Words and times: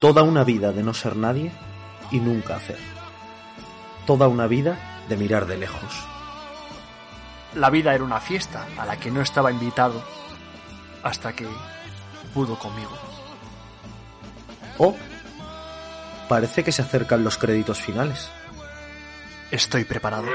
Toda 0.00 0.22
una 0.22 0.44
vida 0.44 0.70
de 0.70 0.84
no 0.84 0.94
ser 0.94 1.16
nadie 1.16 1.50
y 2.12 2.20
nunca 2.20 2.54
hacer. 2.54 2.78
Toda 4.06 4.28
una 4.28 4.46
vida 4.46 5.02
de 5.08 5.16
mirar 5.16 5.46
de 5.46 5.58
lejos. 5.58 6.06
La 7.56 7.68
vida 7.68 7.92
era 7.92 8.04
una 8.04 8.20
fiesta 8.20 8.64
a 8.78 8.86
la 8.86 8.96
que 8.96 9.10
no 9.10 9.20
estaba 9.20 9.50
invitado 9.50 10.00
hasta 11.02 11.32
que 11.32 11.48
pudo 12.32 12.56
conmigo. 12.56 12.96
Oh, 14.78 14.94
parece 16.28 16.62
que 16.62 16.70
se 16.70 16.82
acercan 16.82 17.24
los 17.24 17.36
créditos 17.36 17.80
finales. 17.80 18.30
Estoy 19.50 19.82
preparado. 19.84 20.28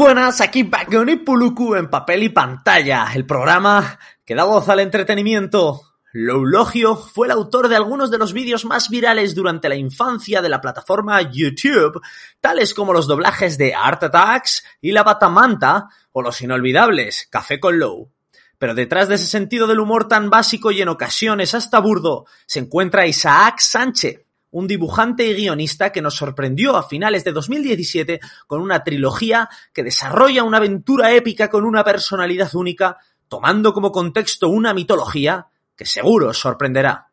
Buenas, 0.00 0.40
aquí 0.40 0.62
Backon 0.62 1.10
y 1.10 1.16
Puluku 1.16 1.74
en 1.74 1.90
papel 1.90 2.22
y 2.22 2.30
pantalla, 2.30 3.08
el 3.14 3.26
programa 3.26 3.98
que 4.24 4.34
da 4.34 4.44
voz 4.44 4.66
al 4.70 4.80
entretenimiento. 4.80 5.82
Loulogio 6.14 6.96
fue 6.96 7.26
el 7.26 7.32
autor 7.32 7.68
de 7.68 7.76
algunos 7.76 8.10
de 8.10 8.16
los 8.16 8.32
vídeos 8.32 8.64
más 8.64 8.88
virales 8.88 9.34
durante 9.34 9.68
la 9.68 9.74
infancia 9.74 10.40
de 10.40 10.48
la 10.48 10.62
plataforma 10.62 11.20
YouTube, 11.20 12.00
tales 12.40 12.72
como 12.72 12.94
los 12.94 13.06
doblajes 13.06 13.58
de 13.58 13.74
Art 13.74 14.02
Attacks 14.02 14.64
y 14.80 14.92
La 14.92 15.02
Batamanta, 15.02 15.90
o 16.12 16.22
los 16.22 16.40
inolvidables 16.40 17.28
Café 17.30 17.60
con 17.60 17.78
Low. 17.78 18.10
Pero 18.56 18.74
detrás 18.74 19.06
de 19.08 19.16
ese 19.16 19.26
sentido 19.26 19.66
del 19.66 19.80
humor 19.80 20.08
tan 20.08 20.30
básico 20.30 20.70
y 20.70 20.80
en 20.80 20.88
ocasiones 20.88 21.54
hasta 21.54 21.78
burdo, 21.78 22.24
se 22.46 22.60
encuentra 22.60 23.06
Isaac 23.06 23.58
Sánchez, 23.58 24.22
un 24.52 24.66
dibujante 24.66 25.26
y 25.26 25.34
guionista 25.34 25.92
que 25.92 26.02
nos 26.02 26.16
sorprendió 26.16 26.76
a 26.76 26.82
finales 26.82 27.24
de 27.24 27.32
2017 27.32 28.20
con 28.46 28.60
una 28.60 28.82
trilogía 28.82 29.48
que 29.72 29.84
desarrolla 29.84 30.44
una 30.44 30.58
aventura 30.58 31.12
épica 31.12 31.48
con 31.48 31.64
una 31.64 31.84
personalidad 31.84 32.54
única, 32.54 32.98
tomando 33.28 33.72
como 33.72 33.92
contexto 33.92 34.48
una 34.48 34.74
mitología 34.74 35.46
que 35.76 35.86
seguro 35.86 36.28
os 36.28 36.38
sorprenderá. 36.38 37.08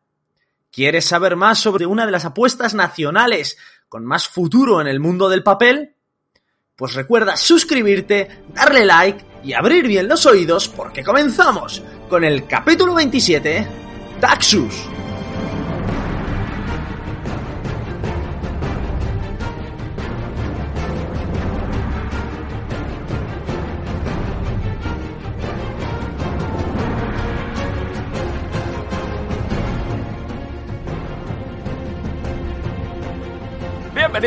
¿Quieres 0.70 1.04
saber 1.04 1.36
más 1.36 1.58
sobre 1.58 1.86
una 1.86 2.04
de 2.04 2.12
las 2.12 2.24
apuestas 2.24 2.74
nacionales 2.74 3.56
con 3.88 4.04
más 4.04 4.28
futuro 4.28 4.80
en 4.80 4.86
el 4.86 5.00
mundo 5.00 5.28
del 5.28 5.42
papel? 5.42 5.94
Pues 6.76 6.94
recuerda 6.94 7.36
suscribirte, 7.36 8.44
darle 8.52 8.84
like 8.84 9.24
y 9.42 9.52
abrir 9.52 9.86
bien 9.86 10.08
los 10.08 10.26
oídos 10.26 10.68
porque 10.68 11.02
comenzamos 11.02 11.82
con 12.08 12.24
el 12.24 12.46
capítulo 12.46 12.94
27, 12.94 13.66
Taxus. 14.20 14.97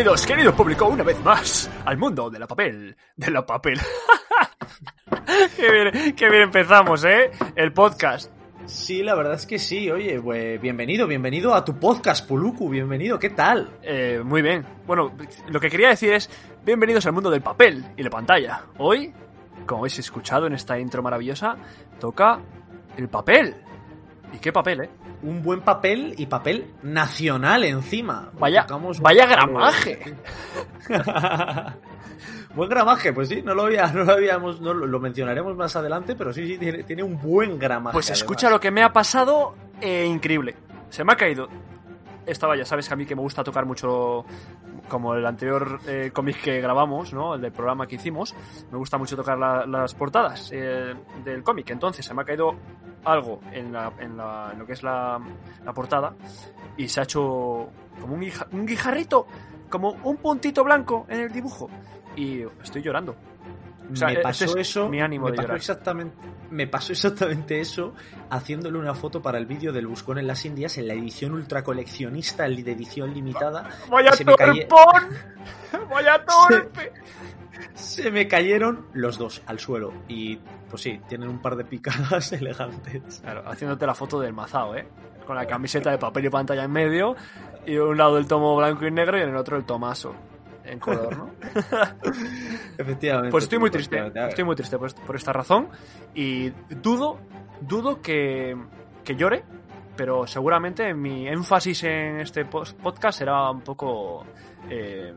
Bienvenidos, 0.01 0.25
querido 0.25 0.55
público, 0.55 0.87
una 0.87 1.03
vez 1.03 1.23
más 1.23 1.69
al 1.85 1.95
mundo 1.95 2.27
de 2.31 2.39
la 2.39 2.47
papel. 2.47 2.97
De 3.15 3.29
la 3.29 3.45
papel. 3.45 3.79
qué, 5.55 5.71
bien, 5.71 6.15
qué 6.15 6.27
bien 6.27 6.41
empezamos, 6.41 7.05
¿eh? 7.05 7.29
El 7.55 7.71
podcast. 7.71 8.31
Sí, 8.65 9.03
la 9.03 9.13
verdad 9.13 9.35
es 9.35 9.45
que 9.45 9.59
sí. 9.59 9.91
Oye, 9.91 10.19
pues 10.19 10.59
bienvenido, 10.59 11.05
bienvenido 11.05 11.53
a 11.53 11.63
tu 11.63 11.77
podcast, 11.77 12.27
Puluku. 12.27 12.67
Bienvenido, 12.67 13.19
¿qué 13.19 13.29
tal? 13.29 13.77
Eh, 13.83 14.23
muy 14.25 14.41
bien. 14.41 14.65
Bueno, 14.87 15.15
lo 15.49 15.59
que 15.59 15.69
quería 15.69 15.89
decir 15.89 16.11
es 16.13 16.31
bienvenidos 16.65 17.05
al 17.05 17.13
mundo 17.13 17.29
del 17.29 17.41
papel 17.41 17.85
y 17.95 18.01
la 18.01 18.09
pantalla. 18.09 18.63
Hoy, 18.79 19.13
como 19.67 19.81
habéis 19.81 19.99
escuchado 19.99 20.47
en 20.47 20.53
esta 20.53 20.79
intro 20.79 21.03
maravillosa, 21.03 21.57
toca 21.99 22.39
el 22.97 23.07
papel. 23.07 23.55
¿Y 24.33 24.39
qué 24.39 24.51
papel, 24.51 24.81
eh? 24.81 24.89
Un 25.23 25.43
buen 25.43 25.61
papel 25.61 26.15
y 26.17 26.25
papel 26.25 26.71
nacional 26.81 27.63
encima. 27.63 28.31
Vaya, 28.39 28.61
Tocamos 28.63 28.99
vaya 28.99 29.25
gramaje. 29.25 30.15
buen 32.55 32.69
gramaje, 32.69 33.13
pues 33.13 33.29
sí, 33.29 33.41
no 33.41 33.53
lo, 33.53 33.63
había, 33.63 33.87
no 33.87 34.03
lo 34.03 34.13
habíamos, 34.13 34.61
no 34.61 34.73
lo, 34.73 34.99
mencionaremos 34.99 35.55
más 35.55 35.75
adelante, 35.75 36.15
pero 36.15 36.33
sí, 36.33 36.47
sí, 36.47 36.57
tiene, 36.57 36.83
tiene 36.83 37.03
un 37.03 37.19
buen 37.19 37.59
gramaje. 37.59 37.93
Pues 37.93 38.07
además. 38.07 38.19
escucha 38.19 38.49
lo 38.49 38.59
que 38.59 38.71
me 38.71 38.83
ha 38.83 38.91
pasado, 38.91 39.55
eh, 39.79 40.05
increíble. 40.05 40.55
Se 40.89 41.03
me 41.03 41.13
ha 41.13 41.15
caído. 41.15 41.47
Estaba, 42.31 42.55
ya 42.55 42.65
sabes 42.65 42.87
que 42.87 42.93
a 42.93 42.97
mí 42.97 43.05
que 43.05 43.15
me 43.15 43.21
gusta 43.21 43.43
tocar 43.43 43.65
mucho, 43.65 44.23
como 44.89 45.13
el 45.15 45.25
anterior 45.25 45.79
eh, 45.87 46.11
cómic 46.13 46.41
que 46.41 46.61
grabamos, 46.61 47.13
¿no? 47.13 47.35
El 47.35 47.41
del 47.41 47.51
programa 47.51 47.85
que 47.87 47.95
hicimos, 47.95 48.33
me 48.71 48.77
gusta 48.77 48.97
mucho 48.97 49.15
tocar 49.15 49.37
la- 49.37 49.65
las 49.65 49.93
portadas 49.95 50.49
eh, 50.53 50.93
del 51.23 51.43
cómic. 51.43 51.69
Entonces 51.71 52.05
se 52.05 52.13
me 52.13 52.21
ha 52.21 52.25
caído 52.25 52.55
algo 53.03 53.41
en, 53.51 53.73
la, 53.73 53.91
en, 53.99 54.15
la- 54.17 54.49
en 54.53 54.59
lo 54.59 54.65
que 54.65 54.73
es 54.73 54.83
la, 54.83 55.19
portada 55.75 56.13
y 56.77 56.87
se 56.87 56.99
ha 57.01 57.03
hecho 57.03 57.69
como 57.99 58.13
un 58.13 58.65
guijarrito, 58.65 59.27
como 59.69 59.91
un 60.03 60.17
puntito 60.17 60.63
blanco 60.63 61.05
en 61.09 61.19
el 61.21 61.31
dibujo. 61.31 61.69
Y 62.15 62.41
estoy 62.63 62.81
llorando. 62.81 63.15
O 63.91 63.95
sea, 63.95 64.07
me 64.07 64.13
este 64.13 64.23
pasó 64.23 64.45
es 64.45 64.55
eso, 64.55 64.89
mi 64.89 65.01
ánimo 65.01 65.25
me 65.25 65.31
de 65.31 65.37
pasó 65.37 65.47
llorar. 65.47 65.57
exactamente, 65.57 66.17
me 66.49 66.67
pasó 66.67 66.91
exactamente 66.93 67.59
eso 67.59 67.93
haciéndole 68.29 68.77
una 68.77 68.93
foto 68.93 69.21
para 69.21 69.37
el 69.37 69.45
vídeo 69.45 69.71
del 69.73 69.87
Buscón 69.87 70.17
en 70.19 70.27
las 70.27 70.43
Indias 70.45 70.77
en 70.77 70.87
la 70.87 70.93
edición 70.93 71.33
ultra 71.33 71.63
coleccionista, 71.63 72.45
el 72.45 72.63
de 72.63 72.71
edición 72.71 73.13
limitada. 73.13 73.69
¡Vaya 73.89 74.11
se 74.13 74.25
me 74.25 74.33
caye- 74.35 74.65
torpón! 74.65 75.09
¡Vaya 75.89 76.23
torpe! 76.25 76.91
Se 77.73 78.09
me 78.11 78.27
cayeron 78.27 78.87
los 78.93 79.17
dos 79.17 79.41
al 79.45 79.59
suelo 79.59 79.93
y 80.07 80.37
pues 80.69 80.81
sí, 80.81 80.99
tienen 81.07 81.29
un 81.29 81.41
par 81.41 81.55
de 81.55 81.65
picadas 81.65 82.31
elegantes. 82.33 83.19
Claro, 83.21 83.43
haciéndote 83.47 83.85
la 83.85 83.93
foto 83.93 84.19
del 84.19 84.33
mazao, 84.33 84.75
¿eh? 84.75 84.87
Con 85.25 85.35
la 85.35 85.45
camiseta 85.45 85.91
de 85.91 85.97
papel 85.97 86.25
y 86.25 86.29
pantalla 86.29 86.63
en 86.63 86.71
medio, 86.71 87.15
y 87.65 87.77
un 87.77 87.97
lado 87.97 88.17
el 88.17 88.25
tomo 88.27 88.55
blanco 88.57 88.85
y 88.87 88.91
negro 88.91 89.17
y 89.17 89.21
en 89.21 89.29
el 89.29 89.35
otro 89.35 89.55
el 89.57 89.65
tomaso. 89.65 90.15
En 90.63 90.79
color, 90.79 91.17
¿no? 91.17 91.31
Efectivamente. 92.77 93.31
Pues 93.31 93.45
estoy 93.45 93.59
muy 93.59 93.71
triste, 93.71 94.11
estoy 94.27 94.43
muy 94.43 94.55
triste 94.55 94.77
por, 94.77 94.93
por 94.93 95.15
esta 95.15 95.33
razón. 95.33 95.69
Y 96.13 96.49
dudo, 96.69 97.19
dudo 97.61 98.01
que, 98.01 98.55
que 99.03 99.15
llore, 99.15 99.43
pero 99.95 100.27
seguramente 100.27 100.93
mi 100.93 101.27
énfasis 101.27 101.83
en 101.83 102.19
este 102.19 102.45
podcast 102.45 103.19
será 103.19 103.49
un 103.49 103.61
poco 103.61 104.25
eh, 104.69 105.13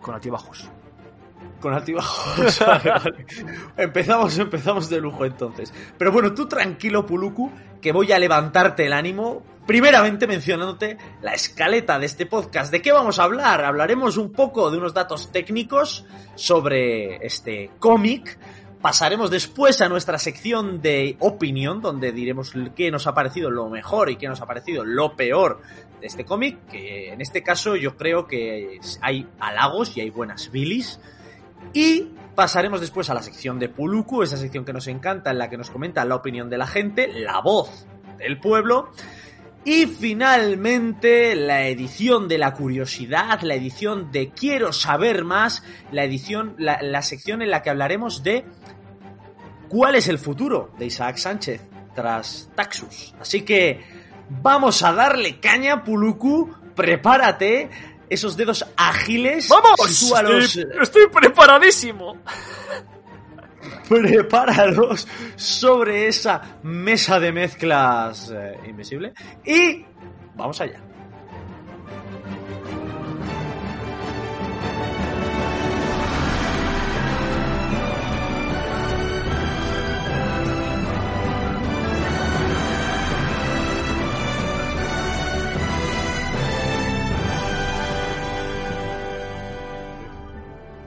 con 0.00 0.14
altibajos. 0.14 0.70
Con 1.60 1.74
altibajos. 1.74 2.58
Vale, 2.66 2.90
vale. 2.90 3.26
Empezamos, 3.76 4.38
empezamos 4.38 4.88
de 4.88 5.00
lujo 5.00 5.24
entonces. 5.24 5.72
Pero 5.96 6.12
bueno, 6.12 6.32
tú 6.34 6.46
tranquilo, 6.46 7.04
Puluku, 7.04 7.50
que 7.80 7.92
voy 7.92 8.12
a 8.12 8.18
levantarte 8.18 8.86
el 8.86 8.92
ánimo. 8.92 9.42
Primeramente 9.66 10.26
mencionándote 10.26 10.96
la 11.20 11.34
escaleta 11.34 11.98
de 11.98 12.06
este 12.06 12.24
podcast. 12.24 12.72
¿De 12.72 12.80
qué 12.80 12.90
vamos 12.90 13.18
a 13.18 13.24
hablar? 13.24 13.64
Hablaremos 13.64 14.16
un 14.16 14.32
poco 14.32 14.70
de 14.70 14.78
unos 14.78 14.94
datos 14.94 15.30
técnicos 15.30 16.06
sobre 16.36 17.16
este 17.26 17.70
cómic. 17.78 18.38
Pasaremos 18.80 19.30
después 19.30 19.80
a 19.80 19.88
nuestra 19.88 20.18
sección 20.18 20.80
de 20.80 21.16
opinión, 21.18 21.82
donde 21.82 22.12
diremos 22.12 22.52
qué 22.76 22.90
nos 22.90 23.08
ha 23.08 23.14
parecido 23.14 23.50
lo 23.50 23.68
mejor 23.68 24.08
y 24.08 24.16
qué 24.16 24.28
nos 24.28 24.40
ha 24.40 24.46
parecido 24.46 24.84
lo 24.84 25.16
peor 25.16 25.60
de 26.00 26.06
este 26.06 26.24
cómic, 26.24 26.66
que 26.70 27.12
en 27.12 27.20
este 27.20 27.42
caso 27.42 27.74
yo 27.74 27.96
creo 27.96 28.26
que 28.28 28.80
hay 29.02 29.28
halagos 29.40 29.96
y 29.96 30.00
hay 30.00 30.10
buenas 30.10 30.50
bilis. 30.52 31.00
Y 31.72 32.14
pasaremos 32.34 32.80
después 32.80 33.10
a 33.10 33.14
la 33.14 33.22
sección 33.22 33.58
de 33.58 33.68
Puluku, 33.68 34.22
esa 34.22 34.36
sección 34.36 34.64
que 34.64 34.72
nos 34.72 34.86
encanta, 34.86 35.30
en 35.30 35.38
la 35.38 35.50
que 35.50 35.56
nos 35.56 35.70
comenta 35.70 36.04
la 36.04 36.14
opinión 36.14 36.48
de 36.48 36.58
la 36.58 36.66
gente, 36.66 37.08
la 37.08 37.40
voz 37.40 37.86
del 38.18 38.38
pueblo. 38.38 38.92
Y 39.64 39.86
finalmente 39.86 41.34
la 41.34 41.66
edición 41.66 42.28
de 42.28 42.38
la 42.38 42.54
curiosidad, 42.54 43.40
la 43.42 43.54
edición 43.54 44.10
de 44.12 44.30
quiero 44.30 44.72
saber 44.72 45.24
más, 45.24 45.62
la 45.90 46.04
edición, 46.04 46.54
la, 46.58 47.02
sección 47.02 47.42
en 47.42 47.50
la 47.50 47.60
que 47.60 47.70
hablaremos 47.70 48.22
de 48.22 48.44
cuál 49.68 49.96
es 49.96 50.08
el 50.08 50.18
futuro 50.18 50.70
de 50.78 50.86
Isaac 50.86 51.16
Sánchez 51.16 51.60
tras 51.94 52.50
Taxus. 52.54 53.14
Así 53.20 53.42
que 53.42 53.80
vamos 54.30 54.82
a 54.84 54.92
darle 54.92 55.40
caña, 55.40 55.84
Puluku, 55.84 56.50
prepárate, 56.74 57.68
esos 58.10 58.36
dedos 58.36 58.64
ágiles. 58.76 59.48
¡Vamos! 59.48 60.02
Estoy, 60.02 60.66
estoy 60.80 61.06
preparadísimo. 61.08 62.16
prepáralos 63.88 65.08
sobre 65.36 66.08
esa 66.08 66.58
mesa 66.62 67.18
de 67.18 67.32
mezclas 67.32 68.30
eh, 68.30 68.58
invisible 68.66 69.12
y 69.44 69.84
vamos 70.34 70.60
allá. 70.60 70.80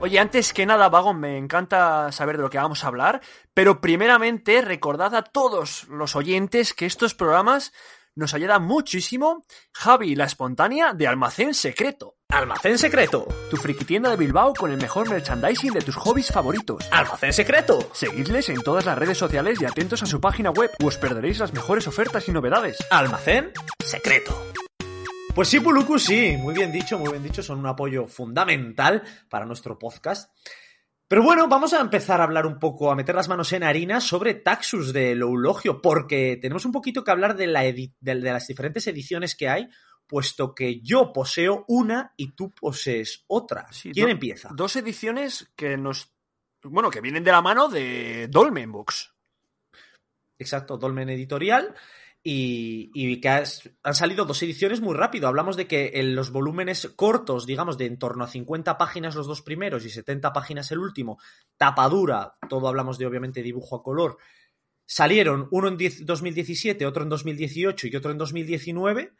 Oye, 0.02 0.18
antes 0.18 0.52
que 0.52 0.66
nada, 0.66 0.88
Vagon, 0.88 1.20
me 1.20 1.38
encanta 1.38 2.10
saber 2.10 2.36
de 2.36 2.42
lo 2.42 2.50
que 2.50 2.58
vamos 2.58 2.82
a 2.82 2.88
hablar, 2.88 3.20
pero 3.54 3.80
primeramente 3.80 4.60
recordad 4.60 5.14
a 5.14 5.22
todos 5.22 5.86
los 5.88 6.16
oyentes 6.16 6.74
que 6.74 6.86
estos 6.86 7.14
programas 7.14 7.72
nos 8.16 8.34
ayudan 8.34 8.64
muchísimo 8.64 9.44
Javi, 9.72 10.16
la 10.16 10.24
espontánea 10.24 10.92
de 10.92 11.06
Almacén 11.06 11.54
Secreto. 11.54 12.16
Almacén 12.30 12.78
Secreto. 12.78 13.28
Tu 13.48 13.56
frikitienda 13.56 14.10
de 14.10 14.16
Bilbao 14.16 14.54
con 14.54 14.72
el 14.72 14.78
mejor 14.78 15.08
merchandising 15.08 15.72
de 15.72 15.82
tus 15.82 15.94
hobbies 15.94 16.32
favoritos. 16.32 16.84
Almacén 16.90 17.32
Secreto. 17.32 17.78
Seguidles 17.92 18.48
en 18.48 18.60
todas 18.60 18.84
las 18.84 18.98
redes 18.98 19.18
sociales 19.18 19.60
y 19.60 19.66
atentos 19.66 20.02
a 20.02 20.06
su 20.06 20.20
página 20.20 20.50
web 20.50 20.72
o 20.82 20.88
os 20.88 20.96
perderéis 20.96 21.38
las 21.38 21.52
mejores 21.52 21.86
ofertas 21.86 22.28
y 22.28 22.32
novedades. 22.32 22.76
Almacén 22.90 23.52
Secreto. 23.78 24.36
Pues 25.34 25.48
sí, 25.48 25.60
Puluku, 25.60 25.98
sí, 25.98 26.36
muy 26.36 26.54
bien 26.54 26.70
dicho, 26.70 26.98
muy 26.98 27.10
bien 27.10 27.22
dicho, 27.22 27.42
son 27.42 27.58
un 27.58 27.66
apoyo 27.66 28.06
fundamental 28.06 29.02
para 29.30 29.46
nuestro 29.46 29.78
podcast. 29.78 30.30
Pero 31.08 31.22
bueno, 31.22 31.48
vamos 31.48 31.72
a 31.72 31.80
empezar 31.80 32.20
a 32.20 32.24
hablar 32.24 32.44
un 32.46 32.58
poco, 32.58 32.90
a 32.90 32.94
meter 32.94 33.14
las 33.14 33.28
manos 33.28 33.50
en 33.52 33.62
harina 33.62 34.00
sobre 34.00 34.34
Taxus 34.34 34.92
de 34.92 35.14
Loulogio, 35.14 35.80
porque 35.80 36.38
tenemos 36.40 36.64
un 36.66 36.72
poquito 36.72 37.02
que 37.02 37.10
hablar 37.10 37.34
de, 37.34 37.46
la 37.46 37.62
de, 37.62 37.92
de 37.98 38.14
las 38.14 38.46
diferentes 38.46 38.86
ediciones 38.86 39.34
que 39.34 39.48
hay, 39.48 39.68
puesto 40.06 40.54
que 40.54 40.80
yo 40.80 41.12
poseo 41.14 41.64
una 41.66 42.12
y 42.16 42.32
tú 42.32 42.50
posees 42.50 43.24
otra. 43.26 43.66
Sí, 43.72 43.90
¿Quién 43.92 44.06
do- 44.06 44.12
empieza? 44.12 44.50
Dos 44.54 44.76
ediciones 44.76 45.50
que 45.56 45.76
nos. 45.78 46.12
Bueno, 46.62 46.90
que 46.90 47.00
vienen 47.00 47.24
de 47.24 47.32
la 47.32 47.42
mano 47.42 47.68
de 47.68 48.28
Dolmen 48.30 48.70
Books. 48.70 49.12
Exacto, 50.38 50.76
Dolmen 50.76 51.08
Editorial. 51.10 51.74
Y, 52.24 52.90
y 52.94 53.20
que 53.20 53.28
has- 53.28 53.68
han 53.82 53.94
salido 53.96 54.24
dos 54.24 54.40
ediciones 54.42 54.80
muy 54.80 54.94
rápido. 54.94 55.26
Hablamos 55.26 55.56
de 55.56 55.66
que 55.66 55.90
en 55.94 56.14
los 56.14 56.30
volúmenes 56.30 56.92
cortos, 56.94 57.46
digamos, 57.46 57.76
de 57.78 57.86
en 57.86 57.98
torno 57.98 58.22
a 58.22 58.28
50 58.28 58.78
páginas 58.78 59.16
los 59.16 59.26
dos 59.26 59.42
primeros 59.42 59.84
y 59.84 59.90
70 59.90 60.32
páginas 60.32 60.70
el 60.70 60.78
último, 60.78 61.18
tapadura, 61.56 62.34
todo 62.48 62.68
hablamos 62.68 62.96
de 62.98 63.06
obviamente 63.06 63.42
dibujo 63.42 63.74
a 63.76 63.82
color, 63.82 64.18
salieron 64.86 65.48
uno 65.50 65.66
en 65.68 65.76
10 65.76 66.06
2017, 66.06 66.86
otro 66.86 67.02
en 67.02 67.08
2018 67.08 67.88
y 67.88 67.96
otro 67.96 68.12
en 68.12 68.18
2019, 68.18 69.12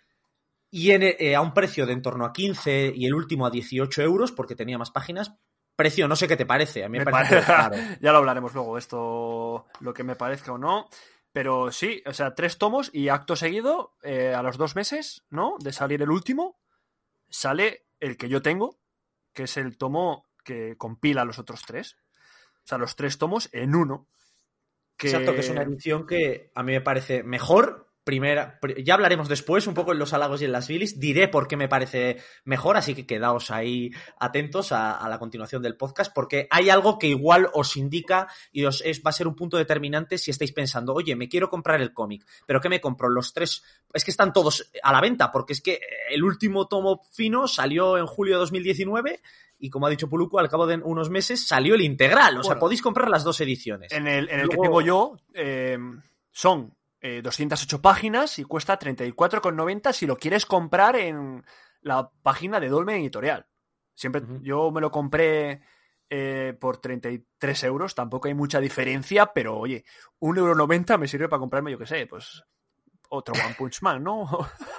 y 0.71 0.93
en, 0.93 1.03
eh, 1.03 1.35
a 1.35 1.41
un 1.41 1.53
precio 1.55 1.87
de 1.87 1.93
en 1.95 2.03
torno 2.03 2.25
a 2.25 2.33
15 2.33 2.93
y 2.95 3.05
el 3.07 3.15
último 3.15 3.47
a 3.47 3.51
18 3.51 4.01
euros, 4.03 4.31
porque 4.33 4.55
tenía 4.55 4.79
más 4.79 4.91
páginas. 4.93 5.33
Precio, 5.75 6.07
no 6.07 6.15
sé 6.17 6.29
qué 6.29 6.37
te 6.37 6.47
parece, 6.47 6.85
a 6.85 6.89
mí 6.89 6.99
me, 6.99 7.05
Me 7.07 7.11
parece 7.11 7.41
pare- 7.41 7.47
caro. 7.47 7.77
ya 8.01 8.13
lo 8.13 8.19
hablaremos 8.19 8.55
luego, 8.55 8.79
esto, 8.79 9.67
lo 9.81 9.93
que 9.93 10.05
me 10.05 10.15
parezca 10.17 10.53
o 10.53 10.59
no. 10.59 10.89
Pero 11.33 11.73
sí, 11.73 12.03
o 12.07 12.13
sea, 12.13 12.35
tres 12.35 12.59
tomos 12.59 12.91
y 12.93 13.09
acto 13.09 13.37
seguido, 13.37 13.97
eh, 14.03 14.35
a 14.35 14.43
los 14.43 14.59
dos 14.59 14.77
meses, 14.77 15.25
¿no? 15.31 15.57
De 15.61 15.73
salir 15.73 16.03
el 16.03 16.11
último, 16.11 16.59
sale 17.31 17.87
el 18.01 18.17
que 18.17 18.29
yo 18.29 18.43
tengo, 18.43 18.79
que 19.33 19.45
es 19.45 19.57
el 19.57 19.79
tomo 19.79 20.27
que 20.45 20.77
compila 20.77 21.25
los 21.25 21.39
otros 21.39 21.63
tres. 21.67 21.97
O 22.65 22.67
sea, 22.67 22.79
los 22.79 22.97
tres 22.97 23.19
tomos 23.19 23.49
en 23.53 23.75
uno. 23.75 24.07
Que... 24.97 25.09
Exacto, 25.09 25.35
que 25.35 25.41
es 25.41 25.49
una 25.49 25.63
edición 25.63 26.07
que 26.07 26.51
a 26.55 26.63
mí 26.63 26.73
me 26.73 26.81
parece 26.81 27.23
mejor. 27.23 27.92
Primera, 28.05 28.59
pri- 28.61 28.83
ya 28.83 28.95
hablaremos 28.95 29.29
después 29.29 29.67
un 29.69 29.75
poco 29.75 29.93
en 29.93 29.99
los 30.01 30.13
halagos 30.13 30.43
y 30.43 30.45
en 30.45 30.51
las 30.53 30.67
bilis. 30.67 30.99
Diré 30.99 31.29
por 31.29 31.47
qué 31.47 31.57
me 31.57 31.69
parece 31.69 32.17
mejor, 32.45 32.77
así 32.77 32.97
que 32.97 33.07
quedaos 33.07 33.53
ahí 33.53 33.91
atentos 34.19 34.73
a, 34.73 34.97
a 34.99 35.09
la 35.09 35.21
continuación 35.21 35.63
del 35.63 35.77
podcast, 35.77 36.13
porque 36.13 36.49
hay 36.51 36.69
algo 36.69 36.99
que 36.99 37.07
igual 37.07 37.49
os 37.55 37.77
indica 37.77 38.27
y 38.51 38.65
os 38.65 38.81
es, 38.85 39.03
va 39.07 39.11
a 39.11 39.13
ser 39.13 39.29
un 39.29 39.37
punto 39.37 39.57
determinante 39.57 40.19
si 40.19 40.33
estáis 40.33 40.51
pensando, 40.51 40.95
oye, 40.95 41.15
me 41.15 41.29
quiero 41.29 41.49
comprar 41.49 41.81
el 41.81 41.93
cómic, 41.95 42.27
pero 42.45 42.61
¿qué 42.61 42.69
me 42.69 42.81
compro? 42.81 43.09
Los 43.09 43.33
tres, 43.33 43.63
es 43.95 44.05
que 44.05 44.11
están 44.11 44.33
todos 44.33 44.69
a 44.83 44.93
la 44.93 45.01
venta, 45.01 45.31
porque 45.31 45.53
es 45.53 45.61
que 45.61 45.79
el 46.11 46.25
último 46.25 46.67
tomo 46.67 47.03
fino 47.13 47.47
salió 47.47 47.99
en 47.99 48.07
julio 48.07 48.35
de 48.35 48.41
2019 48.41 49.21
y 49.61 49.71
como 49.71 49.87
ha 49.87 49.91
dicho 49.91 50.09
Puluku, 50.09 50.41
al 50.41 50.49
cabo 50.49 50.67
de 50.67 50.75
unos 50.79 51.09
meses 51.09 51.47
salió 51.47 51.77
el 51.77 51.83
integral. 51.83 52.37
O 52.39 52.43
sea, 52.43 52.55
Bueno. 52.55 52.61
podéis 52.63 52.83
comprar 52.83 53.09
las 53.09 53.23
dos 53.23 53.41
ediciones. 53.41 53.93
En 53.93 54.09
el, 54.09 54.29
en 54.29 54.41
el 54.41 54.49
que 54.49 54.57
tengo 54.57 54.81
yo 54.81 55.17
eh, 55.35 55.79
son 56.33 56.75
eh, 57.03 57.21
208 57.21 57.83
páginas 57.83 58.39
y 58.39 58.45
cuesta 58.45 58.79
34,90 58.79 59.93
si 59.93 60.07
lo 60.07 60.17
quieres 60.17 60.47
comprar 60.47 60.95
en 60.97 61.45
la 61.81 62.11
página 62.23 62.61
de 62.61 62.69
Dolmen 62.69 63.01
Editorial. 63.01 63.47
Siempre 63.93 64.23
yo 64.41 64.71
me 64.71 64.81
lo 64.81 64.91
compré 64.91 65.61
eh, 66.09 66.57
por 66.59 66.77
33 66.77 67.65
euros, 67.65 67.95
tampoco 67.95 68.29
hay 68.29 68.35
mucha 68.35 68.61
diferencia, 68.61 69.33
pero 69.35 69.59
oye, 69.59 69.85
1,90 70.21 70.39
euro 70.39 70.99
me 70.99 71.09
sirve 71.09 71.29
para 71.29 71.41
comprarme, 71.41 71.73
yo 71.73 71.79
qué 71.79 71.87
sé, 71.87 72.07
pues 72.07 72.45
otro 73.15 73.35
One 73.35 73.55
Punch 73.59 73.83
Man, 73.83 74.03
¿no? 74.03 74.27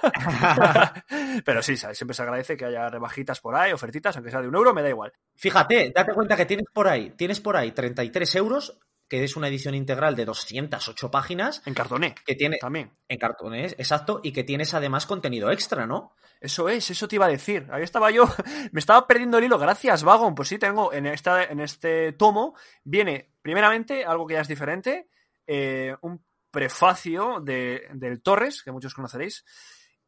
pero 1.44 1.62
sí, 1.62 1.76
¿sabes? 1.76 1.96
siempre 1.96 2.14
se 2.14 2.22
agradece 2.22 2.56
que 2.56 2.64
haya 2.64 2.88
rebajitas 2.88 3.40
por 3.40 3.54
ahí, 3.54 3.72
ofertitas, 3.72 4.16
aunque 4.16 4.30
sea 4.30 4.40
de 4.40 4.48
un 4.48 4.56
euro, 4.56 4.74
me 4.74 4.82
da 4.82 4.88
igual. 4.88 5.12
Fíjate, 5.36 5.92
date 5.94 6.14
cuenta 6.14 6.36
que 6.36 6.46
tienes 6.46 6.66
por 6.72 6.88
ahí, 6.88 7.10
tienes 7.10 7.40
por 7.40 7.56
ahí 7.56 7.70
33 7.70 8.34
euros, 8.36 8.80
que 9.08 9.22
es 9.22 9.36
una 9.36 9.48
edición 9.48 9.74
integral 9.74 10.16
de 10.16 10.24
208 10.24 11.10
páginas, 11.10 11.62
En 11.66 11.74
cartoné 11.74 12.14
que 12.24 12.34
tiene 12.34 12.58
también. 12.58 12.92
en 13.08 13.18
cartones, 13.18 13.74
exacto, 13.78 14.20
y 14.22 14.32
que 14.32 14.44
tienes 14.44 14.74
además 14.74 15.06
contenido 15.06 15.50
extra, 15.50 15.86
¿no? 15.86 16.14
Eso 16.40 16.68
es, 16.68 16.90
eso 16.90 17.08
te 17.08 17.16
iba 17.16 17.26
a 17.26 17.30
decir. 17.30 17.66
Ahí 17.70 17.82
estaba 17.82 18.10
yo, 18.10 18.24
me 18.72 18.80
estaba 18.80 19.06
perdiendo 19.06 19.38
el 19.38 19.44
hilo. 19.44 19.58
Gracias, 19.58 20.02
Vagon. 20.02 20.34
Pues 20.34 20.48
sí, 20.48 20.58
tengo 20.58 20.92
en, 20.92 21.06
esta, 21.06 21.44
en 21.44 21.60
este 21.60 22.12
tomo, 22.12 22.54
viene 22.82 23.30
primeramente 23.40 24.04
algo 24.04 24.26
que 24.26 24.34
ya 24.34 24.40
es 24.40 24.48
diferente, 24.48 25.08
eh, 25.46 25.94
un 26.02 26.24
prefacio 26.50 27.40
de, 27.40 27.88
del 27.94 28.22
Torres, 28.22 28.62
que 28.62 28.72
muchos 28.72 28.94
conoceréis. 28.94 29.44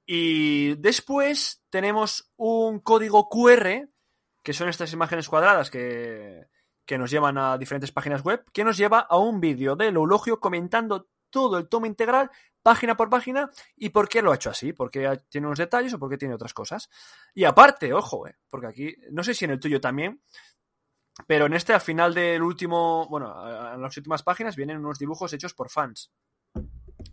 Y 0.04 0.74
después 0.76 1.64
tenemos 1.70 2.30
un 2.36 2.80
código 2.80 3.28
QR, 3.28 3.88
que 4.42 4.52
son 4.52 4.68
estas 4.68 4.92
imágenes 4.92 5.28
cuadradas 5.28 5.70
que, 5.70 6.46
que 6.86 6.96
nos 6.96 7.10
llevan 7.10 7.36
a 7.36 7.58
diferentes 7.58 7.92
páginas 7.92 8.22
web, 8.22 8.44
que 8.52 8.64
nos 8.64 8.76
lleva 8.76 9.00
a 9.00 9.18
un 9.18 9.40
vídeo 9.40 9.76
de 9.76 9.90
Loulogio 9.92 10.40
comentando 10.40 11.08
todo 11.28 11.58
el 11.58 11.68
tomo 11.68 11.86
integral, 11.86 12.30
página 12.62 12.96
por 12.96 13.10
página, 13.10 13.50
y 13.76 13.90
por 13.90 14.08
qué 14.08 14.22
lo 14.22 14.32
ha 14.32 14.36
hecho 14.36 14.48
así, 14.50 14.72
porque 14.72 15.20
tiene 15.28 15.46
unos 15.48 15.58
detalles 15.58 15.92
o 15.94 15.98
porque 15.98 16.16
tiene 16.16 16.34
otras 16.34 16.54
cosas. 16.54 16.88
Y 17.34 17.44
aparte, 17.44 17.92
ojo, 17.92 18.26
eh, 18.26 18.36
porque 18.48 18.66
aquí, 18.68 18.96
no 19.10 19.22
sé 19.22 19.34
si 19.34 19.44
en 19.44 19.50
el 19.50 19.60
tuyo 19.60 19.80
también, 19.80 20.22
pero 21.26 21.46
en 21.46 21.54
este, 21.54 21.72
al 21.74 21.80
final 21.80 22.14
del 22.14 22.42
último, 22.42 23.06
bueno, 23.08 23.34
en 23.74 23.82
las 23.82 23.96
últimas 23.96 24.22
páginas 24.22 24.54
vienen 24.56 24.78
unos 24.78 24.98
dibujos 24.98 25.32
hechos 25.32 25.54
por 25.54 25.68
fans. 25.70 26.12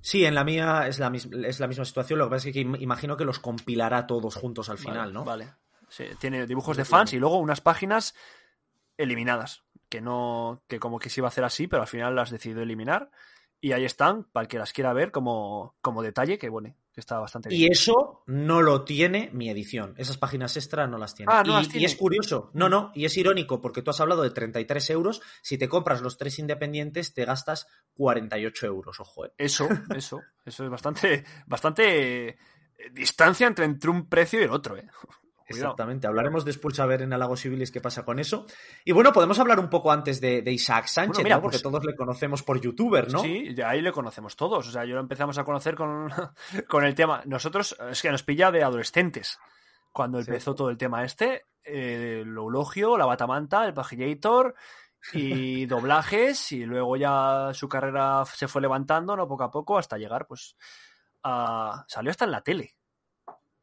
Sí, 0.02 0.26
en 0.26 0.36
la 0.36 0.44
mía 0.44 0.88
es 0.88 1.00
la, 1.00 1.12
es 1.48 1.60
la 1.60 1.68
misma 1.68 1.86
situación, 1.86 2.20
lo 2.20 2.26
que 2.26 2.32
pasa 2.36 2.48
es 2.50 2.54
que 2.54 2.62
im- 2.66 2.82
imagino 2.82 3.16
que 3.18 3.26
los 3.26 3.40
compilará 3.40 4.06
todos 4.06 4.36
juntos 4.36 4.70
al 4.70 4.78
final, 4.78 4.98
Vale, 4.98 5.14
¿no? 5.14 5.24
Vale. 5.26 5.54
Sí, 5.90 6.06
tiene 6.20 6.46
dibujos 6.48 6.76
de 6.78 6.86
fans 6.86 7.14
y 7.14 7.20
luego 7.20 7.38
unas 7.38 7.62
páginas 7.62 8.14
eliminadas, 8.98 9.64
que 9.94 10.02
no, 10.02 10.64
que 10.68 10.80
como 10.80 10.98
que 10.98 11.12
se 11.12 11.20
iba 11.20 11.28
a 11.28 11.30
hacer 11.30 11.44
así, 11.44 11.68
pero 11.68 11.84
al 11.84 11.88
final 11.88 12.16
las 12.16 12.32
decidió 12.32 12.64
eliminar. 12.64 13.12
Y 13.62 13.74
ahí 13.74 13.86
están, 13.86 14.24
para 14.24 14.46
el 14.46 14.48
que 14.48 14.58
las 14.58 14.74
quiera 14.74 14.92
ver 14.92 15.12
como, 15.12 15.76
como 15.82 16.02
detalle, 16.02 16.40
que 16.40 16.50
bueno, 16.50 16.76
que 16.92 17.00
está 17.00 17.20
bastante 17.20 17.50
bien. 17.50 17.62
Y 17.62 17.72
eso 17.72 18.24
no 18.26 18.64
lo 18.64 18.86
tiene 18.86 19.30
mi 19.34 19.52
edición. 19.52 19.94
Esas 19.98 20.18
páginas 20.18 20.58
extra 20.58 20.88
no 20.88 20.98
las 20.98 21.14
tiene. 21.14 21.32
Ah, 21.32 21.44
no 21.46 21.52
y, 21.54 21.56
las 21.58 21.68
y 21.68 21.70
tiene. 21.70 21.86
es 21.86 21.96
curioso. 21.96 22.50
No, 22.56 22.70
no, 22.70 22.92
y 22.96 23.06
es 23.06 23.16
irónico 23.16 23.62
porque 23.62 23.84
tú 23.84 23.92
has 23.92 24.02
hablado 24.02 24.24
de 24.24 24.32
33 24.32 24.90
euros. 24.90 25.22
Si 25.44 25.60
te 25.60 25.70
compras 25.70 26.02
los 26.02 26.18
tres 26.18 26.40
independientes, 26.40 27.14
te 27.14 27.24
gastas 27.24 27.68
48 27.94 28.66
euros, 28.66 29.00
ojo. 29.00 29.28
eh. 29.28 29.34
Eso, 29.38 29.70
eso, 29.96 30.22
eso 30.44 30.64
es 30.64 30.70
bastante, 30.72 31.24
bastante 31.46 32.30
eh, 32.30 32.38
distancia 32.92 33.46
entre, 33.46 33.66
entre 33.66 33.92
un 33.92 34.10
precio 34.10 34.42
y 34.42 34.46
el 34.46 34.50
otro, 34.50 34.76
eh. 34.76 34.90
Cuidado. 35.54 35.72
Exactamente. 35.72 36.08
Hablaremos 36.08 36.46
después 36.46 36.80
a 36.80 36.86
ver 36.86 37.02
en 37.02 37.14
Halagos 37.14 37.40
Civiles 37.42 37.72
qué 37.72 37.82
pasa 37.82 38.04
con 38.06 38.20
eso. 38.20 38.46
Y 38.86 38.92
bueno, 38.92 39.14
podemos 39.14 39.40
hablar 39.40 39.60
un 39.60 39.70
poco 39.70 39.92
antes 39.92 40.20
de, 40.22 40.42
de 40.42 40.52
Isaac 40.52 40.88
Sánchez, 40.88 41.16
Bueno, 41.16 41.24
mira, 41.24 41.36
¿no? 41.38 41.42
Porque 41.42 41.56
pues- 41.56 41.64
todos 41.64 41.84
le 41.86 41.96
conocemos 41.96 42.44
por 42.44 42.60
youtuber, 42.60 43.12
¿no? 43.12 43.20
Sí, 43.20 43.54
ya 43.56 43.70
ahí 43.70 43.82
le 43.82 43.92
conocemos 43.92 44.36
todos. 44.36 44.68
O 44.68 44.72
sea, 44.72 44.86
yo 44.86 44.96
lo 44.96 45.02
empezamos 45.02 45.38
a 45.38 45.44
conocer 45.44 45.76
con, 45.76 46.10
con 46.68 46.84
el 46.86 46.94
tema. 46.96 47.22
Nosotros, 47.26 47.76
es 47.90 48.02
que 48.02 48.12
nos 48.12 48.24
pilla 48.24 48.52
de 48.52 48.64
adolescentes. 48.64 49.40
Cuando 49.92 50.22
Sí. 50.22 50.30
empezó 50.30 50.56
todo 50.56 50.70
el 50.70 50.78
tema 50.78 51.04
este, 51.04 51.46
eh, 51.64 52.20
el 52.24 52.36
eulogio, 52.36 52.98
la 52.98 53.06
batamanta, 53.06 53.66
el 53.66 53.74
pagillator 53.74 54.56
y 55.14 55.66
doblajes, 55.68 56.52
y 56.52 56.66
luego 56.66 56.96
ya 56.98 57.52
su 57.54 57.70
carrera 57.70 58.24
se 58.26 58.48
fue 58.48 58.62
levantando, 58.62 59.16
¿no? 59.16 59.28
Poco 59.28 59.44
a 59.44 59.52
poco, 59.52 59.78
hasta 59.78 59.98
llegar, 59.98 60.26
pues, 60.26 60.56
a... 61.24 61.86
Salió 61.88 62.10
hasta 62.12 62.26
en 62.26 62.32
la 62.32 62.42
tele. 62.42 62.76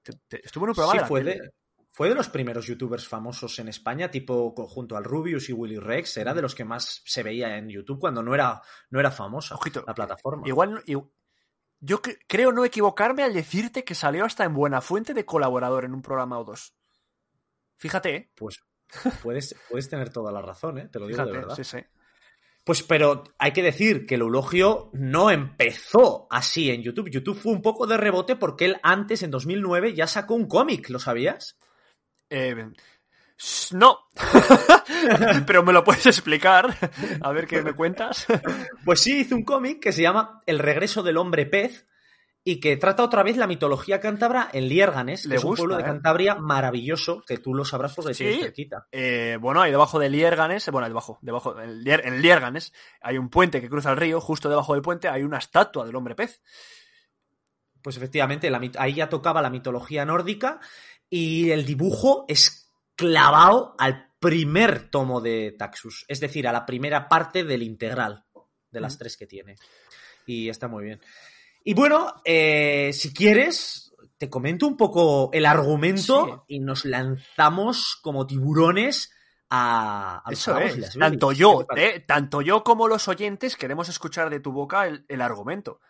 Te- 0.03 0.19
te- 0.29 0.47
Estuvo 0.47 0.65
en 0.65 0.71
un 0.71 0.75
programa 0.77 0.93
Sí, 0.93 0.99
de 0.99 1.03
la 1.03 1.09
fue 1.09 1.21
tele. 1.21 1.33
de, 1.41 1.51
fue 1.93 2.09
de 2.09 2.15
los 2.15 2.29
primeros 2.29 2.67
youtubers 2.67 3.07
famosos 3.09 3.59
en 3.59 3.69
España, 3.69 4.11
tipo 4.11 4.53
junto 4.69 4.97
al 4.97 5.05
Rubius 5.05 5.49
y 5.49 5.53
Willy 5.53 5.79
Rex, 5.79 6.17
era 6.17 6.35
de 6.35 6.43
los 6.43 6.55
que 6.55 6.65
más 6.65 7.03
se 7.05 7.23
veía 7.23 7.57
en 7.59 7.69
YouTube 7.69 7.99
cuando 7.99 8.23
no 8.23 8.35
era, 8.35 8.63
no 8.91 9.01
era 9.01 9.11
famosa 9.11 9.55
Ojito, 9.57 9.83
la 9.87 9.95
plataforma. 9.95 10.47
Igual, 10.47 10.83
yo 10.87 12.03
cre- 12.03 12.19
creo 12.29 12.53
no 12.53 12.65
equivocarme 12.65 13.23
al 13.25 13.33
decirte 13.35 13.85
que 13.85 13.95
salió 13.95 14.25
hasta 14.25 14.45
en 14.45 14.55
Buena 14.55 14.81
Fuente 14.81 15.15
de 15.15 15.25
colaborador 15.25 15.85
en 15.85 15.95
un 15.95 16.03
programa 16.03 16.39
o 16.39 16.45
dos. 16.45 16.75
Fíjate, 17.77 18.15
¿eh? 18.17 18.31
Pues 18.37 18.61
puedes, 19.23 19.55
puedes 19.69 19.89
tener 19.89 20.11
toda 20.13 20.31
la 20.31 20.43
razón, 20.43 20.79
¿eh? 20.79 20.89
te 20.89 20.99
lo 20.99 21.07
digo 21.07 21.25
de 21.25 21.33
verdad. 21.33 21.55
sí, 21.57 21.65
sí. 21.65 21.79
Pues 22.63 22.83
pero 22.83 23.25
hay 23.39 23.53
que 23.53 23.63
decir 23.63 24.05
que 24.07 24.17
el 24.17 24.21
eulogio 24.21 24.91
no 24.93 25.31
empezó 25.31 26.27
así 26.31 26.71
en 26.71 26.83
YouTube. 26.83 27.11
YouTube 27.11 27.39
fue 27.39 27.53
un 27.53 27.63
poco 27.63 27.87
de 27.87 27.97
rebote 27.97 28.37
porque 28.37 28.67
él 28.67 28.77
antes, 28.83 29.23
en 29.23 29.31
2009, 29.31 29.95
ya 29.95 30.07
sacó 30.07 30.35
un 30.35 30.47
cómic, 30.47 30.91
¿lo 30.91 30.99
sabías? 30.99 31.57
Eh, 32.31 32.67
no. 33.73 33.99
Pero 35.47 35.63
me 35.63 35.73
lo 35.73 35.83
puedes 35.85 36.07
explicar. 36.07 36.77
A 37.21 37.33
ver 37.33 37.47
qué 37.47 37.63
me 37.63 37.73
cuentas. 37.75 38.27
Pues 38.85 39.01
sí, 39.01 39.21
hizo 39.21 39.35
un 39.35 39.45
cómic 39.45 39.81
que 39.81 39.93
se 39.93 40.03
llama 40.03 40.43
El 40.47 40.59
regreso 40.59 41.03
del 41.03 41.17
hombre 41.17 41.47
pez 41.47 41.87
y 42.43 42.59
que 42.61 42.77
trata 42.79 43.03
otra 43.03 43.23
vez 43.23 43.37
la 43.37 43.47
mitología 43.47 44.01
cántabra 44.01 44.49
en 44.53 44.67
Liérganes, 44.69 45.23
que 45.25 45.29
Le 45.29 45.37
es 45.37 45.45
un 45.45 45.55
pueblo 45.57 45.77
de 45.77 45.83
¿eh? 45.83 45.87
Cantabria 45.87 46.37
maravilloso, 46.37 47.23
que 47.27 47.37
tú 47.39 47.55
lo 47.55 47.65
sabrás 47.67 47.95
porque 47.95 48.15
Sí. 48.15 48.25
tienes 48.25 48.41
cerquita. 48.43 48.87
Eh, 48.93 49.37
bueno, 49.41 49.61
ahí 49.61 49.71
debajo 49.71 49.99
de 49.99 50.09
Liérganes, 50.09 50.71
bueno, 50.71 50.89
debajo, 50.89 51.19
debajo, 51.21 51.61
en, 51.61 51.83
Lier- 51.85 52.01
en 52.05 52.23
Liérganes, 52.23 52.73
hay 53.03 53.19
un 53.19 53.29
puente 53.29 53.61
que 53.61 53.69
cruza 53.69 53.91
el 53.91 53.99
río, 53.99 54.21
justo 54.23 54.49
debajo 54.49 54.73
del 54.73 54.81
puente 54.83 55.09
hay 55.09 55.23
una 55.23 55.37
estatua 55.39 55.85
del 55.85 55.97
hombre 55.97 56.15
pez. 56.15 56.41
Pues 57.83 57.97
efectivamente, 57.99 58.51
la 58.51 58.61
ahí 58.79 58.95
ya 58.95 59.09
tocaba 59.11 59.43
la 59.43 59.51
mitología 59.51 60.05
nórdica 60.07 60.61
y 61.11 61.51
el 61.51 61.67
dibujo 61.67 62.25
es 62.29 62.73
clavado 62.95 63.75
al 63.79 64.13
primer 64.21 64.91
tomo 64.91 65.21
de 65.21 65.55
Taxus, 65.59 66.05
es 66.09 66.21
decir, 66.21 66.47
a 66.47 66.53
la 66.53 66.65
primera 66.65 67.09
parte 67.09 67.43
del 67.45 67.63
integral 67.63 68.25
de 68.71 68.81
las 68.81 68.95
Mm. 68.95 68.99
tres 68.99 69.17
que 69.17 69.27
tiene. 69.27 69.57
Y 70.27 70.49
está 70.49 70.69
muy 70.69 70.85
bien. 70.85 71.01
Y 71.65 71.75
bueno, 71.75 72.15
eh, 72.25 72.91
si 72.93 73.13
quieres, 73.13 73.93
te 74.17 74.31
comento 74.31 74.67
un 74.67 74.77
poco 74.77 75.31
el 75.33 75.47
argumento 75.47 76.45
y 76.47 76.61
nos 76.61 76.85
lanzamos 76.85 77.99
como 78.03 78.27
tiburones 78.27 79.11
a, 79.49 80.23
a 80.25 80.33
Eso 80.33 80.59
es. 80.59 80.97
Tanto 80.99 81.31
¿Qué 81.31 81.37
yo, 81.37 81.67
eh, 81.77 82.05
tanto 82.07 82.41
yo 82.43 82.63
como 82.63 82.87
los 82.87 83.09
oyentes 83.09 83.57
queremos 83.57 83.89
escuchar 83.89 84.31
de 84.31 84.41
tu 84.41 84.53
boca 84.53 84.87
el, 84.87 85.05
el 85.09 85.21
argumento. 85.23 85.81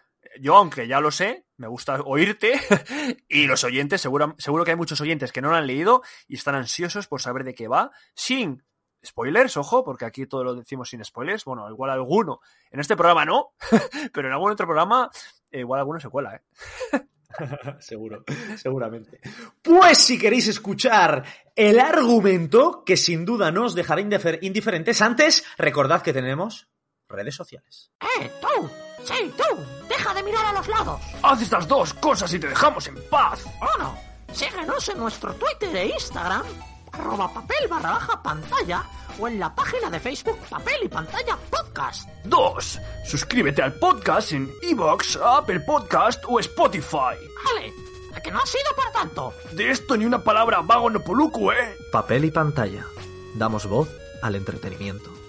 Yo, 0.41 0.57
aunque 0.57 0.87
ya 0.87 1.01
lo 1.01 1.11
sé, 1.11 1.47
me 1.57 1.67
gusta 1.69 2.01
oírte 2.05 2.53
y 3.29 3.47
los 3.47 3.65
oyentes, 3.65 4.01
seguro, 4.01 4.35
seguro 4.39 4.65
que 4.65 4.71
hay 4.73 4.77
muchos 4.77 5.01
oyentes 5.01 5.33
que 5.33 5.41
no 5.43 5.51
lo 5.51 5.57
han 5.57 5.67
leído 5.67 6.03
y 6.29 6.37
están 6.37 6.55
ansiosos 6.55 7.07
por 7.07 7.21
saber 7.21 7.45
de 7.45 7.55
qué 7.55 7.69
va, 7.69 7.91
sin 8.15 8.63
spoilers, 9.05 9.57
ojo, 9.57 9.83
porque 9.83 10.05
aquí 10.05 10.27
todo 10.27 10.45
lo 10.45 10.55
decimos 10.55 10.91
sin 10.91 11.03
spoilers, 11.05 11.45
bueno, 11.45 11.69
igual 11.71 11.91
alguno, 11.91 12.41
en 12.71 12.81
este 12.81 12.97
programa 12.97 13.25
no, 13.25 13.53
pero 14.13 14.29
en 14.29 14.35
algún 14.35 14.53
otro 14.53 14.67
programa 14.67 15.11
eh, 15.51 15.61
igual 15.61 15.81
alguno 15.81 15.99
se 16.01 16.09
cuela, 16.09 16.37
¿eh? 16.37 16.43
Seguro, 17.79 18.25
seguramente. 18.57 19.21
Pues 19.63 19.99
si 19.99 20.19
queréis 20.19 20.49
escuchar 20.49 21.25
el 21.55 21.79
argumento, 21.79 22.83
que 22.85 22.97
sin 22.97 23.25
duda 23.25 23.53
no 23.53 23.67
os 23.67 23.75
dejará 23.75 24.03
indifer- 24.03 24.39
indiferentes, 24.43 25.01
antes 25.01 25.45
recordad 25.57 26.03
que 26.03 26.13
tenemos 26.13 26.69
redes 27.11 27.35
sociales. 27.35 27.91
¡Eh, 28.01 28.31
tú! 28.41 28.71
¡Sí, 29.05 29.33
tú! 29.37 29.63
¡Deja 29.89 30.15
de 30.15 30.23
mirar 30.23 30.45
a 30.47 30.53
los 30.53 30.69
lados! 30.69 31.01
Haz 31.23 31.43
estas 31.43 31.67
dos 31.67 31.93
cosas 31.95 32.33
y 32.33 32.39
te 32.39 32.49
dejamos 32.49 32.87
en 32.89 32.97
paz. 33.09 33.45
Uno, 33.77 33.97
síguenos 34.33 34.89
en 34.89 34.99
nuestro 34.99 35.35
Twitter 35.35 35.75
e 35.77 35.87
Instagram, 35.89 36.43
arroba 36.93 37.33
papel 37.33 37.69
barra 37.69 37.91
baja 37.93 38.23
pantalla, 38.23 38.85
o 39.19 39.29
en 39.29 39.39
la 39.39 39.55
página 39.55 39.91
de 39.91 40.01
Facebook 40.01 40.39
Papel 40.49 40.85
y 40.85 40.89
Pantalla 40.89 41.37
Podcast. 41.51 42.09
Dos, 42.25 42.79
suscríbete 43.07 43.63
al 43.63 43.75
podcast 43.75 44.33
en 44.33 44.51
Evox, 44.63 45.19
Apple 45.23 45.61
Podcast 45.61 46.23
o 46.29 46.39
Spotify. 46.41 47.17
Vale, 47.45 47.73
¿a 48.15 48.21
que 48.21 48.31
no 48.31 48.39
ha 48.39 48.47
sido 48.47 48.75
para 48.77 48.93
tanto? 48.93 49.35
De 49.53 49.71
esto 49.71 49.97
ni 49.97 50.05
una 50.05 50.23
palabra 50.23 50.61
vago 50.63 50.89
no 50.91 51.01
poluco, 51.01 51.53
¿eh? 51.53 51.77
Papel 51.93 52.25
y 52.27 52.31
pantalla. 52.31 52.85
Damos 53.35 53.67
voz 53.67 53.89
al 54.23 54.35
entretenimiento. 54.37 55.20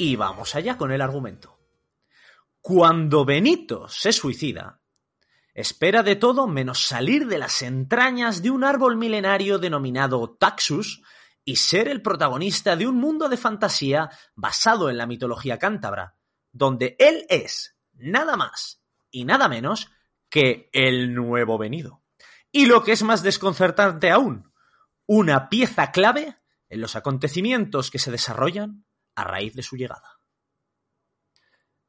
Y 0.00 0.16
vamos 0.16 0.54
allá 0.54 0.78
con 0.78 0.92
el 0.92 1.02
argumento. 1.02 1.58
Cuando 2.62 3.26
Benito 3.26 3.86
se 3.86 4.14
suicida, 4.14 4.80
espera 5.52 6.02
de 6.02 6.16
todo 6.16 6.46
menos 6.46 6.86
salir 6.86 7.26
de 7.26 7.36
las 7.36 7.60
entrañas 7.60 8.40
de 8.40 8.50
un 8.50 8.64
árbol 8.64 8.96
milenario 8.96 9.58
denominado 9.58 10.38
Taxus 10.40 11.02
y 11.44 11.56
ser 11.56 11.86
el 11.86 12.00
protagonista 12.00 12.76
de 12.76 12.86
un 12.86 12.96
mundo 12.96 13.28
de 13.28 13.36
fantasía 13.36 14.08
basado 14.34 14.88
en 14.88 14.96
la 14.96 15.04
mitología 15.04 15.58
cántabra, 15.58 16.16
donde 16.50 16.96
él 16.98 17.26
es 17.28 17.76
nada 17.92 18.38
más 18.38 18.80
y 19.10 19.26
nada 19.26 19.50
menos 19.50 19.90
que 20.30 20.70
el 20.72 21.12
nuevo 21.12 21.58
venido. 21.58 22.00
Y 22.50 22.64
lo 22.64 22.82
que 22.84 22.92
es 22.92 23.02
más 23.02 23.22
desconcertante 23.22 24.10
aún, 24.10 24.50
una 25.04 25.50
pieza 25.50 25.92
clave 25.92 26.38
en 26.70 26.80
los 26.80 26.96
acontecimientos 26.96 27.90
que 27.90 27.98
se 27.98 28.10
desarrollan 28.10 28.86
a 29.20 29.24
raíz 29.24 29.54
de 29.54 29.62
su 29.62 29.76
llegada. 29.76 30.18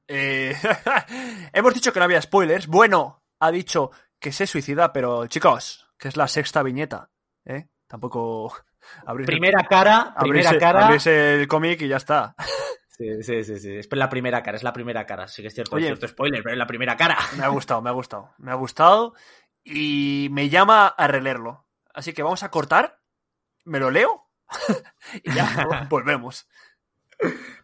Eh, 0.07 0.55
hemos 1.53 1.73
dicho 1.73 1.93
que 1.93 1.99
no 1.99 2.05
había 2.05 2.21
spoilers. 2.21 2.67
Bueno, 2.67 3.23
ha 3.39 3.51
dicho 3.51 3.91
que 4.19 4.31
se 4.31 4.47
suicida, 4.47 4.91
pero 4.93 5.27
chicos, 5.27 5.87
que 5.97 6.07
es 6.09 6.17
la 6.17 6.27
sexta 6.27 6.63
viñeta, 6.63 7.09
¿eh? 7.45 7.67
Tampoco 7.87 8.53
abrís 9.05 9.27
el- 9.27 9.33
Primera 9.33 9.63
cara, 9.63 10.13
primera 10.19 10.57
cara. 10.59 10.87
abrís 10.87 11.07
el 11.07 11.47
cómic 11.47 11.81
y 11.81 11.87
ya 11.87 11.97
está. 11.97 12.35
Sí, 12.89 13.23
sí, 13.23 13.43
sí, 13.43 13.57
sí. 13.59 13.77
Es 13.77 13.87
la 13.91 14.09
primera 14.09 14.43
cara, 14.43 14.57
es 14.57 14.63
la 14.63 14.73
primera 14.73 15.05
cara. 15.05 15.27
Sí 15.27 15.41
que 15.41 15.47
es 15.47 15.55
cierto, 15.55 15.75
Oye. 15.75 15.85
es 15.85 15.89
cierto 15.89 16.07
spoiler, 16.07 16.43
pero 16.43 16.53
es 16.53 16.59
la 16.59 16.67
primera 16.67 16.95
cara. 16.95 17.17
Me 17.37 17.43
ha 17.43 17.47
gustado, 17.47 17.81
me 17.81 17.89
ha 17.89 17.93
gustado. 17.93 18.29
Me 18.37 18.51
ha 18.51 18.55
gustado 18.55 19.13
y 19.63 20.27
me 20.31 20.49
llama 20.49 20.87
a 20.87 21.07
releerlo. 21.07 21.67
Así 21.93 22.13
que 22.13 22.21
vamos 22.21 22.43
a 22.43 22.51
cortar, 22.51 22.99
me 23.65 23.79
lo 23.79 23.89
leo 23.89 24.29
y 25.23 25.33
ya 25.33 25.85
volvemos. 25.89 26.47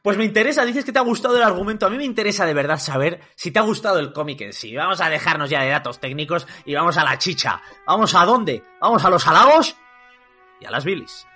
Pues 0.02 0.18
me 0.18 0.24
interesa, 0.24 0.64
dices 0.64 0.86
que 0.86 0.92
te 0.92 1.00
ha 1.00 1.04
gustado 1.04 1.36
el 1.36 1.44
argumento. 1.44 1.86
A 1.86 1.90
mí 1.90 1.98
me 1.98 2.06
interesa 2.06 2.46
de 2.46 2.54
verdad 2.54 2.80
saber 2.80 3.20
si 3.36 3.52
te 3.52 3.60
ha 3.60 3.64
gustado 3.64 4.00
el 4.00 4.14
cómic 4.14 4.42
en 4.42 4.54
sí. 4.54 4.76
Vamos 4.76 5.02
a 5.02 5.10
dejarnos 5.10 5.50
ya 5.50 5.62
de 5.62 5.70
datos 5.70 6.00
técnicos 6.00 6.48
y 6.66 6.76
vamos 6.76 6.98
a 6.98 7.04
la 7.04 7.18
chicha. 7.18 7.62
¿Vamos 7.86 8.16
a 8.16 8.26
dónde? 8.26 8.64
¿Vamos 8.80 9.04
a 9.04 9.10
los 9.10 9.28
halagos? 9.28 9.76
Y 10.62 10.66
a 10.66 10.72
las 10.72 10.86
bilis. 10.86 11.28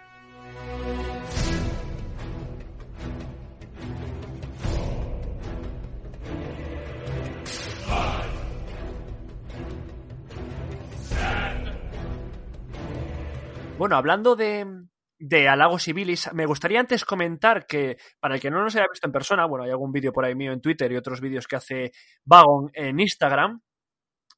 Bueno, 13.78 13.96
hablando 13.96 14.36
de, 14.36 14.86
de 15.22 15.48
halagos 15.48 15.88
y 15.88 15.94
bilis, 15.94 16.34
me 16.34 16.48
gustaría 16.48 16.80
antes 16.80 17.06
comentar 17.06 17.68
que, 17.68 17.98
para 18.20 18.34
el 18.36 18.42
que 18.42 18.50
no 18.50 18.64
nos 18.64 18.76
haya 18.76 18.88
visto 18.90 19.08
en 19.08 19.14
persona, 19.14 19.46
bueno, 19.46 19.64
hay 19.64 19.70
algún 19.70 19.92
vídeo 19.92 20.12
por 20.12 20.26
ahí 20.26 20.34
mío 20.34 20.52
en 20.52 20.62
Twitter 20.62 20.92
y 20.92 20.98
otros 20.98 21.22
vídeos 21.22 21.48
que 21.48 21.56
hace 21.56 21.92
Vagon 22.26 22.72
en 22.74 23.00
Instagram. 23.00 23.62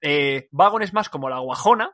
Eh, 0.01 0.49
Vagon 0.51 0.81
es 0.81 0.93
más 0.93 1.07
como 1.07 1.29
la 1.29 1.39
guajona 1.39 1.89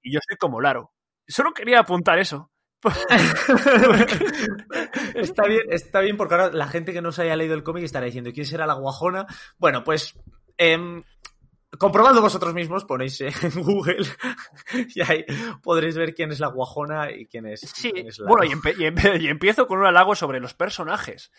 y 0.00 0.14
yo 0.14 0.20
soy 0.26 0.36
como 0.36 0.60
Laro. 0.60 0.92
Solo 1.26 1.52
quería 1.52 1.80
apuntar 1.80 2.20
eso. 2.20 2.52
está 5.14 5.46
bien, 5.46 5.62
está 5.68 6.00
bien 6.00 6.16
porque 6.16 6.34
ahora 6.34 6.50
la 6.52 6.68
gente 6.68 6.92
que 6.92 7.02
no 7.02 7.10
se 7.10 7.22
haya 7.22 7.34
leído 7.34 7.54
el 7.54 7.64
cómic 7.64 7.82
estará 7.82 8.06
diciendo 8.06 8.30
quién 8.32 8.46
será 8.46 8.64
la 8.64 8.74
guajona. 8.74 9.26
Bueno, 9.58 9.82
pues 9.82 10.16
em, 10.56 11.02
comprobando 11.78 12.20
vosotros 12.20 12.52
mismos, 12.54 12.84
ponéis 12.84 13.20
en 13.20 13.32
Google 13.62 14.06
y 14.94 15.00
ahí 15.02 15.24
podréis 15.62 15.96
ver 15.96 16.14
quién 16.14 16.32
es 16.32 16.40
la 16.40 16.48
guajona 16.48 17.10
y 17.10 17.26
quién 17.26 17.46
es, 17.46 17.60
Sí, 17.60 17.92
quién 17.92 18.08
es 18.08 18.18
la- 18.18 18.28
bueno, 18.28 18.44
y, 18.44 18.48
empe- 18.56 18.74
y 18.78 18.84
empe- 18.84 19.20
y 19.20 19.28
empiezo 19.28 19.66
con 19.66 19.78
un 19.78 19.86
halago 19.86 20.14
sobre 20.14 20.40
los 20.40 20.54
personajes, 20.54 21.30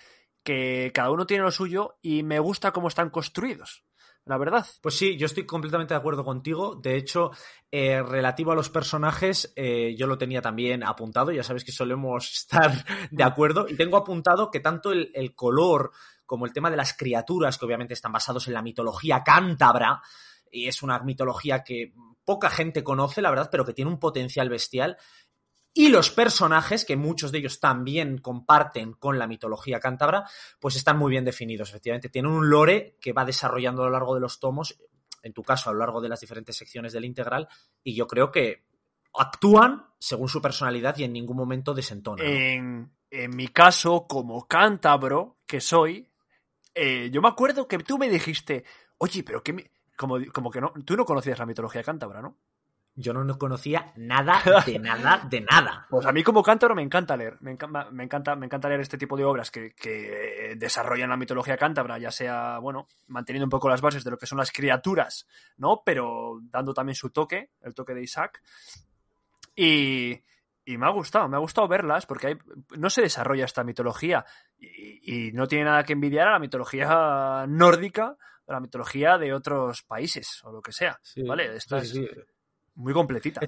que 0.44 0.92
cada 0.94 1.12
uno 1.12 1.26
tiene 1.28 1.44
lo 1.44 1.52
suyo 1.52 1.98
y 2.02 2.24
me 2.24 2.40
gusta 2.40 2.72
cómo 2.72 2.88
están 2.88 3.10
construidos, 3.10 3.84
la 4.26 4.38
verdad. 4.38 4.66
Pues 4.82 4.96
sí, 4.96 5.18
yo 5.18 5.26
estoy 5.26 5.46
completamente 5.46 5.94
de 5.94 6.00
acuerdo 6.00 6.24
contigo. 6.24 6.76
De 6.76 6.96
hecho, 6.96 7.32
eh, 7.72 8.02
relativo 8.04 8.52
a 8.52 8.56
los 8.56 8.70
personajes, 8.70 9.52
eh, 9.56 9.96
yo 9.98 10.06
lo 10.08 10.18
tenía 10.18 10.42
también 10.44 10.84
apuntado. 10.84 11.32
Ya 11.32 11.44
sabes 11.44 11.64
que 11.64 11.72
solemos 11.72 12.32
estar 12.38 12.72
de 13.12 13.24
acuerdo. 13.24 13.68
Y 13.68 13.76
tengo 13.76 13.98
apuntado 13.98 14.50
que 14.52 14.60
tanto 14.60 14.92
el, 14.92 15.12
el 15.16 15.34
color 15.36 15.92
como 16.32 16.46
el 16.46 16.54
tema 16.54 16.72
de 16.72 16.78
las 16.78 16.94
criaturas, 16.94 17.58
que 17.58 17.66
obviamente 17.66 17.94
están 17.94 18.14
basados 18.14 18.48
en 18.48 18.54
la 18.54 18.62
mitología 18.62 19.22
cántabra, 19.22 20.02
y 20.50 20.66
es 20.66 20.82
una 20.82 20.98
mitología 21.00 21.62
que 21.62 21.94
poca 22.24 22.50
gente 22.50 22.86
conoce, 22.86 23.22
la 23.22 23.32
verdad, 23.32 23.50
pero 23.52 23.66
que 23.66 23.74
tiene 23.74 23.92
un 23.92 24.00
potencial 24.00 24.48
bestial. 24.48 24.96
Y 25.74 25.90
los 25.90 26.10
personajes, 26.10 26.86
que 26.86 26.96
muchos 26.96 27.34
de 27.34 27.40
ellos 27.40 27.60
también 27.60 28.20
comparten 28.20 28.94
con 28.94 29.20
la 29.20 29.28
mitología 29.28 29.82
cántabra, 29.82 30.24
pues 30.58 30.78
están 30.78 30.98
muy 30.98 31.12
bien 31.12 31.26
definidos, 31.26 31.68
efectivamente. 31.68 32.08
Tienen 32.08 32.32
un 32.32 32.50
lore 32.50 32.96
que 33.02 33.12
va 33.12 33.26
desarrollando 33.26 33.82
a 33.82 33.88
lo 33.88 33.92
largo 33.92 34.16
de 34.16 34.22
los 34.22 34.40
tomos, 34.40 34.80
en 35.24 35.34
tu 35.34 35.44
caso, 35.44 35.70
a 35.70 35.74
lo 35.74 35.80
largo 35.80 36.00
de 36.00 36.08
las 36.08 36.22
diferentes 36.22 36.56
secciones 36.56 36.94
del 36.94 37.04
integral, 37.04 37.50
y 37.84 37.94
yo 37.94 38.08
creo 38.08 38.32
que 38.32 38.64
actúan 39.14 39.86
según 40.00 40.30
su 40.30 40.42
personalidad 40.42 40.98
y 40.98 41.04
en 41.04 41.12
ningún 41.12 41.36
momento 41.36 41.74
desentonan. 41.74 42.26
En, 42.26 42.92
en 43.10 43.36
mi 43.36 43.50
caso, 43.50 44.06
como 44.08 44.48
cántabro 44.48 45.40
que 45.46 45.60
soy, 45.60 46.11
eh, 46.74 47.10
yo 47.12 47.22
me 47.22 47.28
acuerdo 47.28 47.68
que 47.68 47.80
tú 47.80 47.98
me 47.98 48.10
dijiste, 48.10 48.63
oye, 48.98 49.24
pero 49.24 49.44
que 49.44 49.72
como, 49.96 50.18
como 50.34 50.51
que 50.51 50.62
no, 50.62 50.74
tú 50.86 50.96
no 50.96 51.06
conocías 51.06 51.40
la 51.40 51.46
mitología 51.46 51.84
cántabra, 51.84 52.22
¿no? 52.22 52.38
Yo 52.94 53.13
no 53.13 53.38
conocía 53.38 53.94
nada 53.96 54.42
de 54.66 54.78
nada 54.80 55.25
de 55.30 55.42
nada. 55.42 55.88
Pues 55.90 56.06
a 56.06 56.12
mí 56.12 56.24
como 56.24 56.44
cántabro 56.44 56.75
me 56.75 56.82
encanta 56.82 57.16
leer, 57.16 57.38
me 57.40 57.51
encanta, 57.51 57.90
me 57.90 58.04
encanta, 58.04 58.36
me 58.36 58.46
encanta 58.48 58.68
leer 58.68 58.82
este 58.82 58.98
tipo 58.98 59.16
de 59.16 59.24
obras 59.24 59.50
que, 59.50 59.74
que 59.74 60.56
desarrollan 60.58 61.10
la 61.10 61.16
mitología 61.18 61.58
cántabra, 61.58 61.98
ya 61.98 62.12
sea, 62.12 62.60
bueno, 62.60 62.88
manteniendo 63.08 63.46
un 63.46 63.50
poco 63.50 63.70
las 63.70 63.82
bases 63.82 64.04
de 64.04 64.12
lo 64.12 64.18
que 64.18 64.25
son 64.25 64.38
las 64.38 64.51
criaturas, 64.51 65.25
¿no? 65.58 65.84
Pero 65.86 66.40
dando 66.44 66.74
también 66.74 66.96
su 66.96 67.12
toque, 67.12 67.51
el 67.62 67.74
toque 67.74 67.94
de 67.94 68.04
Isaac. 68.04 68.42
Y, 69.56 70.22
y 70.72 70.78
me 70.78 70.86
ha 70.86 70.90
gustado, 70.90 71.28
me 71.28 71.38
ha 71.38 71.40
gustado 71.40 71.68
verlas 71.68 72.06
porque 72.06 72.28
hay, 72.28 72.38
no 72.78 72.90
se 72.90 73.01
desarrolla 73.01 73.46
esta 73.46 73.63
mitología 73.63 74.25
y, 74.58 75.28
y, 75.28 75.32
no 75.34 75.48
tiene 75.48 75.66
nada 75.66 75.84
que 75.84 75.94
envidiar 75.94 76.28
a 76.28 76.32
la 76.34 76.40
mitología 76.40 77.46
nórdica, 77.48 78.18
a 78.48 78.54
la 78.54 78.60
mitología 78.60 79.18
de 79.18 79.34
otros 79.34 79.84
países 79.84 80.42
o 80.44 80.51
lo 80.51 80.62
que 80.62 80.72
sea, 80.72 81.00
Sí, 81.01 81.24
¿vale? 81.24 81.56
Esta 81.56 81.80
sí, 81.82 81.86
es 82.04 82.12
sí. 82.13 82.22
muy 82.75 82.94
completita. 82.94 83.42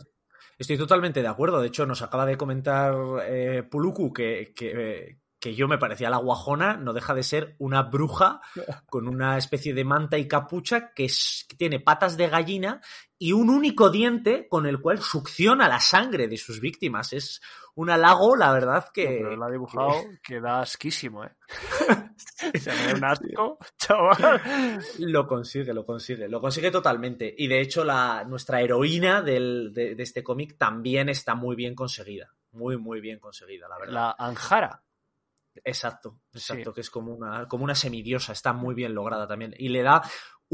Estoy 0.58 0.77
totalmente 0.77 1.22
de 1.22 1.27
acuerdo. 1.27 1.60
De 1.62 1.68
hecho, 1.68 1.86
nos 1.86 2.01
acaba 2.01 2.25
de 2.25 2.38
comentar 2.38 2.94
eh, 3.25 3.63
Puluku 3.63 4.13
que, 4.13 4.53
que, 4.56 5.18
que 5.39 5.56
yo 5.56 5.68
me 5.68 5.77
parecía 5.80 6.10
la 6.12 6.18
guajona, 6.18 6.77
no 6.77 6.94
deja 6.94 7.13
de 7.15 7.24
ser 7.24 7.56
una 7.58 7.82
bruja 7.84 8.39
con 8.88 9.08
una 9.08 9.38
especie 9.38 9.74
de 9.74 9.84
manta 9.84 10.18
y 10.18 10.27
capucha 10.27 10.94
que, 10.94 11.06
es- 11.06 11.46
que 11.50 11.56
tiene 11.58 11.80
patas 11.80 12.18
de 12.18 12.27
gallina 12.30 12.82
y 13.24 13.32
un 13.32 13.50
único 13.50 13.89
diente 13.89 14.48
con 14.50 14.65
el 14.65 14.82
cual 14.82 15.00
succiona 15.00 15.70
la 15.70 15.80
sangre 15.80 16.27
de 16.27 16.36
sus 16.38 16.60
víctimas. 16.60 17.13
Es 17.13 17.42
un 17.75 17.89
halago, 17.89 18.36
la 18.36 18.51
verdad, 18.51 18.89
que... 18.94 19.06
Pero 19.06 19.36
lo 19.38 19.46
ha 19.46 19.50
dibujado 19.51 19.94
que 20.24 20.42
da 20.42 20.60
asquísimo, 20.60 21.24
¿eh? 21.24 21.32
Se 22.60 22.72
me 22.72 22.88
da 22.88 22.96
un 22.96 23.06
asco, 23.06 23.58
chaval. 23.77 24.82
Lo 25.00 25.25
consigue, 25.25 25.74
lo 25.74 25.86
consigue, 25.86 26.27
lo 26.27 26.42
consigue 26.42 26.70
totalmente. 26.70 27.34
Y 27.38 27.48
de 27.48 27.62
hecho, 27.62 27.84
la, 27.86 28.25
nuestra 28.25 28.62
heroína 28.62 29.22
del- 29.22 29.72
de, 29.74 29.96
de 29.96 30.03
este 30.03 30.22
cómic 30.22 30.58
también 30.58 31.08
está 31.08 31.34
muy 31.36 31.56
bien 31.56 31.75
conseguida. 31.75 32.34
Muy, 32.51 32.77
muy 32.77 33.00
bien 33.00 33.20
conseguida, 33.20 33.68
la 33.70 33.77
verdad. 33.80 33.94
La 33.94 34.15
Anjara. 34.18 34.84
Exacto, 35.63 36.20
exacto, 36.34 36.72
Sí. 36.72 36.75
que 36.75 36.82
es 36.82 36.89
como 36.89 37.13
una, 37.13 37.48
como 37.48 37.63
una 37.63 37.75
semidiosa, 37.75 38.34
está 38.34 38.53
muy 38.53 38.74
bien 38.74 38.94
lograda 38.96 39.27
también. 39.27 39.53
Y 39.58 39.70
le 39.70 39.84
da 39.84 40.01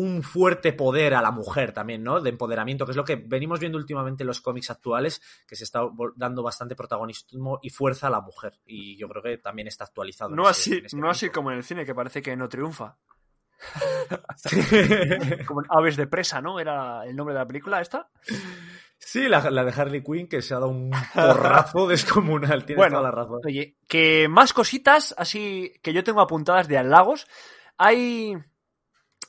un 0.01 0.23
fuerte 0.23 0.73
poder 0.73 1.13
a 1.13 1.21
la 1.21 1.31
mujer 1.31 1.71
también, 1.73 2.03
¿no? 2.03 2.21
De 2.21 2.29
empoderamiento, 2.29 2.85
que 2.85 2.91
es 2.91 2.97
lo 2.97 3.03
que 3.03 3.15
venimos 3.17 3.59
viendo 3.59 3.77
últimamente 3.77 4.23
en 4.23 4.27
los 4.27 4.41
cómics 4.41 4.69
actuales, 4.69 5.21
que 5.47 5.55
se 5.55 5.63
está 5.65 5.81
dando 6.15 6.41
bastante 6.43 6.75
protagonismo 6.75 7.59
y 7.61 7.69
fuerza 7.69 8.07
a 8.07 8.09
la 8.09 8.21
mujer. 8.21 8.59
Y 8.65 8.97
yo 8.97 9.07
creo 9.09 9.21
que 9.23 9.37
también 9.37 9.67
está 9.67 9.83
actualizado. 9.85 10.29
en 10.31 10.35
No 10.37 10.43
ese- 10.49 10.51
así, 10.75 10.81
ese 10.85 10.97
no 10.97 11.09
así 11.09 11.29
como 11.29 11.51
en 11.51 11.57
el 11.57 11.63
cine, 11.63 11.85
que 11.85 11.93
parece 11.95 12.21
que 12.21 12.35
no 12.35 12.47
triunfa. 12.47 12.97
Como 15.45 15.61
en 15.61 15.67
Aves 15.69 15.97
de 15.97 16.07
Presa, 16.07 16.41
¿no? 16.41 16.59
Era 16.59 17.03
el 17.05 17.15
nombre 17.15 17.33
de 17.33 17.39
la 17.41 17.45
película 17.47 17.81
esta. 17.81 18.09
Sí, 18.97 19.27
la, 19.27 19.49
la 19.49 19.63
de 19.63 19.71
Harley 19.71 20.03
Quinn, 20.03 20.27
que 20.27 20.41
se 20.41 20.53
ha 20.53 20.59
dado 20.59 20.69
un 20.71 20.91
porrazo 21.13 21.87
descomunal. 21.87 22.65
Tienes 22.65 22.77
Bueno, 22.77 22.97
toda 22.99 23.09
la 23.09 23.15
razón. 23.15 23.41
Oye, 23.45 23.75
que 23.87 24.27
más 24.29 24.53
cositas, 24.53 25.13
así 25.17 25.73
que 25.81 25.93
yo 25.93 26.03
tengo 26.03 26.21
apuntadas 26.21 26.67
de 26.67 26.77
halagos. 26.77 27.27
Hay 27.77 28.33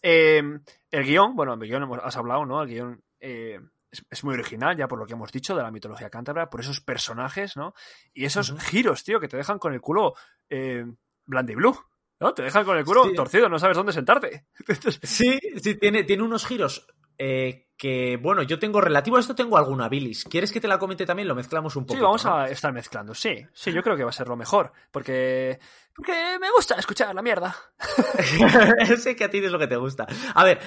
eh, 0.03 0.43
el 0.91 1.05
guion, 1.05 1.35
bueno, 1.37 1.55
el 1.55 1.61
guion 1.61 1.89
has 2.03 2.17
hablado, 2.17 2.45
¿no? 2.47 2.63
El 2.63 2.69
guion 2.69 3.03
eh, 3.21 3.61
es, 3.91 4.05
es 4.11 4.25
muy 4.25 4.35
original, 4.35 4.77
ya 4.77 4.89
por 4.89 4.99
lo 4.99 5.07
que 5.07 5.15
hemos 5.15 5.33
dicho 5.33 5.55
de 5.57 5.63
la 5.63 5.71
mitología 5.71 6.11
cántabra, 6.11 6.49
por 6.51 6.61
esos 6.61 6.81
personajes, 6.81 7.57
¿no? 7.57 7.75
Y 8.15 8.25
esos 8.25 8.53
giros, 8.61 9.05
tío, 9.05 9.21
que 9.21 9.29
te 9.29 9.37
dejan 9.37 9.59
con 9.59 9.73
el 9.75 9.81
culo 9.81 10.15
eh, 10.49 10.85
blue, 11.27 11.77
¿no? 12.21 12.35
Te 12.35 12.43
dejan 12.43 12.65
con 12.65 12.77
el 12.79 12.85
culo 12.85 13.05
Sí. 13.05 13.15
torcido, 13.15 13.49
no 13.49 13.59
sabes 13.59 13.77
dónde 13.77 13.93
sentarte. 13.93 14.47
Sí, 15.03 15.39
sí, 15.63 15.75
tiene, 15.77 16.05
tiene 16.05 16.23
unos 16.23 16.47
giros 16.47 16.87
eh, 17.23 17.67
que, 17.77 18.17
bueno, 18.17 18.43
yo 18.43 18.59
tengo 18.59 18.81
relativo 18.81 19.19
a 19.19 19.21
esto, 19.21 19.35
tengo 19.35 19.59
alguna 19.59 19.91
bilis. 19.91 20.25
¿Quieres 20.25 20.51
que 20.51 20.59
te 20.59 20.67
la 20.67 20.79
comente 20.79 21.05
también? 21.05 21.29
Lo 21.29 21.35
mezclamos 21.35 21.77
un 21.77 21.85
poco. 21.85 21.99
Sí, 21.99 22.03
vamos 22.03 22.25
a 22.25 22.47
estar 22.47 22.73
mezclando, 22.73 23.15
sí. 23.15 23.47
Sí, 23.53 23.73
yo 23.73 23.83
creo 23.83 23.95
que 23.95 24.05
va 24.05 24.09
a 24.09 24.15
ser 24.15 24.27
lo 24.27 24.37
mejor, 24.37 24.73
porque, 24.91 25.61
porque 25.95 26.39
me 26.41 26.51
gusta 26.51 26.77
escuchar 26.77 27.15
la 27.15 27.21
mierda. 27.21 27.55
sé 28.99 29.15
que 29.15 29.25
a 29.25 29.31
ti 29.31 29.37
es 29.37 29.53
lo 29.53 29.59
que 29.59 29.67
te 29.67 29.77
gusta. 29.77 30.07
A 30.35 30.45
ver, 30.45 30.61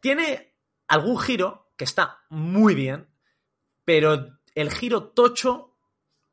tiene 0.00 0.54
algún 0.86 1.18
giro 1.18 1.72
que 1.76 1.84
está 1.84 2.22
muy 2.30 2.74
bien, 2.74 3.06
pero 3.84 4.38
el 4.54 4.72
giro 4.72 5.08
tocho 5.10 5.76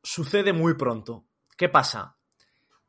sucede 0.01 0.53
muy 0.53 0.75
pronto. 0.75 1.25
¿Qué 1.57 1.67
pasa? 1.67 2.15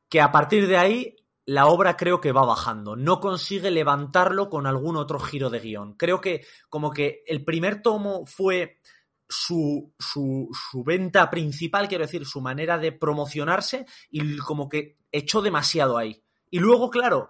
Que 0.09 0.21
a 0.21 0.31
partir 0.31 0.69
de 0.69 0.77
ahí 0.77 1.17
la 1.47 1.67
obra 1.67 1.97
creo 1.97 2.21
que 2.21 2.33
va 2.33 2.45
bajando. 2.45 2.97
No 2.97 3.21
consigue 3.21 3.71
levantarlo 3.71 4.51
con 4.51 4.67
algún 4.67 4.97
otro 4.97 5.19
giro 5.21 5.49
de 5.49 5.61
guion. 5.61 5.95
Creo 5.95 6.21
que 6.21 6.45
como 6.69 6.91
que 6.91 7.23
el 7.27 7.45
primer 7.45 7.83
tomo 7.83 8.27
fue 8.27 8.81
su, 9.29 9.95
su, 9.99 10.49
su 10.53 10.85
venta 10.85 11.31
principal, 11.31 11.89
quiero 11.89 12.05
decir, 12.05 12.27
su 12.27 12.41
manera 12.41 12.79
de 12.79 12.93
promocionarse 12.93 13.87
y 14.11 14.37
como 14.39 14.69
que 14.69 14.99
echó 15.13 15.41
demasiado 15.41 15.97
ahí. 15.97 16.23
Y 16.51 16.59
luego, 16.59 16.91
claro, 16.91 17.29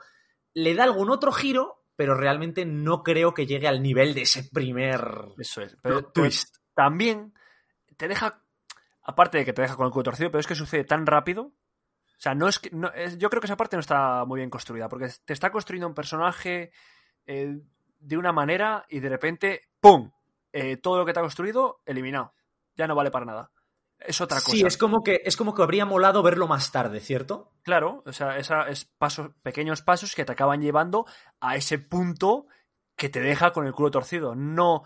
le 0.54 0.74
da 0.74 0.84
algún 0.84 1.10
otro 1.10 1.30
giro, 1.30 1.84
pero 1.94 2.14
realmente 2.14 2.64
no 2.64 3.02
creo 3.02 3.34
que 3.34 3.46
llegue 3.46 3.68
al 3.68 3.82
nivel 3.82 4.14
de 4.14 4.22
ese 4.22 4.44
primer 4.44 5.00
Eso 5.38 5.60
es. 5.60 5.76
Pero, 5.82 6.04
twist. 6.06 6.56
también 6.74 7.34
te 7.96 8.08
deja, 8.08 8.42
aparte 9.02 9.38
de 9.38 9.44
que 9.44 9.52
te 9.52 9.62
deja 9.62 9.76
con 9.76 9.86
el 9.86 9.92
culo 9.92 10.04
torcido, 10.04 10.30
pero 10.30 10.40
es 10.40 10.46
que 10.46 10.54
sucede 10.54 10.84
tan 10.84 11.06
rápido. 11.06 11.52
O 12.18 12.20
sea, 12.20 12.34
no 12.34 12.48
es 12.48 12.58
que. 12.58 12.70
no- 12.70 12.92
es- 12.94 13.18
yo 13.18 13.28
creo 13.30 13.40
que 13.40 13.46
esa 13.46 13.56
parte 13.56 13.76
no 13.76 13.80
está 13.80 14.24
muy 14.24 14.38
bien 14.40 14.50
construida, 14.50 14.88
porque 14.88 15.08
te 15.24 15.32
está 15.32 15.50
construyendo 15.50 15.86
un 15.88 15.94
personaje 15.94 16.70
eh, 17.26 17.58
de 17.98 18.16
una 18.16 18.32
manera 18.32 18.84
y 18.88 19.00
de 19.00 19.08
repente, 19.08 19.62
¡pum! 19.80 20.10
Eh, 20.52 20.76
todo 20.78 20.98
lo 20.98 21.04
que 21.04 21.12
te 21.12 21.18
ha 21.18 21.22
construido, 21.22 21.80
eliminado. 21.84 22.32
Ya 22.76 22.86
no 22.86 22.94
vale 22.94 23.10
para 23.10 23.26
nada. 23.26 23.50
Es 23.98 24.20
otra 24.20 24.38
cosa. 24.38 24.50
Sí, 24.52 24.62
es 24.64 24.76
como 24.76 25.02
que 25.02 25.22
es 25.24 25.36
como 25.36 25.54
que 25.54 25.62
habría 25.62 25.84
molado 25.86 26.22
verlo 26.22 26.46
más 26.46 26.70
tarde, 26.70 27.00
¿cierto? 27.00 27.52
Claro, 27.62 28.02
o 28.06 28.12
sea, 28.12 28.36
esa 28.38 28.68
es 28.68 28.84
pasos, 28.84 29.30
pequeños 29.42 29.82
pasos 29.82 30.14
que 30.14 30.24
te 30.24 30.32
acaban 30.32 30.60
llevando 30.60 31.06
a 31.40 31.56
ese 31.56 31.78
punto 31.78 32.46
que 32.94 33.08
te 33.08 33.20
deja 33.20 33.52
con 33.52 33.66
el 33.66 33.72
culo 33.72 33.90
torcido. 33.90 34.34
No 34.34 34.82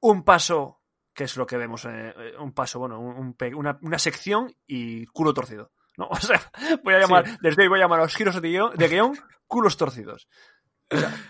un 0.00 0.24
paso, 0.24 0.80
que 1.14 1.24
es 1.24 1.36
lo 1.36 1.46
que 1.46 1.56
vemos, 1.58 1.84
eh, 1.86 2.14
un 2.38 2.52
paso, 2.52 2.78
bueno, 2.78 2.98
un- 3.00 3.16
un 3.16 3.34
pe- 3.34 3.54
una, 3.54 3.78
una 3.82 3.98
sección 3.98 4.54
y 4.66 5.06
culo 5.06 5.32
torcido. 5.34 5.70
¿No? 5.96 6.08
O 6.10 6.16
sea, 6.20 6.50
voy 6.82 6.94
a 6.94 7.00
llamar, 7.00 7.26
Sí. 7.28 7.36
desde 7.42 7.62
hoy 7.62 7.68
voy 7.68 7.78
a 7.80 7.82
llamar 7.84 8.00
a 8.00 8.02
los 8.04 8.14
giros 8.16 8.40
de 8.40 8.48
guion, 8.48 8.76
de 8.76 8.88
guion 8.88 9.18
culos 9.46 9.76
torcidos. 9.76 10.28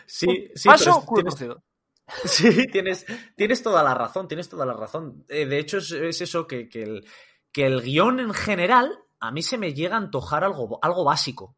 Sí, 0.07 0.27
Un 0.27 0.57
sí, 0.57 0.69
paso, 0.69 0.99
es- 1.01 1.05
culo 1.05 1.23
tienes- 1.23 1.35
torcido. 1.35 1.63
Sí, 2.25 2.67
tienes, 2.73 3.07
tienes 3.37 3.63
toda 3.63 3.83
la 3.83 3.95
razón, 3.95 4.29
tienes 4.29 4.49
toda 4.49 4.67
la 4.67 4.75
razón. 4.75 5.25
Eh, 5.29 5.47
de 5.47 5.59
hecho, 5.59 5.79
es, 5.79 5.91
es 5.93 6.21
eso 6.21 6.47
que, 6.47 6.69
que 6.69 6.83
el, 6.83 7.07
que 7.53 7.67
el 7.67 7.81
guion 7.81 8.21
en 8.21 8.35
general 8.35 8.99
a 9.21 9.31
mí 9.31 9.43
se 9.43 9.57
me 9.57 9.73
llega 9.73 9.95
a 9.95 9.99
antojar 9.99 10.45
algo, 10.45 10.79
algo 10.83 11.05
básico. 11.05 11.57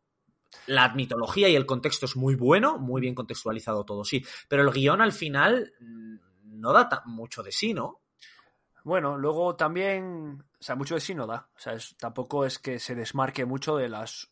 La 0.67 0.95
mitología 0.95 1.49
y 1.49 1.57
el 1.57 1.67
contexto 1.67 2.07
es 2.07 2.15
muy 2.17 2.35
bueno, 2.37 2.79
muy 2.79 3.01
bien 3.01 3.15
contextualizado 3.15 3.85
todo, 3.85 4.05
sí. 4.05 4.25
Pero 4.49 4.63
el 4.63 4.71
guion 4.73 5.01
al 5.01 5.13
final 5.13 5.73
mm, 5.81 6.17
no 6.61 6.73
da 6.73 7.03
mucho 7.07 7.43
de 7.43 7.51
sí, 7.53 7.75
¿no? 7.75 8.03
Bueno, 8.87 9.19
luego 9.19 9.57
también, 9.57 10.45
o 10.61 10.63
sea, 10.63 10.77
mucho 10.77 10.95
de 10.95 11.01
sí 11.01 11.13
no 11.13 11.27
da. 11.27 11.49
O 11.57 11.59
sea, 11.59 11.73
es- 11.73 11.97
tampoco 11.97 12.45
es 12.47 12.61
que 12.61 12.79
se 12.79 12.95
desmarque 12.95 13.45
mucho 13.45 13.77
de 13.77 13.89
las, 13.89 14.31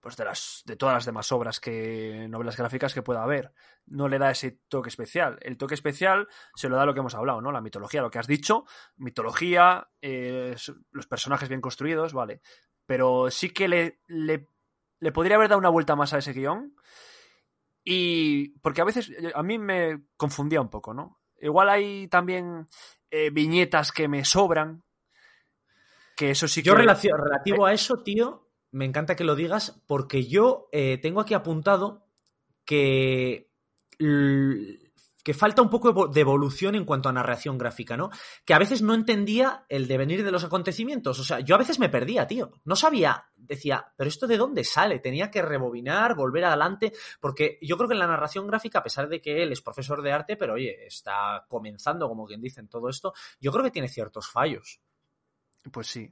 pues 0.00 0.18
de 0.18 0.26
las, 0.26 0.62
de 0.66 0.76
todas 0.76 0.94
las 0.94 1.06
demás 1.06 1.32
obras 1.32 1.60
que, 1.60 2.26
novelas 2.28 2.58
gráficas 2.58 2.92
que 2.92 3.00
pueda 3.02 3.22
haber. 3.22 3.54
No 3.86 4.08
le 4.08 4.18
da 4.18 4.30
ese 4.30 4.60
toque 4.68 4.90
especial. 4.90 5.38
El 5.40 5.56
toque 5.56 5.72
especial 5.74 6.28
se 6.54 6.68
lo 6.68 6.76
da 6.76 6.84
lo 6.84 6.92
que 6.92 7.00
hemos 7.00 7.14
hablado, 7.14 7.40
¿no? 7.40 7.52
La 7.52 7.62
mitología, 7.62 8.02
lo 8.02 8.10
que 8.10 8.18
has 8.18 8.26
dicho, 8.26 8.66
mitología, 8.96 9.88
eh, 10.02 10.54
los 10.90 11.06
personajes 11.06 11.48
bien 11.48 11.62
construidos, 11.62 12.12
vale. 12.12 12.42
Pero 12.84 13.30
sí 13.30 13.48
que 13.48 13.66
le, 13.66 14.02
le, 14.08 14.50
le 15.00 15.10
podría 15.12 15.36
haber 15.36 15.48
dado 15.48 15.58
una 15.58 15.70
vuelta 15.70 15.96
más 15.96 16.12
a 16.12 16.18
ese 16.18 16.34
guion. 16.34 16.74
Y 17.82 18.58
porque 18.60 18.82
a 18.82 18.84
veces 18.84 19.10
a 19.34 19.42
mí 19.42 19.58
me 19.58 20.02
confundía 20.18 20.60
un 20.60 20.68
poco, 20.68 20.92
¿no? 20.92 21.18
Igual 21.40 21.68
hay 21.68 22.08
también 22.08 22.68
eh, 23.10 23.30
viñetas 23.30 23.92
que 23.92 24.08
me 24.08 24.24
sobran. 24.24 24.82
Que 26.16 26.30
eso 26.30 26.48
sí 26.48 26.62
Yo 26.62 26.74
que. 26.74 26.82
relacio- 26.82 27.16
relativo 27.16 27.66
a 27.66 27.72
eso, 27.72 28.02
tío, 28.02 28.48
me 28.70 28.84
encanta 28.84 29.16
que 29.16 29.24
lo 29.24 29.34
digas, 29.36 29.82
porque 29.86 30.26
yo 30.26 30.68
eh, 30.72 30.98
tengo 30.98 31.20
aquí 31.20 31.34
apuntado 31.34 32.06
que, 32.64 33.50
que 35.26 35.34
falta 35.34 35.60
un 35.60 35.68
poco 35.68 36.06
de 36.06 36.20
evolución 36.20 36.76
en 36.76 36.84
cuanto 36.84 37.08
a 37.08 37.12
narración 37.12 37.58
gráfica, 37.58 37.96
¿no? 37.96 38.10
Que 38.44 38.54
a 38.54 38.60
veces 38.60 38.80
no 38.80 38.94
entendía 38.94 39.64
el 39.68 39.88
devenir 39.88 40.22
de 40.22 40.30
los 40.30 40.44
acontecimientos. 40.44 41.18
O 41.18 41.24
sea, 41.24 41.40
yo 41.40 41.56
a 41.56 41.58
veces 41.58 41.80
me 41.80 41.88
perdía, 41.88 42.28
tío. 42.28 42.52
No 42.64 42.76
sabía, 42.76 43.26
decía, 43.34 43.92
pero 43.96 44.06
esto 44.06 44.28
de 44.28 44.36
dónde 44.36 44.62
sale? 44.62 45.00
Tenía 45.00 45.28
que 45.28 45.42
rebobinar, 45.42 46.14
volver 46.14 46.44
adelante, 46.44 46.92
porque 47.20 47.58
yo 47.60 47.76
creo 47.76 47.88
que 47.88 47.94
en 47.94 47.98
la 47.98 48.06
narración 48.06 48.46
gráfica, 48.46 48.78
a 48.78 48.82
pesar 48.84 49.08
de 49.08 49.20
que 49.20 49.42
él 49.42 49.50
es 49.50 49.60
profesor 49.62 50.00
de 50.00 50.12
arte, 50.12 50.36
pero 50.36 50.54
oye, 50.54 50.86
está 50.86 51.44
comenzando, 51.48 52.08
como 52.08 52.24
quien 52.24 52.40
dice, 52.40 52.60
en 52.60 52.68
todo 52.68 52.88
esto, 52.88 53.12
yo 53.40 53.50
creo 53.50 53.64
que 53.64 53.72
tiene 53.72 53.88
ciertos 53.88 54.28
fallos. 54.30 54.80
Pues 55.72 55.88
sí, 55.88 56.08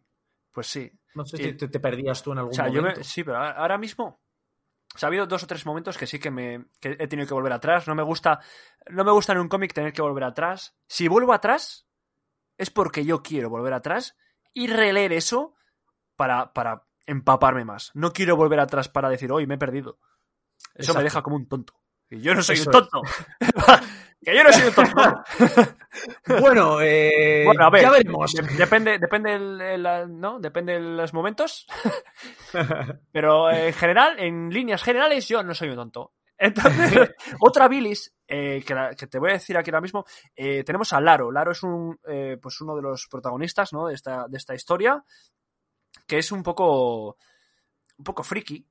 pues 0.50 0.66
sí. 0.66 0.90
No 1.14 1.24
sé 1.24 1.36
si 1.36 1.52
te, 1.52 1.68
te 1.68 1.78
perdías 1.78 2.20
tú 2.20 2.32
en 2.32 2.38
algún 2.38 2.52
O 2.52 2.56
sea, 2.56 2.66
yo 2.66 2.82
me- 2.82 2.88
momento. 2.88 3.04
sí, 3.04 3.22
pero 3.22 3.36
ahora 3.38 3.78
mismo. 3.78 4.23
O 4.94 4.98
sea, 4.98 5.08
ha 5.08 5.10
habido 5.10 5.26
dos 5.26 5.42
o 5.42 5.46
tres 5.46 5.66
momentos 5.66 5.98
que 5.98 6.06
sí 6.06 6.18
que 6.20 6.30
me 6.30 6.66
que 6.80 6.96
he 6.98 7.08
tenido 7.08 7.26
que 7.26 7.34
volver 7.34 7.52
atrás. 7.52 7.88
No 7.88 7.94
me 7.94 8.02
gusta. 8.02 8.40
No 8.88 9.04
me 9.04 9.10
gusta 9.10 9.32
en 9.32 9.38
un 9.38 9.48
cómic 9.48 9.72
tener 9.72 9.92
que 9.92 10.02
volver 10.02 10.24
atrás. 10.24 10.76
Si 10.86 11.08
vuelvo 11.08 11.32
atrás, 11.32 11.86
es 12.56 12.70
porque 12.70 13.04
yo 13.04 13.22
quiero 13.22 13.50
volver 13.50 13.72
atrás 13.72 14.16
y 14.52 14.68
releer 14.68 15.12
eso 15.12 15.54
para, 16.16 16.52
para 16.52 16.86
empaparme 17.06 17.64
más. 17.64 17.90
No 17.94 18.12
quiero 18.12 18.36
volver 18.36 18.60
atrás 18.60 18.88
para 18.88 19.08
decir, 19.08 19.32
hoy 19.32 19.46
me 19.46 19.56
he 19.56 19.58
perdido. 19.58 19.98
Eso 20.74 20.92
Exacto. 20.92 20.98
me 20.98 21.04
deja 21.04 21.22
como 21.22 21.36
un 21.36 21.48
tonto. 21.48 21.74
Y 22.08 22.20
yo 22.20 22.34
no 22.34 22.42
soy 22.42 22.54
Eso 22.54 22.70
un 22.70 22.72
tonto. 22.72 23.02
que 24.24 24.36
yo 24.36 24.42
no 24.44 24.52
soy 24.52 24.68
un 24.68 24.74
tonto. 24.74 25.22
Bueno, 26.40 26.80
eh, 26.80 27.44
Bueno, 27.46 27.64
a 27.66 27.70
ver, 27.70 27.82
ya 27.82 27.90
veremos. 27.92 28.32
de- 28.32 28.42
depende, 28.56 28.98
depende 28.98 29.34
el, 29.34 29.60
el- 29.60 30.20
¿no? 30.20 30.40
Depende 30.40 30.72
de 30.72 30.80
los 30.80 31.14
momentos. 31.14 31.66
Pero 33.12 33.50
eh, 33.50 33.68
en 33.68 33.72
general, 33.74 34.18
en 34.18 34.50
líneas 34.50 34.82
generales, 34.82 35.28
yo 35.28 35.42
no 35.44 35.54
soy 35.54 35.68
un 35.68 35.76
tonto. 35.76 36.14
Entonces, 36.36 37.10
otra 37.40 37.68
bilis 37.68 38.12
eh, 38.26 38.62
que, 38.66 38.74
la- 38.74 38.94
que 38.94 39.06
te 39.06 39.18
voy 39.20 39.30
a 39.30 39.34
decir 39.34 39.56
aquí 39.56 39.70
ahora 39.70 39.80
mismo, 39.82 40.04
eh, 40.34 40.64
tenemos 40.64 40.92
a 40.92 41.00
Laro. 41.00 41.30
Laro 41.30 41.52
es 41.52 41.62
un, 41.62 41.96
eh, 42.08 42.38
pues 42.42 42.60
uno 42.60 42.74
de 42.74 42.82
los 42.82 43.06
protagonistas 43.08 43.72
¿no? 43.72 43.86
de, 43.86 43.94
esta, 43.94 44.26
de 44.28 44.36
esta 44.36 44.54
historia, 44.54 45.02
que 46.08 46.18
es 46.18 46.32
un 46.32 46.42
poco, 46.42 47.18
un 47.98 48.04
poco 48.04 48.24
friki, 48.24 48.66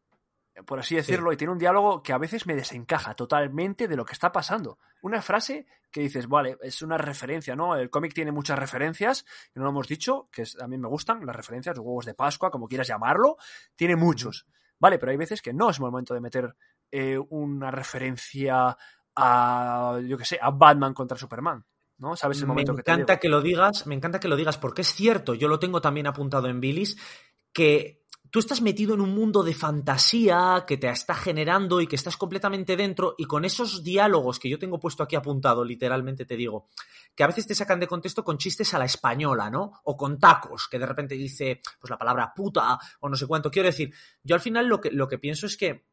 por 0.66 0.80
así 0.80 0.96
decirlo, 0.96 1.34
y 1.34 1.38
tiene 1.38 1.54
un 1.54 1.58
diálogo 1.58 2.04
que 2.04 2.14
a 2.14 2.18
veces 2.18 2.46
me 2.46 2.56
desencaja 2.56 3.16
totalmente 3.16 3.88
de 3.88 3.96
lo 3.96 4.06
que 4.06 4.14
está 4.14 4.32
pasando. 4.32 4.78
Una 5.02 5.22
frase 5.22 5.66
que 5.92 6.02
dices, 6.02 6.28
vale, 6.28 6.58
es 6.62 6.82
una 6.82 6.98
referencia, 6.98 7.56
¿no? 7.56 7.76
El 7.76 7.90
cómic 7.90 8.14
tiene 8.14 8.32
muchas 8.32 8.58
referencias, 8.58 9.26
y 9.56 9.60
no 9.60 9.64
lo 9.64 9.72
hemos 9.72 9.88
dicho, 9.88 10.30
que 10.32 10.44
a 10.60 10.68
mí 10.68 10.78
me 10.78 10.88
gustan 10.88 11.26
las 11.26 11.36
referencias, 11.36 11.76
los 11.76 11.86
huevos 11.86 12.06
de 12.06 12.14
Pascua, 12.14 12.52
como 12.52 12.68
quieras 12.68 12.88
llamarlo, 12.88 13.38
tiene 13.76 13.96
muchos. 13.96 14.48
Vale, 14.80 15.00
pero 15.00 15.12
hay 15.12 15.18
veces 15.18 15.42
que 15.42 15.54
no 15.54 15.70
es 15.70 15.80
momento 15.80 16.14
de 16.14 16.22
meter 16.22 16.56
eh, 16.92 17.18
una 17.30 17.72
referencia 17.72 18.78
a, 19.16 20.00
yo 20.06 20.18
que 20.18 20.26
sé, 20.26 20.38
a 20.42 20.52
Batman 20.52 20.94
contra 20.94 21.18
Superman, 21.18 21.66
¿no? 21.98 22.16
¿Sabes 22.16 22.40
el 22.40 22.44
me 22.44 22.50
momento 22.50 22.76
que 22.76 22.84
te 22.84 22.92
encanta 22.92 23.14
digo? 23.14 23.22
que 23.22 23.30
lo 23.30 23.42
digas, 23.42 23.88
me 23.88 23.96
encanta 23.96 24.20
que 24.20 24.28
lo 24.28 24.36
digas, 24.36 24.58
porque 24.58 24.82
es 24.82 24.94
cierto, 24.94 25.34
yo 25.34 25.48
lo 25.48 25.60
tengo 25.60 25.82
también 25.82 26.08
apuntado 26.08 26.48
en 26.48 26.60
Billis, 26.60 26.98
que 27.54 28.03
tú 28.34 28.40
estás 28.40 28.62
metido 28.62 28.96
en 28.96 29.02
un 29.02 29.14
mundo 29.14 29.44
de 29.44 29.54
fantasía 29.54 30.64
que 30.66 30.78
te 30.78 30.90
está 30.90 31.14
generando 31.14 31.82
y 31.82 31.86
que 31.86 31.96
estás 31.96 32.18
completamente 32.18 32.76
dentro, 32.76 33.14
y 33.16 33.26
con 33.26 33.46
esos 33.46 33.84
diálogos 33.84 34.40
que 34.40 34.50
yo 34.50 34.58
tengo 34.58 34.80
puesto 34.80 35.04
aquí 35.04 35.16
apuntado, 35.16 35.64
literalmente 35.64 36.26
te 36.26 36.36
digo, 36.36 36.68
que 37.14 37.24
a 37.24 37.28
veces 37.28 37.46
te 37.46 37.54
sacan 37.54 37.80
de 37.80 37.86
contexto 37.86 38.24
con 38.24 38.40
chistes 38.40 38.74
a 38.74 38.80
la 38.80 38.86
española, 38.86 39.52
¿no? 39.52 39.74
O 39.84 39.96
con 39.96 40.20
tacos, 40.20 40.68
que 40.68 40.80
de 40.80 40.88
repente 40.88 41.14
dice, 41.14 41.62
pues 41.80 41.92
la 41.92 41.98
palabra 42.00 42.34
puta, 42.36 42.80
o 43.02 43.08
no 43.08 43.16
sé 43.16 43.28
cuánto. 43.28 43.52
Quiero 43.52 43.68
decir, 43.68 43.94
yo 44.24 44.34
al 44.34 44.42
final 44.42 44.66
lo 44.66 44.82
que, 44.82 44.90
lo 44.90 45.08
que 45.08 45.20
pienso 45.20 45.46
es 45.46 45.56
que 45.56 45.86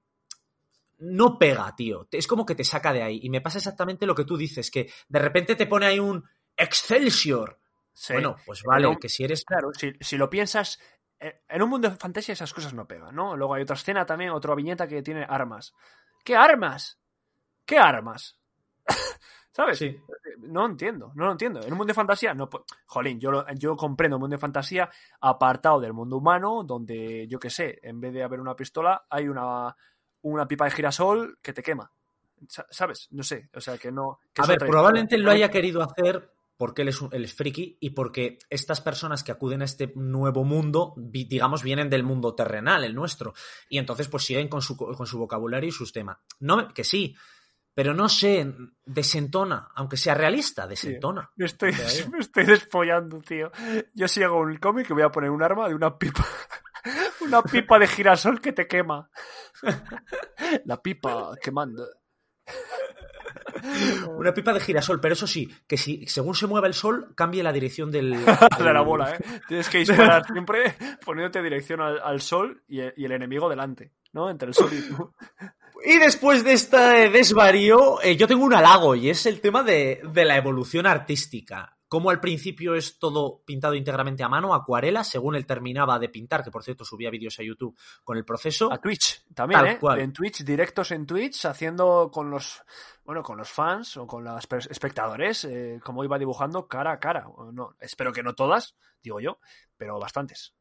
no 1.01 1.39
pega, 1.39 1.77
tío. 1.77 2.09
Es 2.11 2.27
como 2.27 2.47
que 2.47 2.55
te 2.55 2.65
saca 2.65 2.95
de 2.95 3.03
ahí. 3.03 3.21
Y 3.23 3.29
me 3.29 3.43
pasa 3.43 3.59
exactamente 3.59 4.07
lo 4.07 4.15
que 4.15 4.25
tú 4.25 4.39
dices, 4.39 4.71
que 4.71 4.91
de 5.11 5.19
repente 5.19 5.57
te 5.57 5.67
pone 5.67 5.85
ahí 5.85 5.99
un 5.99 6.25
Excelsior. 6.57 7.61
Sí. 7.93 8.15
Bueno, 8.15 8.37
pues 8.47 8.63
vale, 8.63 8.89
Pero- 8.89 8.99
que 8.99 9.11
si 9.11 9.25
eres. 9.25 9.45
Claro, 9.45 9.73
si, 9.79 9.93
si 10.01 10.17
lo 10.17 10.31
piensas, 10.31 10.79
en 11.21 11.63
un 11.63 11.69
mundo 11.69 11.91
de 11.91 11.97
fantasía 11.97 12.33
esas 12.33 12.53
cosas 12.55 12.73
no 12.75 12.87
pegan, 12.87 13.15
¿no? 13.15 13.37
Luego 13.37 13.55
hay 13.55 13.63
otra 13.63 13.77
escena 13.77 14.07
también, 14.07 14.31
otra 14.31 14.55
viñeta 14.55 14.89
que 14.89 15.03
tiene 15.03 15.25
armas. 15.29 15.75
¿Qué 16.25 16.35
armas? 16.37 16.99
¿Qué 17.65 17.79
armas? 17.79 18.39
¿Sabes? 19.53 19.79
Sí. 19.79 19.97
No 20.39 20.65
entiendo, 20.67 21.13
no 21.15 21.27
lo 21.27 21.33
entiendo. 21.33 21.61
En 21.61 21.73
un 21.73 21.79
mundo 21.79 21.91
de 21.91 21.95
fantasía, 21.95 22.33
no. 22.35 22.49
Jolín, 22.87 23.19
yo, 23.21 23.45
yo 23.57 23.77
comprendo 23.77 24.17
un 24.17 24.21
mundo 24.21 24.35
de 24.35 24.41
fantasía 24.41 24.89
apartado 25.21 25.81
del 25.81 25.93
mundo 25.93 26.17
humano, 26.17 26.63
donde, 26.65 27.27
yo 27.29 27.39
qué 27.39 27.51
sé, 27.51 27.79
en 27.83 28.01
vez 28.01 28.13
de 28.15 28.23
haber 28.23 28.41
una 28.41 28.55
pistola, 28.57 29.05
hay 29.11 29.29
una, 29.29 29.77
una 30.23 30.47
pipa 30.47 30.65
de 30.67 30.71
girasol 30.71 31.39
que 31.43 31.53
te 31.53 31.63
quema. 31.63 31.91
Sa- 32.49 32.67
¿Sabes? 32.71 33.09
No 33.11 33.23
sé. 33.23 33.51
O 33.55 33.61
sea, 33.61 33.77
que 33.77 33.93
no. 33.93 34.21
que 34.33 34.41
A 34.43 34.47
ver, 34.47 34.59
probablemente 34.61 35.19
lo 35.19 35.31
haya 35.31 35.51
querido 35.51 35.83
hacer 35.83 36.33
porque 36.61 36.83
él 36.83 36.89
es, 36.89 37.01
un- 37.01 37.09
él 37.15 37.25
es 37.25 37.33
friki 37.35 37.79
y 37.81 37.91
porque 37.91 38.39
estas 38.51 38.83
personas 38.83 39.25
que 39.25 39.33
acuden 39.33 39.63
a 39.63 39.65
este 39.65 39.93
nuevo 39.97 40.45
mundo, 40.45 40.93
digamos, 40.99 41.63
vienen 41.63 41.89
del 41.89 42.03
mundo 42.03 42.35
terrenal, 42.35 42.85
el 42.85 42.95
nuestro. 42.95 43.33
Y 43.71 43.79
entonces, 43.79 44.09
pues 44.09 44.25
siguen 44.25 44.49
con 44.49 44.61
su, 44.61 44.77
con 44.77 45.07
su 45.07 45.19
vocabulario 45.19 45.71
y 45.71 45.73
sus 45.73 45.91
temas. 45.91 46.19
No, 46.39 46.59
me- 46.59 46.69
que 46.75 46.85
sí, 46.85 47.17
pero 47.73 47.95
no 47.95 48.11
sé, 48.11 48.53
desentona, 48.85 49.69
aunque 49.75 49.97
sea 49.97 50.13
realista, 50.15 50.67
desentona. 50.67 51.31
Me 51.37 51.47
estoy, 51.47 51.73
me 52.13 52.19
estoy 52.19 52.45
despollando, 52.45 53.21
tío. 53.23 53.51
Yo 53.95 54.07
si 54.07 54.23
hago 54.23 54.39
un 54.41 54.59
cómic 54.59 54.87
que 54.87 54.93
voy 54.93 55.03
a 55.05 55.09
poner 55.11 55.31
un 55.31 55.43
arma 55.43 55.67
de 55.67 55.75
una 55.75 55.97
pipa. 55.99 56.27
Una 57.23 57.43
pipa 57.43 57.79
de 57.79 57.87
girasol 57.87 58.41
que 58.41 58.53
te 58.53 58.67
quema. 58.67 59.11
La 60.65 60.81
pipa 60.83 61.33
quemando. 61.43 61.87
Una 64.17 64.35
pipa 64.35 64.53
de 64.53 64.61
girasol, 64.61 65.01
pero 65.01 65.15
eso 65.15 65.27
sí, 65.27 65.49
que 65.67 65.77
si 65.77 66.07
según 66.07 66.35
se 66.35 66.47
mueva 66.47 66.67
el 66.67 66.75
sol, 66.75 67.13
cambie 67.15 67.43
la 67.43 67.53
dirección 67.53 67.91
del. 67.91 68.11
De 68.59 68.73
la 68.73 68.83
bola, 68.83 69.15
¿eh? 69.15 69.19
Tienes 69.49 69.69
que 69.69 69.79
disparar 69.79 70.25
siempre 70.27 70.75
poniéndote 71.05 71.43
dirección 71.43 71.81
al, 71.81 72.01
al 72.01 72.21
sol 72.21 72.63
y 72.69 72.81
el, 72.81 72.95
y 72.97 73.05
el 73.05 73.13
enemigo 73.13 73.49
delante, 73.49 73.93
¿no? 74.13 74.31
Entre 74.31 74.49
el 74.49 74.55
sol 74.55 74.71
y 74.73 74.89
tú. 74.89 75.13
Y 75.85 75.99
después 75.99 76.45
de 76.45 76.53
este 76.53 77.09
desvarío, 77.09 78.03
eh, 78.03 78.17
yo 78.17 78.27
tengo 78.27 78.45
un 78.45 78.55
halago 78.55 78.95
y 78.95 79.09
es 79.09 79.25
el 79.27 79.41
tema 79.41 79.63
de, 79.63 80.03
de 80.13 80.25
la 80.25 80.37
evolución 80.37 80.87
artística. 80.87 81.79
Como 81.91 82.11
al 82.11 82.21
principio 82.21 82.77
es 82.77 83.01
todo 83.01 83.43
pintado 83.45 83.75
íntegramente 83.75 84.23
a 84.23 84.29
mano, 84.29 84.55
acuarela, 84.55 85.03
según 85.03 85.35
él 85.35 85.45
terminaba 85.45 85.99
de 85.99 86.09
pintar, 86.09 86.45
que 86.45 86.53
por 86.53 86.63
cierto 86.63 86.85
subía 86.85 87.11
vídeos 87.11 87.37
a 87.41 87.43
YouTube 87.43 87.77
con 88.05 88.17
el 88.17 88.25
proceso. 88.25 88.73
A 88.73 88.79
Twitch 88.79 89.25
también, 89.35 89.67
¿eh? 89.67 89.79
cual. 89.81 89.99
En 89.99 90.13
Twitch, 90.13 90.45
directos 90.45 90.93
en 90.93 91.05
Twitch, 91.05 91.47
haciendo 91.47 92.09
con 92.13 92.31
los, 92.31 92.63
bueno, 93.05 93.25
con 93.25 93.39
los 93.39 93.51
fans 93.51 93.97
o 93.97 94.07
con 94.07 94.23
los 94.23 94.47
espectadores, 94.71 95.45
eh, 95.47 95.81
como 95.83 96.05
iba 96.05 96.17
dibujando 96.17 96.69
cara 96.69 96.93
a 96.93 97.01
cara. 97.01 97.27
No, 97.53 97.75
espero 97.81 98.13
que 98.13 98.23
no 98.23 98.37
todas, 98.37 98.77
digo 99.03 99.19
yo, 99.19 99.41
pero 99.77 99.99
bastantes. 99.99 100.55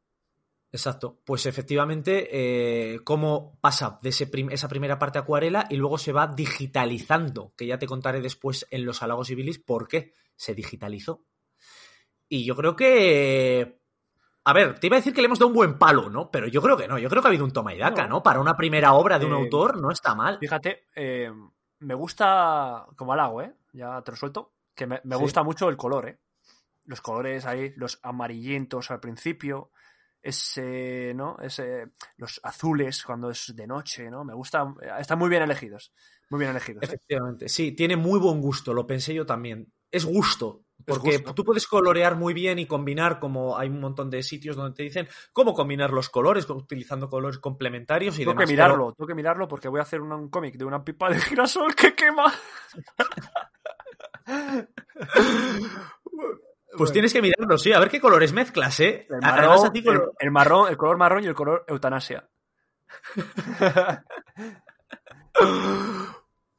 Exacto. 0.72 1.20
Pues 1.26 1.46
efectivamente, 1.48 2.28
eh, 2.32 3.00
cómo 3.04 3.58
pasa 3.60 4.00
de 4.04 4.10
ese 4.10 4.28
prim- 4.28 4.52
esa 4.52 4.68
primera 4.68 5.00
parte 5.00 5.18
acuarela 5.18 5.66
y 5.70 5.78
luego 5.78 5.98
se 5.98 6.12
va 6.12 6.28
digitalizando, 6.28 7.54
que 7.58 7.66
ya 7.66 7.80
te 7.80 7.88
contaré 7.88 8.22
después 8.22 8.68
en 8.70 8.86
los 8.86 9.02
halagos 9.02 9.30
y 9.32 9.36
bilis 9.36 9.58
por 9.60 9.88
qué 9.88 10.14
se 10.36 10.54
digitalizó. 10.54 11.26
Y 12.28 12.46
yo 12.46 12.56
creo 12.56 12.76
que... 12.76 13.80
A 14.46 14.54
ver, 14.54 14.80
te 14.80 14.88
iba 14.88 14.96
a 14.96 15.00
decir 15.00 15.14
que 15.14 15.22
le 15.22 15.26
hemos 15.26 15.40
dado 15.40 15.50
un 15.50 15.56
buen 15.56 15.78
palo, 15.78 16.10
¿no? 16.10 16.32
Pero 16.32 16.48
yo 16.48 16.62
creo 16.62 16.78
que 16.78 16.88
no, 16.88 16.98
yo 16.98 17.10
creo 17.10 17.22
que 17.22 17.28
ha 17.28 17.30
habido 17.30 17.46
un 17.46 17.52
toma 17.52 17.74
y 17.74 17.78
daca, 17.78 18.08
No. 18.08 18.24
Para 18.24 18.40
una 18.40 18.56
primera 18.56 18.94
obra 18.94 19.20
de 19.20 19.26
un 19.26 19.34
Eh, 19.34 19.36
autor 19.36 19.80
no 19.82 19.92
está 19.92 20.16
mal. 20.16 20.38
Fíjate, 20.40 20.86
eh, 20.96 21.32
me 21.80 21.94
gusta, 21.94 22.86
como 22.96 23.14
halago, 23.14 23.42
¿eh? 23.42 23.54
Ya 23.74 24.02
te 24.02 24.12
lo 24.12 24.18
suelto, 24.18 24.54
que 24.76 24.88
me, 24.88 25.02
me 25.04 25.16
Sí. 25.16 25.22
gusta 25.22 25.44
mucho 25.44 25.68
el 25.70 25.78
color, 25.78 26.08
¿eh? 26.10 26.20
Los 26.86 27.02
colores 27.02 27.46
ahí, 27.46 27.74
los 27.76 28.00
amarillentos 28.02 28.90
al 28.92 29.00
principio, 29.00 29.72
ese, 30.22 31.14
¿no? 31.16 31.38
Ese, 31.42 31.88
los 32.18 32.40
azules 32.44 33.04
cuando 33.04 33.30
es 33.30 33.54
de 33.56 33.68
noche, 33.68 34.10
¿no? 34.10 34.24
Me 34.24 34.34
gusta, 34.34 34.74
están 35.00 35.20
muy 35.20 35.30
bien 35.30 35.44
elegidos, 35.44 35.94
muy 36.30 36.40
bien 36.40 36.52
elegidos. 36.52 36.84
¿eh? 36.84 36.86
Efectivamente, 36.86 37.50
sí, 37.50 37.74
tiene 37.74 37.98
muy 37.98 38.20
buen 38.20 38.42
gusto, 38.42 38.74
lo 38.74 38.88
pensé 38.88 39.14
yo 39.14 39.26
también. 39.26 39.72
Es 39.92 40.06
gusto, 40.06 40.66
porque 40.86 41.18
tú 41.18 41.44
puedes 41.44 41.66
colorear 41.66 42.16
muy 42.16 42.36
bien 42.36 42.60
y 42.60 42.68
combinar, 42.68 43.20
como 43.20 43.58
hay 43.58 43.70
un 43.70 43.80
montón 43.80 44.12
de 44.12 44.22
sitios 44.22 44.56
donde 44.56 44.76
te 44.76 44.84
dicen 44.84 45.08
cómo 45.34 45.56
combinar 45.56 45.92
los 45.92 46.10
colores, 46.10 46.46
co- 46.46 46.54
utilizando 46.54 47.10
colores 47.10 47.40
complementarios 47.40 48.14
y 48.16 48.20
Tengo 48.20 48.34
demás. 48.34 48.44
que 48.48 48.56
pero- 48.56 48.66
mirarlo, 48.68 48.94
tengo 48.94 49.08
que 49.08 49.16
mirarlo 49.16 49.48
porque 49.48 49.68
voy 49.68 49.80
a 49.80 49.84
hacer 49.84 50.02
un, 50.02 50.12
un 50.12 50.30
cómic 50.30 50.58
de 50.58 50.66
una 50.66 50.84
pipa 50.84 51.10
de 51.10 51.20
girasol 51.20 51.74
que 51.74 51.96
quema. 51.96 52.32
Pues 56.80 56.92
tienes 56.92 57.14
que 57.14 57.22
mirarlo, 57.22 57.58
sí, 57.58 57.72
a 57.74 57.80
ver 57.80 57.90
qué 57.90 58.00
colores 58.02 58.34
mezclas, 58.34 58.80
¿eh? 58.80 59.06
El 59.10 59.16
Además, 59.22 59.36
marrón, 59.50 59.68
a 59.68 59.72
ti 59.72 59.84
con- 59.84 59.96
el, 59.96 60.02
el 60.20 60.32
marrón, 60.32 60.70
el 60.70 60.78
color 60.78 60.98
marrón 60.98 61.24
y 61.24 61.28
el 61.28 61.36
color 61.36 61.64
eutanasia. 61.68 62.28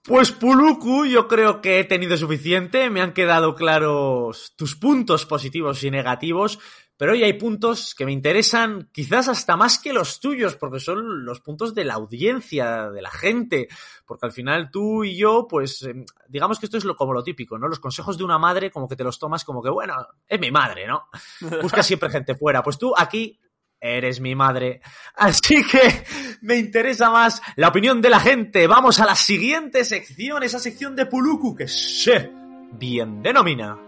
Pues 0.03 0.33
Puluku, 0.33 1.05
yo 1.05 1.29
creo 1.29 1.61
que 1.61 1.79
he 1.79 1.85
tenido 1.85 2.17
suficiente, 2.17 2.89
me 2.89 3.03
han 3.03 3.13
quedado 3.13 3.55
claros 3.55 4.55
tus 4.57 4.75
puntos 4.75 5.27
positivos 5.27 5.85
y 5.85 5.91
negativos, 5.91 6.59
pero 7.01 7.13
hoy 7.13 7.25
hay 7.25 7.33
puntos 7.33 7.95
que 7.95 8.05
me 8.05 8.13
interesan 8.13 8.91
quizás 8.93 9.27
hasta 9.29 9.57
más 9.57 9.79
que 9.79 9.95
los 9.95 10.21
tuyos, 10.21 10.57
porque 10.57 10.81
son 10.81 11.25
los 11.25 11.41
puntos 11.41 11.75
de 11.75 11.85
la 11.85 11.95
audiencia, 11.95 12.91
de 12.91 13.01
la 13.01 13.11
gente, 13.11 13.69
porque 14.05 14.27
al 14.27 14.33
final 14.33 14.71
tú 14.71 15.03
y 15.03 15.17
yo, 15.17 15.47
pues 15.49 15.83
eh, 15.85 16.05
digamos 16.29 16.59
que 16.59 16.67
esto 16.67 16.77
es 16.77 16.85
lo, 16.85 16.95
como 16.95 17.15
lo 17.15 17.25
típico, 17.25 17.59
¿no? 17.59 17.69
Los 17.69 17.81
consejos 17.81 18.19
de 18.19 18.25
una 18.25 18.37
madre 18.37 18.71
como 18.71 18.87
que 18.87 18.97
te 18.97 19.03
los 19.03 19.19
tomas 19.19 19.47
como 19.47 19.63
que, 19.63 19.71
bueno, 19.71 19.95
es 20.29 20.39
mi 20.39 20.51
madre, 20.51 20.87
¿no? 20.87 21.07
Busca 21.63 21.83
siempre 21.83 22.11
gente 22.11 22.35
fuera, 22.35 22.63
pues 22.63 22.77
tú 22.77 22.93
aquí 22.95 23.41
eres 23.81 24.21
mi 24.21 24.35
madre. 24.35 24.83
Así 25.15 25.65
que 25.65 26.05
me 26.43 26.59
interesa 26.59 27.09
más 27.09 27.41
la 27.57 27.69
opinión 27.69 28.03
de 28.03 28.11
la 28.11 28.21
gente. 28.21 28.67
Vamos 28.67 29.01
a 29.01 29.07
la 29.07 29.15
siguiente 29.15 29.87
sección, 29.87 30.43
esa 30.43 30.59
sección 30.59 30.95
de 30.95 31.07
Puluku 31.07 31.57
que 31.57 31.67
se 31.67 32.31
bien 32.73 33.23
denomina 33.23 33.79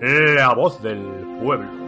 La 0.00 0.54
voz 0.54 0.80
del 0.80 1.02
pueblo. 1.42 1.79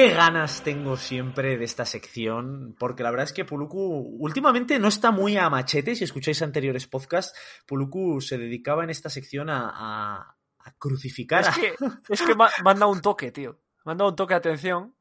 Qué 0.00 0.14
ganas 0.14 0.62
tengo 0.62 0.96
siempre 0.96 1.58
de 1.58 1.64
esta 1.66 1.84
sección, 1.84 2.74
porque 2.78 3.02
la 3.02 3.10
verdad 3.10 3.24
es 3.24 3.34
que 3.34 3.44
Puluku 3.44 4.16
últimamente 4.18 4.78
no 4.78 4.88
está 4.88 5.10
muy 5.10 5.36
a 5.36 5.50
machete. 5.50 5.94
Si 5.94 6.04
escucháis 6.04 6.40
anteriores 6.40 6.86
podcasts, 6.86 7.38
Puluku 7.66 8.18
se 8.22 8.38
dedicaba 8.38 8.82
en 8.82 8.88
esta 8.88 9.10
sección 9.10 9.50
a, 9.50 9.68
a- 9.70 10.36
a 10.60 10.72
crucificar. 10.78 11.42
Es 11.46 11.58
que, 11.58 11.74
es 12.08 12.22
que 12.22 12.34
me 12.34 12.44
ha- 12.44 12.62
me 12.64 12.70
han 12.70 12.78
dado 12.78 12.92
un 12.92 13.02
toque, 13.02 13.30
tío. 13.30 13.60
Me 13.84 13.92
han 13.92 13.98
dado 13.98 14.08
un 14.08 14.16
toque 14.16 14.32
de 14.32 14.38
atención. 14.38 14.96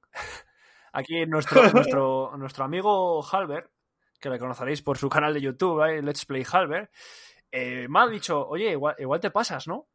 Aquí 0.92 1.26
nuestro, 1.26 1.62
nuestro, 1.72 2.36
nuestro 2.36 2.66
amigo 2.66 3.24
Halber, 3.26 3.72
que 4.20 4.30
le 4.30 4.38
conoceréis 4.38 4.82
por 4.82 4.98
su 4.98 5.08
canal 5.08 5.34
de 5.34 5.40
YouTube, 5.40 5.82
¿eh? 5.90 6.02
Let's 6.02 6.26
Play 6.26 6.44
Halber, 6.52 6.92
eh, 7.50 7.88
me 7.88 8.00
ha 8.02 8.08
dicho, 8.08 8.46
oye, 8.46 8.72
igual, 8.72 8.96
igual 9.00 9.22
te 9.22 9.32
pasas, 9.32 9.66
¿no? 9.66 9.88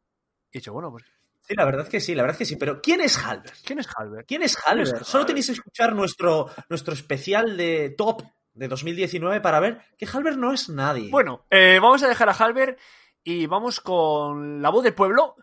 Y 0.51 0.57
he 0.57 0.61
dicho, 0.61 0.73
bueno, 0.73 0.89
pues, 0.89 1.03
Sí, 1.47 1.53
la 1.55 1.65
verdad 1.65 1.87
que 1.87 1.99
sí, 1.99 2.15
la 2.15 2.23
verdad 2.23 2.37
que 2.37 2.45
sí. 2.45 2.55
Pero 2.55 2.81
¿quién 2.81 3.01
es 3.01 3.17
Halber? 3.23 3.53
¿quién 3.63 3.79
es 3.79 3.87
Halber? 3.95 4.25
¿Quién 4.25 4.41
es 4.41 4.57
Halber? 4.65 4.85
¿Quién 4.85 5.01
es 5.01 5.07
Solo 5.07 5.25
tenéis 5.25 5.47
que 5.47 5.51
escuchar 5.53 5.93
nuestro, 5.93 6.49
nuestro 6.69 6.93
especial 6.93 7.55
de 7.55 7.93
top 7.95 8.23
de 8.53 8.67
2019 8.67 9.41
para 9.41 9.59
ver 9.59 9.81
que 9.97 10.07
Halber 10.11 10.37
no 10.37 10.53
es 10.53 10.69
nadie. 10.69 11.11
Bueno, 11.11 11.45
eh, 11.51 11.77
vamos 11.79 12.01
a 12.03 12.07
dejar 12.07 12.29
a 12.29 12.33
Halber 12.33 12.77
y 13.23 13.45
vamos 13.45 13.79
con 13.79 14.61
la 14.61 14.69
voz 14.69 14.83
del 14.83 14.95
pueblo. 14.95 15.35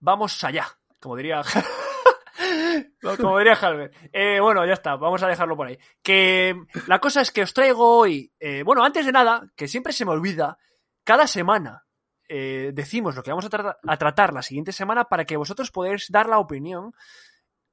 Vamos 0.00 0.42
allá, 0.42 0.66
como 0.98 1.16
diría. 1.16 1.42
como 3.20 3.38
diría 3.38 3.54
Halber. 3.54 3.92
Eh, 4.12 4.40
bueno, 4.40 4.66
ya 4.66 4.72
está, 4.72 4.96
vamos 4.96 5.22
a 5.22 5.28
dejarlo 5.28 5.56
por 5.56 5.68
ahí. 5.68 5.78
Que 6.02 6.56
la 6.88 6.98
cosa 6.98 7.20
es 7.20 7.30
que 7.30 7.42
os 7.42 7.54
traigo 7.54 7.98
hoy. 7.98 8.32
eh, 8.40 8.62
bueno, 8.64 8.82
antes 8.82 9.06
de 9.06 9.12
nada, 9.12 9.46
que 9.54 9.68
siempre 9.68 9.92
se 9.92 10.04
me 10.04 10.10
olvida, 10.12 10.58
cada 11.04 11.26
semana 11.26 11.84
eh, 12.28 12.70
decimos 12.74 13.14
lo 13.16 13.22
que 13.22 13.30
vamos 13.30 13.44
a, 13.44 13.50
tra- 13.50 13.76
a 13.86 13.96
tratar 13.96 14.32
la 14.32 14.42
siguiente 14.42 14.72
semana 14.72 15.04
para 15.04 15.24
que 15.24 15.36
vosotros 15.36 15.70
podáis 15.70 16.06
dar 16.10 16.28
la 16.28 16.38
opinión 16.38 16.92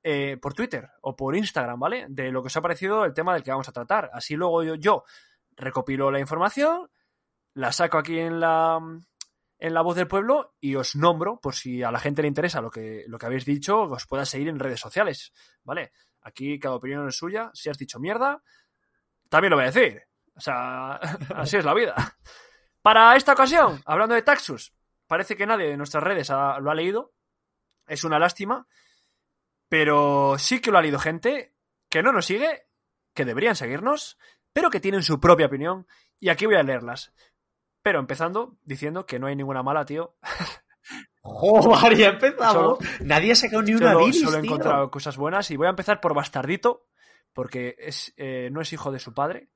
eh, 0.04 0.38
por 0.42 0.54
Twitter 0.54 0.90
o 1.02 1.16
por 1.16 1.36
Instagram, 1.36 1.80
¿vale? 1.80 2.06
De 2.10 2.32
lo 2.32 2.42
que 2.42 2.48
os 2.48 2.58
ha 2.58 2.62
parecido 2.62 3.06
el 3.06 3.14
tema 3.14 3.34
del 3.34 3.44
que 3.44 3.52
vamos 3.52 3.70
a 3.70 3.72
tratar. 3.72 4.10
Así 4.14 4.36
luego 4.36 4.64
yo, 4.64 4.76
yo 4.76 5.04
recopilo 5.56 6.10
la 6.12 6.20
información, 6.20 6.90
la 7.54 7.72
saco 7.72 7.98
aquí 7.98 8.18
en 8.20 8.40
la, 8.40 8.80
en 9.60 9.74
la 9.74 9.82
voz 9.82 9.96
del 9.96 10.08
pueblo 10.08 10.56
y 10.60 10.76
os 10.76 10.96
nombro, 10.96 11.40
por 11.40 11.54
si 11.54 11.84
a 11.84 11.92
la 11.92 12.00
gente 12.00 12.22
le 12.24 12.28
interesa 12.28 12.62
lo 12.62 12.72
que, 12.72 13.04
lo 13.08 13.18
que 13.20 13.26
habéis 13.28 13.46
dicho, 13.46 13.82
os 13.82 14.08
pueda 14.08 14.26
seguir 14.26 14.48
en 14.48 14.60
redes 14.60 14.80
sociales, 14.80 15.34
¿vale? 15.64 15.92
Aquí 16.24 16.60
cada 16.60 16.76
opinión 16.76 17.08
es 17.08 17.16
suya. 17.16 17.50
Si 17.54 17.70
has 17.70 17.78
dicho 17.78 18.00
mierda, 18.00 18.42
también 19.30 19.52
lo 19.52 19.58
voy 19.58 19.66
a 19.66 19.72
decir. 19.72 20.02
O 20.36 20.40
sea, 20.40 20.94
así 21.36 21.58
es 21.58 21.66
la 21.66 21.74
vida. 21.74 21.96
Para 22.82 23.16
esta 23.16 23.34
ocasión, 23.34 23.82
hablando 23.86 24.16
de 24.16 24.22
Taxus, 24.24 24.74
parece 25.08 25.36
que 25.36 25.46
nadie 25.46 25.68
de 25.68 25.78
nuestras 25.78 26.04
redes 26.04 26.30
ha- 26.32 26.60
lo 26.60 26.72
ha 26.72 26.76
leído. 26.76 27.14
Es 27.88 28.04
una 28.04 28.20
lástima. 28.20 28.68
Pero 29.70 30.36
sí 30.38 30.60
que 30.60 30.72
lo 30.72 30.78
ha 30.78 30.82
leído 30.82 31.00
gente 31.00 31.54
que 31.90 32.04
no 32.04 32.12
nos 32.12 32.26
sigue, 32.26 32.68
que 33.14 33.26
deberían 33.26 33.56
seguirnos, 33.56 34.18
pero 34.54 34.70
que 34.70 34.80
tienen 34.80 35.04
su 35.04 35.20
propia 35.20 35.46
opinión. 35.46 35.88
Y 36.20 36.30
aquí 36.30 36.46
voy 36.46 36.56
a 36.56 36.64
leerlas. 36.64 37.14
Pero 37.82 38.00
empezando 38.00 38.58
diciendo 38.64 39.06
que 39.06 39.18
no 39.20 39.28
hay 39.28 39.36
ninguna 39.36 39.64
mala, 39.64 39.86
tío. 39.86 40.16
¡Joder, 41.22 41.96
ya 41.96 42.10
empezamos! 42.10 42.80
Nadie 43.02 43.32
ha 43.32 43.36
sacado 43.36 43.62
ni 43.62 43.74
una 43.74 43.94
Solo, 43.94 44.00
bilis, 44.06 44.22
solo 44.22 44.38
he 44.38 44.42
tío. 44.42 44.50
encontrado 44.52 44.92
cosas 44.92 45.18
buenas. 45.18 45.50
Y 45.52 45.58
voy 45.58 45.68
a 45.68 45.72
empezar 45.72 46.02
por 46.02 46.14
Bastardito, 46.14 46.88
porque 47.34 47.76
es, 47.80 48.14
eh, 48.18 48.50
no 48.52 48.62
es 48.62 48.74
hijo 48.74 48.92
de 48.92 49.00
su 49.00 49.14
padre. 49.14 49.50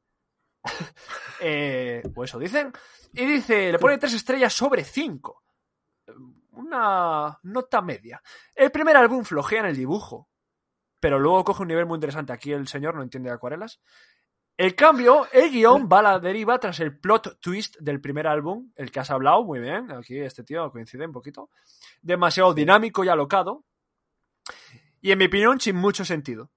eh, 1.41 2.03
o 2.15 2.23
eso 2.23 2.39
dicen. 2.39 2.71
Y 3.13 3.25
dice, 3.25 3.71
le 3.71 3.79
pone 3.79 3.97
tres 3.97 4.13
estrellas 4.13 4.53
sobre 4.53 4.83
cinco. 4.83 5.43
Una 6.51 7.39
nota 7.43 7.81
media. 7.81 8.21
El 8.53 8.71
primer 8.71 8.97
álbum 8.97 9.23
flojea 9.23 9.61
en 9.61 9.65
el 9.67 9.75
dibujo, 9.75 10.29
pero 10.99 11.19
luego 11.19 11.43
coge 11.43 11.61
un 11.61 11.67
nivel 11.69 11.85
muy 11.85 11.95
interesante. 11.95 12.33
Aquí 12.33 12.51
el 12.51 12.67
señor 12.67 12.95
no 12.95 13.03
entiende 13.03 13.29
de 13.29 13.35
acuarelas. 13.35 13.79
El 14.57 14.73
cambio, 14.73 15.27
el 15.33 15.51
guion 15.51 15.89
va 15.91 15.99
a 15.99 16.03
la 16.03 16.19
deriva 16.19 16.57
tras 16.59 16.79
el 16.79 16.97
plot 16.97 17.39
twist 17.41 17.75
del 17.79 17.99
primer 17.99 18.25
álbum, 18.25 18.71
el 18.75 18.89
que 18.89 19.01
has 19.01 19.11
hablado, 19.11 19.43
muy 19.43 19.59
bien. 19.59 19.91
Aquí 19.91 20.17
este 20.17 20.45
tío 20.45 20.71
coincide 20.71 21.05
un 21.05 21.11
poquito. 21.11 21.49
Demasiado 22.01 22.53
dinámico 22.53 23.03
y 23.03 23.09
alocado. 23.09 23.65
Y 25.01 25.11
en 25.11 25.19
mi 25.19 25.25
opinión, 25.25 25.59
sin 25.59 25.75
mucho 25.75 26.05
sentido. 26.05 26.51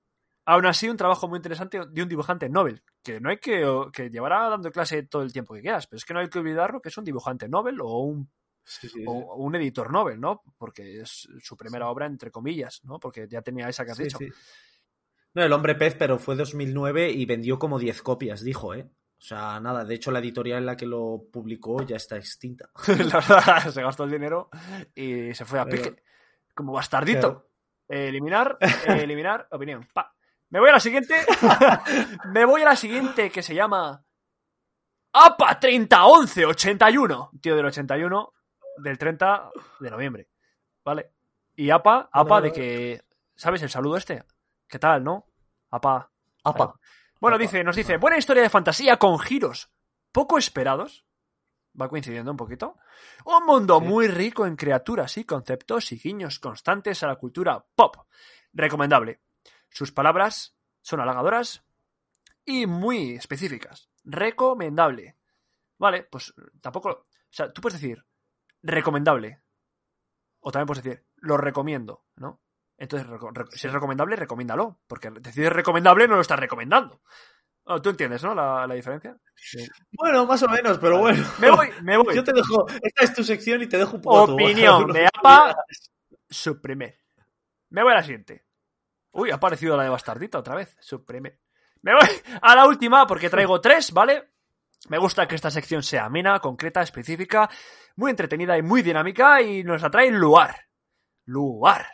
Aún 0.51 0.65
así, 0.65 0.89
un 0.89 0.97
trabajo 0.97 1.29
muy 1.29 1.37
interesante 1.37 1.79
de 1.91 2.03
un 2.03 2.09
dibujante 2.09 2.49
Nobel, 2.49 2.83
que 3.03 3.21
no 3.21 3.29
hay 3.29 3.37
que, 3.37 3.63
que 3.93 4.09
llevará 4.09 4.49
dando 4.49 4.71
clase 4.71 5.03
todo 5.03 5.21
el 5.23 5.33
tiempo 5.33 5.53
que 5.55 5.61
quieras, 5.61 5.87
pero 5.87 5.99
es 5.99 6.05
que 6.07 6.15
no 6.15 6.21
hay 6.21 6.29
que 6.31 6.39
olvidarlo 6.39 6.81
que 6.81 6.89
es 6.89 6.97
un 6.97 7.05
dibujante 7.05 7.49
Nobel 7.49 7.81
o 7.83 7.99
un, 7.99 8.31
Sí, 8.65 8.89
sí, 8.89 8.99
sí. 9.01 9.05
o 9.07 9.37
un 9.37 9.55
editor 9.57 9.91
Nobel, 9.93 10.19
¿no? 10.21 10.43
Porque 10.57 11.01
es 11.03 11.29
su 11.43 11.57
primera 11.57 11.89
obra, 11.89 12.07
entre 12.07 12.31
comillas, 12.31 12.81
¿no? 12.85 12.99
Porque 12.99 13.27
ya 13.29 13.43
tenía 13.43 13.69
esa 13.69 13.85
que 13.85 13.91
has 13.93 13.99
dicho. 13.99 14.19
No, 15.35 15.43
el 15.43 15.53
hombre 15.53 15.75
pez, 15.75 15.95
pero 15.95 16.19
fue 16.19 16.35
2009 16.37 17.11
y 17.11 17.27
vendió 17.27 17.59
como 17.59 17.79
10 17.79 18.01
copias, 18.03 18.43
dijo, 18.43 18.75
¿eh? 18.75 18.89
O 19.19 19.21
sea, 19.21 19.59
nada, 19.61 19.85
de 19.85 19.95
hecho 19.95 20.11
la 20.11 20.21
editorial 20.21 20.59
en 20.61 20.67
la 20.67 20.77
que 20.77 20.87
lo 20.87 21.25
publicó 21.31 21.83
ya 21.83 21.97
está 21.97 22.17
extinta. 22.17 22.71
La 22.87 23.21
verdad, 23.21 23.71
se 23.71 23.83
gastó 23.83 24.05
el 24.05 24.11
dinero 24.13 24.49
y 24.95 25.35
se 25.35 25.45
fue 25.45 25.59
a 25.59 25.65
Pero- 25.67 25.83
pique. 25.83 26.03
Como 26.55 26.73
bastardito. 26.73 27.21
Claro. 27.21 27.49
Eh, 27.89 28.09
eliminar, 28.09 28.57
eh, 28.61 28.67
eliminar, 29.03 29.47
opinión. 29.51 29.87
Pa. 29.93 30.15
Me 30.51 30.61
voy 30.61 30.71
a 30.71 30.73
la 30.73 30.81
siguiente. 30.81 31.15
Me 32.33 32.45
voy 32.45 32.63
a 32.63 32.67
la 32.67 32.77
siguiente 32.77 33.31
que 33.31 33.43
se 33.43 33.55
llama 33.55 34.03
APA 35.13 35.61
301181. 35.61 37.31
Tío 37.41 37.57
del 37.57 37.67
81 37.67 38.33
del 38.79 38.99
30 38.99 39.51
de 39.81 39.91
noviembre. 39.91 40.29
¿Vale? 40.85 41.13
Y 41.57 41.71
APA, 41.71 42.09
APA 42.13 42.41
de 42.41 42.53
que. 42.53 43.03
¿Sabes 43.35 43.63
el 43.63 43.71
saludo 43.71 43.97
este? 43.97 44.25
¿Qué 44.69 44.79
tal, 44.79 45.05
no? 45.05 45.27
APA. 45.71 46.11
Apa. 46.45 46.75
Bueno, 47.21 47.37
Apa. 47.37 47.43
dice, 47.43 47.63
nos 47.65 47.77
dice, 47.77 47.97
buena 47.99 48.17
historia 48.17 48.43
de 48.43 48.49
fantasía 48.51 48.97
con 48.97 49.19
giros 49.19 49.71
poco 50.13 50.39
esperados. 50.39 51.05
Va 51.81 51.89
coincidiendo 51.89 52.31
un 52.31 52.37
poquito. 52.37 52.77
Un 53.25 53.45
mundo 53.45 53.79
Sí. 53.81 53.87
muy 53.87 54.09
rico 54.09 54.47
en 54.47 54.57
criaturas 54.57 55.17
y 55.19 55.25
conceptos 55.25 55.93
y 55.93 55.99
guiños 55.99 56.39
constantes 56.41 57.03
a 57.03 57.07
la 57.09 57.17
cultura 57.17 57.65
pop. 57.75 57.97
Recomendable. 58.53 59.21
Sus 59.71 59.93
palabras 59.93 60.57
son 60.83 61.01
halagadoras 61.01 61.65
y 62.45 62.67
muy 62.67 63.15
específicas. 63.15 63.91
Recomendable. 64.05 65.17
Vale, 65.79 66.05
pues 66.05 66.35
tampoco. 66.61 66.91
O 66.91 67.07
sea, 67.31 67.53
tú 67.53 67.61
puedes 67.61 67.81
decir 67.81 68.05
recomendable. 68.63 69.41
O 70.41 70.51
también 70.51 70.67
puedes 70.67 70.83
decir 70.83 71.05
lo 71.17 71.37
recomiendo, 71.37 72.05
¿no? 72.17 72.41
Entonces, 72.77 73.09
si 73.53 73.67
es 73.67 73.73
recomendable, 73.73 74.17
recomiéndalo. 74.17 74.81
Porque 74.87 75.11
decidir 75.11 75.53
recomendable 75.53 76.07
no 76.09 76.15
lo 76.15 76.21
estás 76.21 76.39
recomendando. 76.39 77.03
Tú 77.83 77.91
entiendes, 77.91 78.23
¿no? 78.25 78.35
La, 78.35 78.67
la 78.67 78.75
diferencia. 78.75 79.15
Bueno, 79.93 80.25
más 80.25 80.43
o 80.43 80.49
menos, 80.49 80.79
pero 80.79 81.01
bueno. 81.01 81.23
Me 81.39 81.51
voy, 81.51 81.69
me 81.83 81.99
voy. 81.99 82.15
Yo 82.15 82.25
te 82.25 82.33
dejo, 82.33 82.67
esta 82.83 83.05
es 83.05 83.13
tu 83.15 83.23
sección 83.23 83.61
y 83.61 83.67
te 83.67 83.77
dejo 83.77 83.97
un 83.97 84.01
poco 84.03 84.27
tu- 84.27 84.33
Opinión 84.35 84.91
de 84.91 85.07
APA, 85.19 85.55
suprimir. 86.31 86.97
Me 87.69 87.83
voy 87.83 87.93
a 87.93 87.97
la 87.97 88.03
siguiente. 88.03 88.47
Uy, 89.13 89.31
ha 89.31 89.37
aparecido 89.37 89.77
la 89.77 89.83
de 89.85 89.89
Bastardita 89.89 90.39
otra 90.39 90.55
vez. 90.55 90.77
Suprimir. 90.81 91.39
Me 91.83 91.95
voy 91.95 92.09
a 92.43 92.55
la 92.55 92.67
última 92.67 93.07
porque 93.07 93.31
traigo 93.31 93.61
tres, 93.61 93.93
¿vale? 93.93 94.31
Me 94.89 94.99
gusta 94.99 95.27
que 95.27 95.35
esta 95.35 95.51
sección 95.51 95.83
sea 95.83 96.05
amena, 96.07 96.39
concreta, 96.41 96.83
específica, 96.83 97.49
muy 97.97 98.11
entretenida 98.11 98.57
y 98.57 98.63
muy 98.63 98.83
dinámica 98.83 99.43
y 99.43 99.65
nos 99.65 99.83
la 99.83 99.91
trae 99.91 100.11
Luar. 100.11 100.55
Luar. 101.25 101.87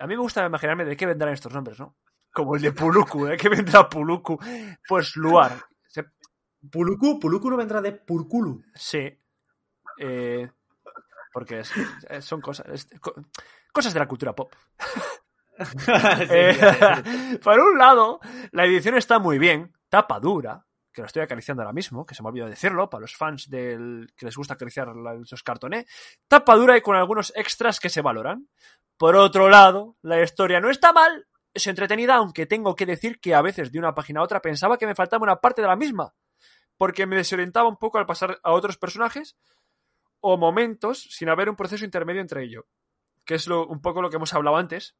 A 0.00 0.06
mí 0.06 0.14
me 0.16 0.22
gusta 0.22 0.44
imaginarme 0.46 0.84
de 0.84 0.96
qué 0.96 1.06
vendrán 1.06 1.32
estos 1.34 1.52
nombres, 1.52 1.78
¿no? 1.78 1.96
Como 2.32 2.54
el 2.56 2.62
de 2.62 2.72
Puluku, 2.72 3.24
¿de 3.26 3.36
qué 3.36 3.48
vendrá 3.48 3.88
Puluku? 3.88 4.38
Pues 4.86 5.16
Luar. 5.16 5.52
Se- 5.86 6.04
Puluku, 6.70 7.18
Puluku 7.18 7.50
no 7.50 7.56
vendrá 7.56 7.80
de 7.80 7.92
Purkulu. 7.92 8.62
Sí. 8.74 9.18
Eh, 9.98 10.50
porque 11.32 11.60
es- 11.60 11.72
son 12.24 12.40
cosas, 12.40 12.66
es- 12.68 12.88
cosas 13.72 13.92
de 13.92 13.98
la 14.00 14.08
cultura 14.08 14.34
pop. 14.34 14.52
Eh, 16.30 17.38
por 17.42 17.58
un 17.58 17.78
lado, 17.78 18.20
la 18.52 18.64
edición 18.64 18.96
está 18.96 19.18
muy 19.18 19.38
bien, 19.38 19.72
tapa 19.88 20.20
dura, 20.20 20.64
que 20.92 21.02
lo 21.02 21.06
estoy 21.06 21.22
acariciando 21.22 21.62
ahora 21.62 21.72
mismo, 21.72 22.04
que 22.06 22.14
se 22.14 22.22
me 22.22 22.28
ha 22.28 22.30
olvidado 22.30 22.50
decirlo, 22.50 22.88
para 22.90 23.02
los 23.02 23.16
fans 23.16 23.48
del 23.48 24.12
que 24.16 24.26
les 24.26 24.36
gusta 24.36 24.54
acariciar 24.54 24.88
los 24.88 25.42
cartoné, 25.42 25.86
tapa 26.26 26.56
dura 26.56 26.76
y 26.76 26.80
con 26.80 26.96
algunos 26.96 27.32
extras 27.36 27.80
que 27.80 27.88
se 27.88 28.02
valoran. 28.02 28.48
Por 28.96 29.16
otro 29.16 29.48
lado, 29.48 29.96
la 30.02 30.22
historia 30.22 30.60
no 30.60 30.70
está 30.70 30.92
mal, 30.92 31.26
es 31.54 31.66
entretenida, 31.66 32.16
aunque 32.16 32.46
tengo 32.46 32.74
que 32.74 32.86
decir 32.86 33.20
que 33.20 33.34
a 33.34 33.42
veces 33.42 33.70
de 33.70 33.78
una 33.78 33.94
página 33.94 34.20
a 34.20 34.24
otra 34.24 34.40
pensaba 34.40 34.78
que 34.78 34.86
me 34.86 34.94
faltaba 34.94 35.22
una 35.22 35.40
parte 35.40 35.62
de 35.62 35.68
la 35.68 35.76
misma, 35.76 36.14
porque 36.76 37.06
me 37.06 37.16
desorientaba 37.16 37.68
un 37.68 37.76
poco 37.76 37.98
al 37.98 38.06
pasar 38.06 38.38
a 38.42 38.52
otros 38.52 38.76
personajes 38.76 39.36
o 40.20 40.36
momentos 40.36 41.02
sin 41.10 41.28
haber 41.28 41.48
un 41.48 41.56
proceso 41.56 41.84
intermedio 41.84 42.20
entre 42.20 42.42
ello, 42.42 42.66
que 43.24 43.34
es 43.34 43.46
lo, 43.46 43.66
un 43.66 43.80
poco 43.80 44.02
lo 44.02 44.10
que 44.10 44.16
hemos 44.16 44.34
hablado 44.34 44.56
antes, 44.56 44.96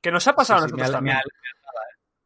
que 0.00 0.10
nos 0.10 0.26
ha 0.28 0.34
pasado 0.34 0.60
Sí, 0.60 0.64
a 0.64 0.68
sí, 0.68 0.72
nosotros 0.76 1.02
me, 1.02 1.10
también. 1.10 1.16
me- 1.16 1.22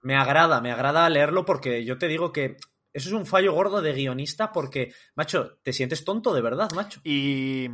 me 0.02 0.16
agrada, 0.16 0.60
me 0.60 0.72
agrada 0.72 1.08
leerlo 1.10 1.44
porque 1.44 1.84
yo 1.84 1.98
te 1.98 2.08
digo 2.08 2.32
que 2.32 2.56
eso 2.92 3.08
es 3.08 3.12
un 3.12 3.26
fallo 3.26 3.52
gordo 3.52 3.82
de 3.82 3.92
guionista 3.92 4.50
porque, 4.52 4.94
macho, 5.14 5.58
te 5.62 5.72
sientes 5.72 6.04
tonto 6.04 6.32
de 6.34 6.40
verdad, 6.42 6.70
macho. 6.74 7.00
Y. 7.04 7.68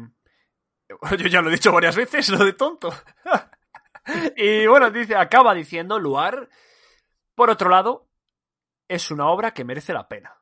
Yo 1.19 1.27
ya 1.29 1.41
lo 1.43 1.49
he 1.49 1.53
dicho 1.53 1.73
varias 1.73 1.97
veces, 1.97 2.29
lo 2.29 2.45
de 2.45 2.53
tonto. 2.53 2.93
y 4.37 4.67
bueno, 4.67 4.91
dice, 4.91 5.17
acaba 5.17 5.55
diciendo 5.55 5.99
Luar, 5.99 6.49
por 7.35 7.51
otro 7.51 7.71
lado, 7.71 8.09
es 8.89 9.11
una 9.11 9.29
obra 9.29 9.53
que 9.53 9.65
merece 9.65 9.93
la 9.93 10.07
pena. 10.09 10.37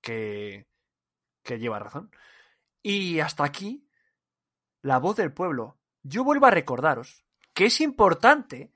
Que, 0.00 0.66
que 1.42 1.58
lleva 1.58 1.78
razón. 1.78 2.10
Y 2.82 3.20
hasta 3.20 3.44
aquí, 3.44 3.88
la 4.82 4.98
voz 4.98 5.16
del 5.16 5.32
pueblo. 5.32 5.78
Yo 6.02 6.24
vuelvo 6.24 6.46
a 6.46 6.50
recordaros 6.50 7.24
que 7.54 7.66
es 7.66 7.80
importante 7.80 8.72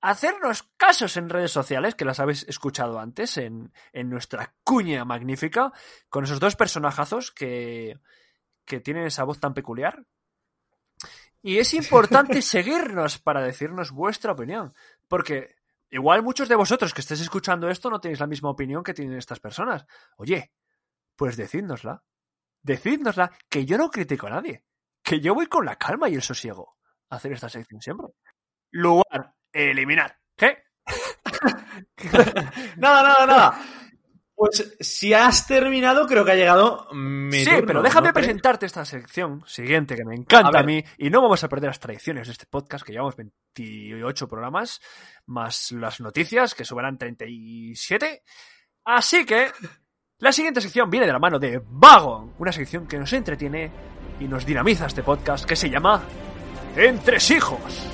hacernos 0.00 0.62
casos 0.76 1.16
en 1.16 1.28
redes 1.28 1.50
sociales, 1.50 1.94
que 1.94 2.04
las 2.04 2.20
habéis 2.20 2.44
escuchado 2.48 2.98
antes, 2.98 3.36
en, 3.36 3.72
en 3.92 4.08
nuestra 4.08 4.54
cuña 4.62 5.04
magnífica, 5.04 5.72
con 6.08 6.24
esos 6.24 6.40
dos 6.40 6.56
personajazos 6.56 7.32
que, 7.32 7.98
que 8.64 8.80
tienen 8.80 9.04
esa 9.04 9.24
voz 9.24 9.40
tan 9.40 9.54
peculiar. 9.54 10.06
Y 11.42 11.58
es 11.58 11.74
importante 11.74 12.42
seguirnos 12.42 13.18
para 13.18 13.42
decirnos 13.42 13.90
vuestra 13.90 14.32
opinión, 14.32 14.74
porque 15.08 15.56
igual 15.90 16.22
muchos 16.22 16.48
de 16.48 16.56
vosotros 16.56 16.94
que 16.94 17.00
estéis 17.00 17.20
escuchando 17.20 17.68
esto 17.68 17.90
no 17.90 18.00
tenéis 18.00 18.20
la 18.20 18.26
misma 18.26 18.50
opinión 18.50 18.82
que 18.82 18.94
tienen 18.94 19.18
estas 19.18 19.40
personas. 19.40 19.86
Oye, 20.16 20.52
pues 21.16 21.36
decídnosla. 21.36 22.02
Decídnosla, 22.62 23.32
que 23.48 23.64
yo 23.64 23.78
no 23.78 23.90
critico 23.90 24.26
a 24.26 24.30
nadie. 24.30 24.64
Que 25.02 25.20
yo 25.20 25.34
voy 25.34 25.46
con 25.46 25.64
la 25.64 25.76
calma 25.76 26.10
y 26.10 26.14
el 26.14 26.22
sosiego 26.22 26.76
hacer 27.10 27.32
esta 27.32 27.48
sección 27.48 27.80
siempre. 27.80 28.06
Lugar, 28.72 29.34
eliminar. 29.52 30.16
¿Qué? 30.36 30.58
nada, 32.76 33.02
nada, 33.02 33.26
nada. 33.26 33.60
Pues 34.34 34.74
si 34.80 35.12
has 35.12 35.46
terminado, 35.46 36.06
creo 36.06 36.24
que 36.24 36.32
ha 36.32 36.36
llegado 36.36 36.88
mi 36.94 37.40
Sí, 37.40 37.50
turno, 37.50 37.66
pero 37.66 37.82
déjame 37.82 38.14
presentarte 38.14 38.64
esta 38.64 38.86
sección 38.86 39.42
siguiente 39.46 39.94
que 39.94 40.04
me 40.06 40.14
encanta 40.14 40.60
A 40.60 40.62
mí 40.62 40.82
y 40.96 41.10
no 41.10 41.20
vamos 41.20 41.44
a 41.44 41.48
perder 41.50 41.68
las 41.68 41.78
tradiciones 41.78 42.26
de 42.26 42.32
este 42.32 42.46
podcast 42.46 42.82
que 42.82 42.92
llevamos 42.92 43.16
28 43.16 44.28
programas 44.28 44.80
más 45.26 45.72
las 45.72 46.00
noticias 46.00 46.54
que 46.54 46.64
subirán 46.64 46.96
37. 46.96 48.22
Así 48.86 49.26
que 49.26 49.48
la 50.20 50.32
siguiente 50.32 50.62
sección 50.62 50.88
viene 50.88 51.06
de 51.06 51.12
la 51.12 51.18
mano 51.18 51.38
de 51.38 51.60
Vagon, 51.62 52.34
una 52.38 52.52
sección 52.52 52.86
que 52.86 52.98
nos 52.98 53.12
entretiene 53.12 53.70
y 54.20 54.24
nos 54.24 54.46
dinamiza 54.46 54.86
este 54.86 55.02
podcast 55.02 55.44
que 55.44 55.56
se 55.56 55.68
llama 55.68 56.02
Entresijos. 56.76 57.90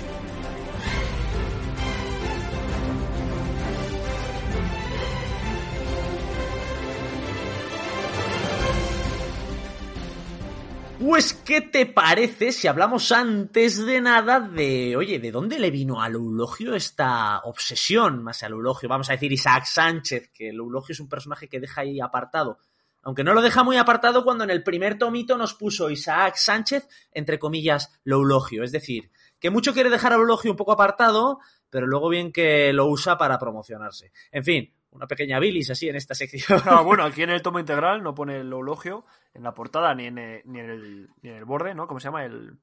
Pues, 11.16 11.32
¿qué 11.32 11.62
te 11.62 11.86
parece 11.86 12.52
si 12.52 12.68
hablamos 12.68 13.10
antes 13.10 13.82
de 13.86 14.02
nada 14.02 14.40
de, 14.40 14.96
oye, 14.96 15.18
¿de 15.18 15.30
dónde 15.30 15.58
le 15.58 15.70
vino 15.70 16.02
al 16.02 16.12
Eulogio 16.12 16.74
esta 16.74 17.40
obsesión 17.44 18.22
más 18.22 18.42
al 18.42 18.52
Eulogio? 18.52 18.86
Vamos 18.86 19.08
a 19.08 19.12
decir 19.12 19.32
Isaac 19.32 19.64
Sánchez, 19.64 20.30
que 20.34 20.50
el 20.50 20.56
Eulogio 20.56 20.92
es 20.92 21.00
un 21.00 21.08
personaje 21.08 21.48
que 21.48 21.58
deja 21.58 21.80
ahí 21.80 22.00
apartado. 22.00 22.58
Aunque 23.06 23.22
no 23.22 23.34
lo 23.34 23.40
deja 23.40 23.62
muy 23.62 23.76
apartado 23.76 24.24
cuando 24.24 24.42
en 24.42 24.50
el 24.50 24.64
primer 24.64 24.98
tomito 24.98 25.38
nos 25.38 25.54
puso 25.54 25.90
Isaac 25.90 26.34
Sánchez, 26.34 26.88
entre 27.12 27.38
comillas, 27.38 28.00
lo 28.02 28.16
Eulogio. 28.16 28.64
Es 28.64 28.72
decir, 28.72 29.12
que 29.38 29.48
mucho 29.48 29.72
quiere 29.72 29.90
dejar 29.90 30.12
al 30.12 30.18
Eulogio 30.18 30.50
un 30.50 30.56
poco 30.56 30.72
apartado, 30.72 31.38
pero 31.70 31.86
luego 31.86 32.08
bien 32.08 32.32
que 32.32 32.72
lo 32.72 32.86
usa 32.86 33.16
para 33.16 33.38
promocionarse. 33.38 34.10
En 34.32 34.42
fin, 34.42 34.74
una 34.90 35.06
pequeña 35.06 35.38
bilis 35.38 35.70
así 35.70 35.88
en 35.88 35.94
esta 35.94 36.16
sección. 36.16 36.60
Bueno, 36.84 37.04
aquí 37.04 37.22
en 37.22 37.30
el 37.30 37.42
tomo 37.42 37.60
integral 37.60 38.02
no 38.02 38.12
pone 38.12 38.40
el 38.40 38.50
eulogio 38.50 39.06
en 39.34 39.44
la 39.44 39.54
portada 39.54 39.94
ni 39.94 40.06
en, 40.06 40.18
el, 40.18 40.42
ni 40.44 40.58
en, 40.58 40.70
el, 40.70 41.10
ni 41.22 41.30
en 41.30 41.36
el 41.36 41.44
borde, 41.44 41.76
¿no? 41.76 41.86
¿Cómo 41.86 42.00
se 42.00 42.08
llama? 42.08 42.24
El, 42.24 42.58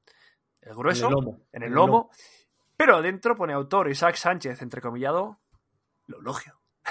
el 0.60 0.76
grueso. 0.76 1.06
En 1.06 1.12
el 1.12 1.16
lomo. 1.16 1.40
En 1.54 1.64
el 1.64 1.72
lomo. 1.72 2.12
Pero 2.76 2.98
adentro 2.98 3.38
pone 3.38 3.54
autor 3.54 3.90
Isaac 3.90 4.16
Sánchez, 4.16 4.62
entrecomillado, 4.62 5.40
eulogio. 6.10 6.60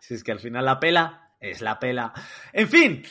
Si 0.00 0.14
es 0.14 0.24
que 0.24 0.32
al 0.32 0.40
final 0.40 0.64
la 0.64 0.80
pela 0.80 1.21
es 1.42 1.60
la 1.60 1.78
pela. 1.78 2.12
En 2.52 2.68
fin, 2.68 3.02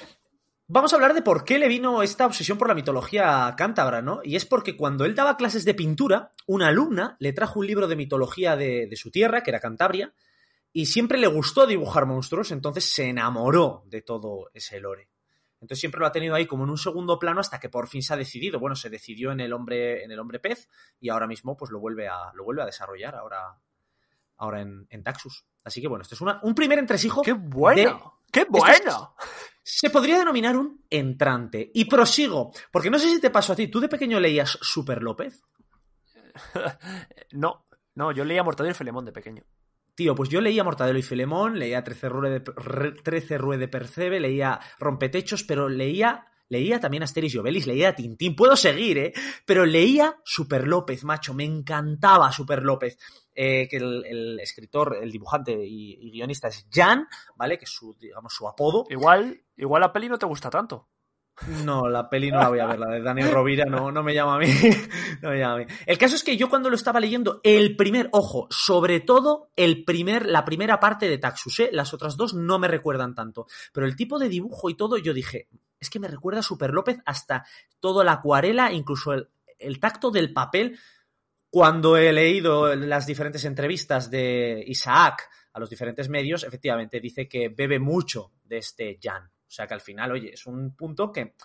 vamos 0.68 0.92
a 0.92 0.96
hablar 0.96 1.14
de 1.14 1.22
por 1.22 1.44
qué 1.44 1.60
le 1.60 1.68
vino 1.68 2.02
esta 2.02 2.26
obsesión 2.26 2.58
por 2.58 2.68
la 2.68 2.76
mitología 2.76 3.54
cántabra, 3.58 4.02
¿no? 4.02 4.22
Y 4.24 4.36
es 4.36 4.46
porque 4.46 4.76
cuando 4.76 5.06
él 5.06 5.16
daba 5.16 5.38
clases 5.38 5.66
de 5.66 5.74
pintura, 5.74 6.34
una 6.48 6.70
alumna 6.70 7.18
le 7.20 7.34
trajo 7.34 7.60
un 7.60 7.68
libro 7.68 7.88
de 7.88 7.96
mitología 7.96 8.56
de, 8.56 8.88
de 8.88 8.96
su 8.96 9.12
tierra, 9.12 9.44
que 9.44 9.52
era 9.52 9.60
Cantabria, 9.60 10.14
y 10.74 10.86
siempre 10.86 11.18
le 11.18 11.28
gustó 11.28 11.68
dibujar 11.68 12.06
monstruos, 12.06 12.52
entonces 12.52 12.86
se 12.86 13.10
enamoró 13.10 13.84
de 13.88 14.02
todo 14.02 14.50
ese 14.54 14.80
lore. 14.80 15.10
Entonces 15.62 15.80
siempre 15.80 16.00
lo 16.00 16.08
ha 16.08 16.12
tenido 16.12 16.34
ahí 16.34 16.48
como 16.48 16.64
en 16.64 16.72
un 16.72 16.78
segundo 16.78 17.20
plano 17.20 17.40
hasta 17.40 17.60
que 17.60 17.70
por 17.70 17.88
fin 17.88 18.02
se 18.02 18.14
ha 18.14 18.18
decidido. 18.18 18.60
Bueno, 18.60 18.76
se 18.76 18.90
decidió 18.90 19.32
en 19.32 19.42
el 19.42 19.54
hombre, 19.54 20.04
en 20.04 20.12
el 20.12 20.20
hombre 20.20 20.40
pez 20.40 20.68
y 21.00 21.10
ahora 21.10 21.28
mismo 21.28 21.56
pues 21.56 21.70
lo 21.70 21.80
vuelve 21.80 22.08
a, 22.08 22.32
lo 22.34 22.44
vuelve 22.44 22.64
a 22.64 22.66
desarrollar 22.66 23.16
ahora, 23.16 23.60
ahora 24.38 24.62
en, 24.62 24.88
en 24.90 25.04
Taxus. 25.04 25.46
Así 25.64 25.80
que 25.80 25.88
bueno, 25.88 26.02
esto 26.02 26.16
es 26.16 26.22
una, 26.22 26.40
un 26.42 26.56
primer 26.56 26.80
entresijo. 26.80 27.22
¡Qué 27.22 27.34
bueno! 27.34 28.21
¡Qué 28.32 28.46
bueno! 28.50 29.16
Se 29.64 29.90
podría 29.90 30.18
denominar 30.18 30.58
un 30.58 30.84
entrante. 30.90 31.70
Y 31.74 31.86
prosigo, 31.86 32.52
porque 32.72 32.90
no 32.90 32.98
sé 33.00 33.10
si 33.10 33.22
te 33.22 33.30
pasó 33.30 33.54
a 33.54 33.56
ti. 33.56 33.68
¿Tú 33.68 33.80
de 33.80 33.88
pequeño 33.90 34.20
leías 34.20 34.58
Super 34.62 35.02
López? 35.04 35.44
no, 37.32 37.66
no, 37.96 38.12
yo 38.12 38.24
leía 38.26 38.44
Mortadelo 38.44 38.72
y 38.72 38.78
Filemón 38.78 39.06
de 39.06 39.12
pequeño. 39.12 39.44
Tío, 39.96 40.16
pues 40.16 40.30
yo 40.30 40.42
leía 40.42 40.64
Mortadelo 40.64 40.98
y 40.98 41.04
Filemón, 41.04 41.60
leía 41.60 41.84
Trece 41.84 42.10
Rue 42.10 42.30
de, 42.30 42.44
Re- 42.56 42.94
Trece 43.04 43.38
Rue 43.38 43.58
de 43.58 43.68
Percebe, 43.68 44.20
leía 44.20 44.60
Rompetechos, 44.80 45.44
pero 45.44 45.68
leía, 45.68 46.26
leía 46.48 46.80
también 46.80 47.04
Asterix 47.04 47.36
y 47.36 47.38
Obelix, 47.38 47.68
leía 47.68 47.94
Tintín. 47.94 48.36
Puedo 48.36 48.56
seguir, 48.56 48.98
¿eh? 48.98 49.14
Pero 49.46 49.66
leía 49.66 50.18
Super 50.24 50.66
López, 50.68 51.04
macho. 51.04 51.34
Me 51.34 51.44
encantaba 51.44 52.32
Super 52.32 52.64
López. 52.64 52.98
Eh, 53.34 53.68
que 53.70 53.78
el, 53.78 54.04
el 54.06 54.40
escritor, 54.42 54.98
el 55.02 55.10
dibujante 55.10 55.54
y, 55.54 55.94
y 56.02 56.12
guionista 56.12 56.50
es 56.50 56.68
Jan, 56.70 57.08
¿vale? 57.38 57.58
Que 57.58 57.64
es 57.64 57.72
su, 57.72 57.96
digamos, 57.98 58.34
su 58.34 58.48
apodo. 58.48 58.86
Igual, 58.90 59.42
igual 59.56 59.82
la 59.82 59.94
peli 59.94 60.10
no 60.10 60.18
te 60.18 60.26
gusta 60.26 60.50
tanto. 60.50 60.90
No, 61.66 61.88
la 61.90 62.08
peli 62.08 62.30
no 62.30 62.40
la 62.40 62.50
voy 62.50 62.60
a 62.60 62.68
ver, 62.68 62.80
la 62.80 62.88
de 62.88 63.02
Dani 63.02 63.24
Rovira 63.24 63.66
no, 63.66 63.92
no 63.92 64.04
me 64.04 64.14
llama 64.14 64.36
a 64.36 64.40
mí. 64.40 64.48
No 65.22 65.30
me 65.30 65.40
llama 65.40 65.54
a 65.54 65.58
mí. 65.58 65.66
El 65.86 65.98
caso 65.98 66.16
es 66.16 66.24
que 66.24 66.36
yo 66.36 66.50
cuando 66.50 66.70
lo 66.70 66.76
estaba 66.76 67.00
leyendo, 67.00 67.42
el 67.44 67.76
primer, 67.76 68.10
ojo, 68.12 68.48
sobre 68.50 69.00
todo 69.00 69.52
el 69.56 69.84
primer, 69.84 70.26
la 70.26 70.46
primera 70.46 70.80
parte 70.80 71.08
de 71.08 71.18
Taxus, 71.18 71.60
¿eh? 71.60 71.70
las 71.72 71.94
otras 71.94 72.18
dos 72.18 72.34
no 72.34 72.60
me 72.60 72.68
recuerdan 72.68 73.16
tanto. 73.16 73.48
Pero 73.72 73.86
el 73.86 73.96
tipo 73.96 74.20
de 74.20 74.30
dibujo 74.30 74.70
y 74.70 74.76
todo, 74.76 74.98
yo 74.98 75.14
dije, 75.14 75.48
es 75.80 75.90
que 75.90 76.00
me 76.00 76.08
recuerda 76.08 76.40
a 76.40 76.44
Super 76.44 76.72
López 76.72 77.00
hasta 77.06 77.46
todo 77.80 78.04
la 78.04 78.14
acuarela, 78.14 78.72
incluso 78.72 79.14
el, 79.14 79.30
el 79.60 79.80
tacto 79.80 80.12
del 80.12 80.34
papel. 80.34 80.78
Cuando 81.52 81.98
he 81.98 82.14
leído 82.14 82.74
las 82.76 83.06
diferentes 83.06 83.44
entrevistas 83.44 84.10
de 84.10 84.64
Isaac 84.66 85.30
a 85.52 85.60
los 85.60 85.70
diferentes 85.70 86.08
medios, 86.08 86.46
efectivamente 86.46 87.02
dice 87.02 87.28
que 87.28 87.50
bebe 87.50 87.78
mucho 87.78 88.32
de 88.46 88.60
este 88.60 88.98
Jan. 89.04 89.26
O 89.26 89.54
sea 89.54 89.68
que 89.68 89.74
al 89.74 89.82
final, 89.82 90.14
oye, 90.14 90.32
es 90.34 90.46
un 90.46 90.74
punto 90.78 91.12
que, 91.12 91.36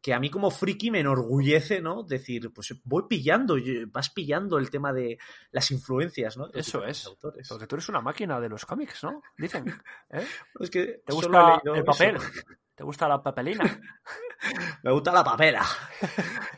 que 0.00 0.14
a 0.14 0.20
mí 0.20 0.30
como 0.30 0.52
friki 0.52 0.92
me 0.92 1.00
enorgullece, 1.00 1.80
¿no? 1.80 2.04
Decir, 2.04 2.52
pues 2.52 2.72
voy 2.84 3.06
pillando, 3.08 3.56
vas 3.88 4.10
pillando 4.10 4.58
el 4.58 4.70
tema 4.70 4.92
de 4.92 5.18
las 5.50 5.72
influencias, 5.72 6.36
¿no? 6.36 6.46
de 6.46 6.60
Eso 6.60 6.84
es. 6.84 7.06
Autores. 7.06 7.48
Porque 7.48 7.66
tú 7.66 7.74
eres 7.74 7.88
una 7.88 8.00
máquina 8.00 8.38
de 8.38 8.48
los 8.48 8.64
cómics, 8.64 9.02
¿no? 9.02 9.22
Dicen. 9.36 9.68
¿eh? 10.10 10.24
Es 10.60 10.70
que 10.70 11.02
¿Te 11.04 11.12
gusta 11.12 11.60
el 11.64 11.82
eso. 11.82 12.28
¿Te 12.78 12.84
gusta 12.84 13.08
la 13.08 13.20
papelina? 13.20 13.64
Me 14.84 14.92
gusta 14.92 15.10
la 15.10 15.24
papela. 15.24 15.66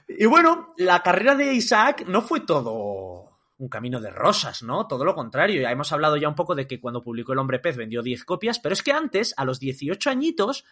y 0.07 0.27
bueno, 0.27 0.75
la 0.77 1.03
carrera 1.03 1.35
de 1.35 1.55
Isaac 1.55 2.05
no 2.07 2.21
fue 2.21 2.41
todo 2.41 3.39
un 3.57 3.68
camino 3.71 3.99
de 4.03 4.11
rosas, 4.11 4.62
¿no? 4.62 4.87
Todo 4.87 5.03
lo 5.03 5.14
contrario. 5.14 5.62
Ya 5.62 5.71
hemos 5.71 5.91
hablado 5.93 6.18
ya 6.18 6.29
un 6.29 6.35
poco 6.35 6.55
de 6.55 6.66
que 6.66 6.79
cuando 6.79 7.03
publicó 7.03 7.33
El 7.33 7.39
Hombre 7.39 7.59
Pez 7.59 7.79
vendió 7.79 8.03
10 8.03 8.27
copias, 8.27 8.59
pero 8.59 8.75
es 8.75 8.83
que 8.83 8.93
antes, 8.93 9.33
a 9.39 9.47
los 9.47 9.59
18 9.61 10.11
añitos, 10.11 10.66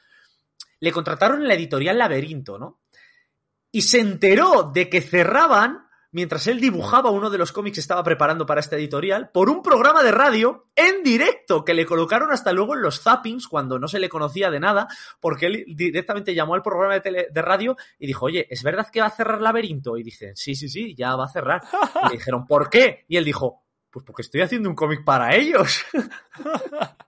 le 0.81 0.93
contrataron 0.93 1.41
en 1.41 1.49
la 1.49 1.55
editorial 1.55 1.97
Laberinto, 1.97 2.59
¿no? 2.59 2.83
Y 3.73 3.81
se 3.81 4.01
enteró 4.01 4.71
de 4.71 4.91
que 4.91 5.01
cerraban 5.01 5.88
mientras 6.11 6.47
él 6.47 6.61
dibujaba 6.61 7.11
uno 7.11 7.31
de 7.31 7.39
los 7.39 7.53
cómics 7.53 7.77
que 7.77 7.81
estaba 7.81 8.03
preparando 8.03 8.47
para 8.47 8.61
esta 8.61 8.77
editorial, 8.77 9.31
por 9.33 9.51
un 9.51 9.63
programa 9.63 10.03
de 10.03 10.13
radio 10.13 10.67
en 10.75 11.03
directo 11.03 11.65
que 11.65 11.75
le 11.75 11.87
colocaron 11.87 12.31
hasta 12.33 12.53
luego 12.53 12.75
en 12.75 12.83
los 12.83 13.01
zappings 13.03 13.47
cuando 13.49 13.79
no 13.79 13.89
se 13.89 13.99
le 13.99 14.09
conocía 14.09 14.51
de 14.51 14.61
nada, 14.61 14.89
porque 15.21 15.47
él 15.47 15.65
directamente 15.77 16.35
llamó 16.35 16.55
al 16.55 16.63
programa 16.63 16.95
de, 16.95 17.03
tele- 17.03 17.27
de 17.31 17.43
radio 17.43 17.77
y 17.99 18.07
dijo, 18.07 18.27
oye, 18.27 18.47
¿es 18.51 18.63
verdad 18.63 18.89
que 18.91 19.01
va 19.01 19.07
a 19.07 19.11
cerrar 19.11 19.41
Laberinto? 19.41 19.97
Y 19.97 20.03
dicen, 20.03 20.37
sí, 20.37 20.55
sí, 20.55 20.69
sí, 20.69 20.95
ya 20.97 21.15
va 21.17 21.25
a 21.25 21.29
cerrar. 21.29 21.63
Y 22.05 22.09
le 22.11 22.17
dijeron, 22.19 22.47
¿por 22.47 22.71
qué? 22.71 23.05
Y 23.09 23.17
él 23.17 23.25
dijo, 23.25 23.65
pues 23.91 24.05
porque 24.05 24.23
estoy 24.23 24.43
haciendo 24.43 24.69
un 24.69 24.75
cómic 24.75 25.05
para 25.05 25.35
ellos. 25.35 25.85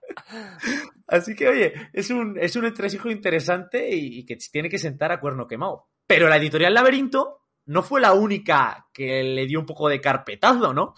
Así 1.07 1.35
que, 1.35 1.47
oye, 1.47 1.73
es 1.93 2.09
un, 2.09 2.37
es 2.39 2.55
un 2.55 2.65
entresijo 2.65 3.09
interesante 3.09 3.89
y, 3.93 4.19
y 4.19 4.25
que 4.25 4.37
tiene 4.51 4.69
que 4.69 4.79
sentar 4.79 5.11
a 5.11 5.19
cuerno 5.19 5.47
quemado. 5.47 5.89
Pero 6.07 6.29
la 6.29 6.37
editorial 6.37 6.73
Laberinto 6.73 7.40
no 7.71 7.83
fue 7.83 8.01
la 8.01 8.13
única 8.13 8.87
que 8.93 9.23
le 9.23 9.47
dio 9.47 9.59
un 9.59 9.65
poco 9.65 9.87
de 9.87 10.01
carpetazo, 10.01 10.73
¿no? 10.73 10.93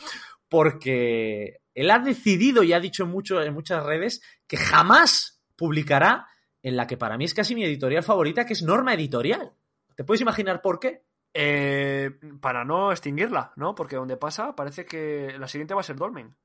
Porque 0.50 1.60
él 1.76 1.92
ha 1.92 2.00
decidido 2.00 2.64
y 2.64 2.74
ha 2.74 2.80
dicho 2.80 3.06
mucho, 3.06 3.42
en 3.42 3.54
muchas 3.54 3.86
redes 3.86 4.22
que 4.48 4.58
jamás 4.58 5.42
publicará 5.56 6.28
en 6.64 6.76
la 6.76 6.88
que 6.88 6.98
para 6.98 7.18
mí 7.18 7.26
es 7.26 7.36
casi 7.36 7.54
mi 7.54 7.64
editorial 7.64 8.04
favorita, 8.04 8.46
que 8.46 8.54
es 8.54 8.64
Norma 8.64 8.96
Editorial. 8.96 9.54
¿Te 9.96 10.04
puedes 10.04 10.22
imaginar 10.22 10.62
por 10.62 10.80
qué? 10.80 11.04
Eh, 11.36 12.10
para 12.42 12.66
no 12.66 12.92
extinguirla, 12.92 13.54
¿no? 13.56 13.76
Porque 13.76 13.96
donde 13.96 14.18
pasa 14.18 14.56
parece 14.56 14.86
que 14.86 15.36
la 15.38 15.48
siguiente 15.48 15.76
va 15.76 15.82
a 15.82 15.84
ser 15.84 15.96
Dolmen. 15.96 16.36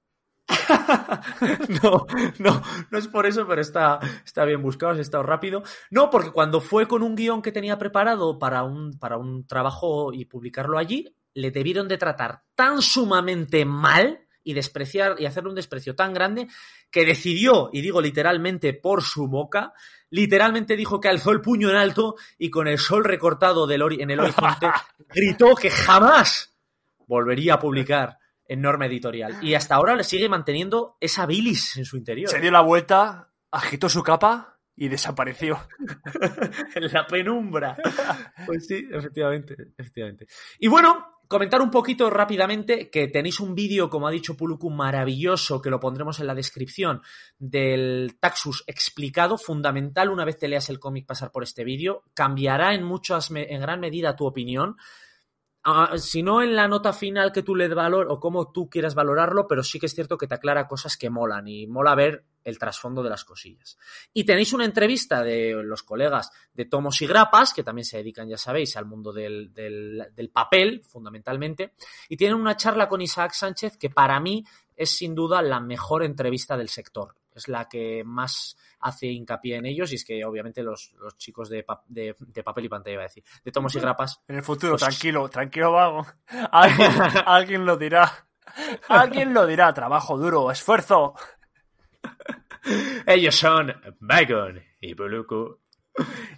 no, 1.83 2.07
no, 2.39 2.63
no 2.91 2.99
es 2.99 3.09
por 3.09 3.27
eso, 3.27 3.47
pero 3.47 3.61
está, 3.61 3.99
está 4.25 4.45
bien 4.45 4.63
buscado, 4.63 4.93
has 4.93 4.99
estado 4.99 5.23
rápido. 5.23 5.63
No, 5.91 6.11
porque 6.11 6.31
cuando 6.31 6.61
fue 6.61 6.87
con 6.89 7.03
un 7.03 7.15
guion 7.15 7.43
que 7.43 7.53
tenía 7.53 7.79
preparado 7.79 8.39
para 8.39 8.63
un, 8.63 8.99
para 8.99 9.17
un 9.17 9.47
trabajo 9.47 10.13
y 10.13 10.25
publicarlo 10.25 10.79
allí, 10.79 11.15
le 11.35 11.51
debieron 11.51 11.89
de 11.89 11.99
tratar 11.99 12.43
tan 12.55 12.83
sumamente 12.83 13.65
mal 13.65 14.21
y 14.43 14.55
despreciar 14.55 15.17
y 15.21 15.27
hacerle 15.27 15.51
un 15.51 15.57
desprecio 15.57 15.95
tan 15.95 16.15
grande 16.15 16.49
que 16.91 17.05
decidió, 17.05 17.69
y 17.71 17.83
digo 17.83 18.01
literalmente 18.01 18.73
por 18.73 19.03
su 19.03 19.29
boca, 19.29 19.75
literalmente 20.09 20.75
dijo 20.75 21.01
que 21.01 21.09
alzó 21.09 21.33
el 21.33 21.43
puño 21.43 21.69
en 21.69 21.77
alto 21.77 22.15
y 22.39 22.49
con 22.49 22.67
el 22.67 22.79
sol 22.79 23.05
recortado 23.05 23.67
del 23.67 23.83
ori- 23.83 24.01
en 24.01 24.11
el 24.11 24.21
horizonte 24.21 24.69
gritó 25.11 25.55
que 25.55 25.69
jamás 25.69 26.57
volvería 27.07 27.55
a 27.55 27.59
publicar 27.59 28.19
en 28.49 28.63
Norma 28.63 28.87
Editorial. 28.87 29.37
Y 29.43 29.55
hasta 29.55 29.77
ahora 29.77 29.95
le 29.95 30.05
sigue 30.05 30.29
manteniendo 30.29 30.97
esa 31.01 31.27
bilis 31.27 31.77
en 31.77 31.85
su 31.85 31.97
interior. 31.97 32.31
Se 32.31 32.41
dio 32.41 32.51
la 32.51 32.63
vuelta, 32.63 33.31
agitó 33.51 33.89
su 33.89 34.03
capa 34.03 34.59
y 34.75 34.89
desapareció. 34.89 35.59
en 36.75 36.93
la 36.93 37.07
penumbra. 37.07 37.77
Pues 38.47 38.67
sí, 38.67 38.89
efectivamente, 38.91 39.55
efectivamente. 39.77 40.27
Y 40.59 40.69
bueno, 40.69 41.19
comentar 41.27 41.61
un 41.61 41.71
poquito 41.71 42.09
rápidamente 42.09 42.89
que 42.91 43.09
tenéis 43.09 43.41
un 43.41 43.55
vídeo, 43.55 43.91
como 43.91 44.09
ha 44.09 44.11
dicho 44.11 44.37
Puluku, 44.37 44.71
maravilloso, 44.71 45.61
que 45.61 45.71
lo 45.71 45.79
pondremos 45.81 46.21
en 46.21 46.27
la 46.27 46.35
descripción, 46.35 47.03
del 47.39 48.17
Taxus 48.19 48.65
explicado, 48.67 49.37
fundamental 49.37 50.11
una 50.11 50.25
vez 50.25 50.39
te 50.39 50.49
leas 50.49 50.71
el 50.71 50.81
cómic 50.81 51.07
pasar 51.07 51.31
por 51.31 51.43
este 51.43 51.65
vídeo, 51.65 52.05
cambiará 52.15 52.75
en 52.75 52.85
muchas, 52.85 53.31
en 53.31 53.61
gran 53.61 53.81
medida 53.81 54.17
tu 54.17 54.27
opinión. 54.27 54.77
Ah, 55.65 55.99
si 55.99 56.23
no 56.23 56.41
en 56.41 56.55
la 56.57 56.69
nota 56.69 56.93
final 56.93 57.33
que 57.33 57.43
tú 57.43 57.55
le 57.55 57.69
valor 57.69 58.07
o 58.11 58.21
como 58.21 58.53
tú 58.53 58.71
quieras 58.71 58.95
valorarlo, 58.95 59.47
pero 59.47 59.63
sí 59.63 59.79
que 59.79 59.87
es 59.87 59.95
cierto 59.95 60.17
que 60.17 60.27
te 60.27 60.35
aclara 60.35 60.67
cosas 60.69 60.97
que 60.97 61.11
molan 61.11 61.47
y 61.49 61.67
mola 61.67 61.95
ver 61.95 62.25
el 62.45 62.59
trasfondo 62.59 63.03
de 63.03 63.11
las 63.11 63.25
cosillas. 63.25 63.77
Y 64.15 64.25
tenéis 64.25 64.53
una 64.55 64.65
entrevista 64.65 65.23
de 65.23 65.61
los 65.63 65.83
colegas 65.83 66.31
de 66.55 66.65
Tomos 66.65 67.03
y 67.03 67.07
Grapas, 67.07 67.53
que 67.53 67.65
también 67.65 67.85
se 67.85 67.99
dedican, 67.99 68.29
ya 68.29 68.39
sabéis, 68.39 68.77
al 68.77 68.87
mundo 68.87 69.13
del- 69.13 69.53
del 69.53 70.31
papel, 70.33 70.83
fundamentalmente, 70.89 71.75
y 72.09 72.17
tienen 72.17 72.41
una 72.41 72.57
charla 72.57 72.89
con 72.89 73.03
Isaac 73.03 73.33
Sánchez 73.33 73.77
que 73.77 73.91
para 73.91 74.19
mí 74.21 74.45
es 74.77 74.97
sin 74.97 75.15
duda 75.15 75.43
la 75.43 75.61
mejor 75.61 76.03
entrevista 76.05 76.57
del 76.57 76.69
sector. 76.71 77.15
Es 77.39 77.49
la 77.49 77.68
que 77.68 78.03
más 78.05 78.57
hace 78.80 79.07
hincapié 79.07 79.57
en 79.57 79.66
ellos 79.66 79.91
y 79.93 79.95
es 79.97 80.05
que 80.05 80.24
obviamente 80.24 80.62
los, 80.62 80.93
los 81.01 81.16
chicos 81.16 81.49
de, 81.49 81.62
pa- 81.64 81.82
de- 81.86 82.14
de 82.18 82.43
papel 82.45 82.66
y 82.66 82.68
pantalla, 82.68 82.95
iba 82.95 83.03
a 83.03 83.07
decir, 83.07 83.24
de 83.45 83.51
Tomos 83.53 83.74
y 83.74 83.80
Grapas, 83.80 84.22
En 84.28 84.36
el 84.36 84.43
futuro, 84.43 84.72
Pues- 84.72 84.82
tranquilo, 84.82 85.28
tranquilo, 85.28 85.72
vago. 85.72 86.07
Alguien, 86.53 86.91
alguien 87.26 87.64
lo 87.64 87.76
dirá. 87.76 88.26
Alguien 88.89 89.32
lo 89.34 89.47
dirá. 89.47 89.72
Trabajo 89.74 90.16
duro, 90.18 90.51
esfuerzo. 90.51 91.14
Ellos 93.07 93.34
son 93.36 93.72
Bacon 94.01 94.61
y 94.80 94.95
Puluku. 94.95 95.59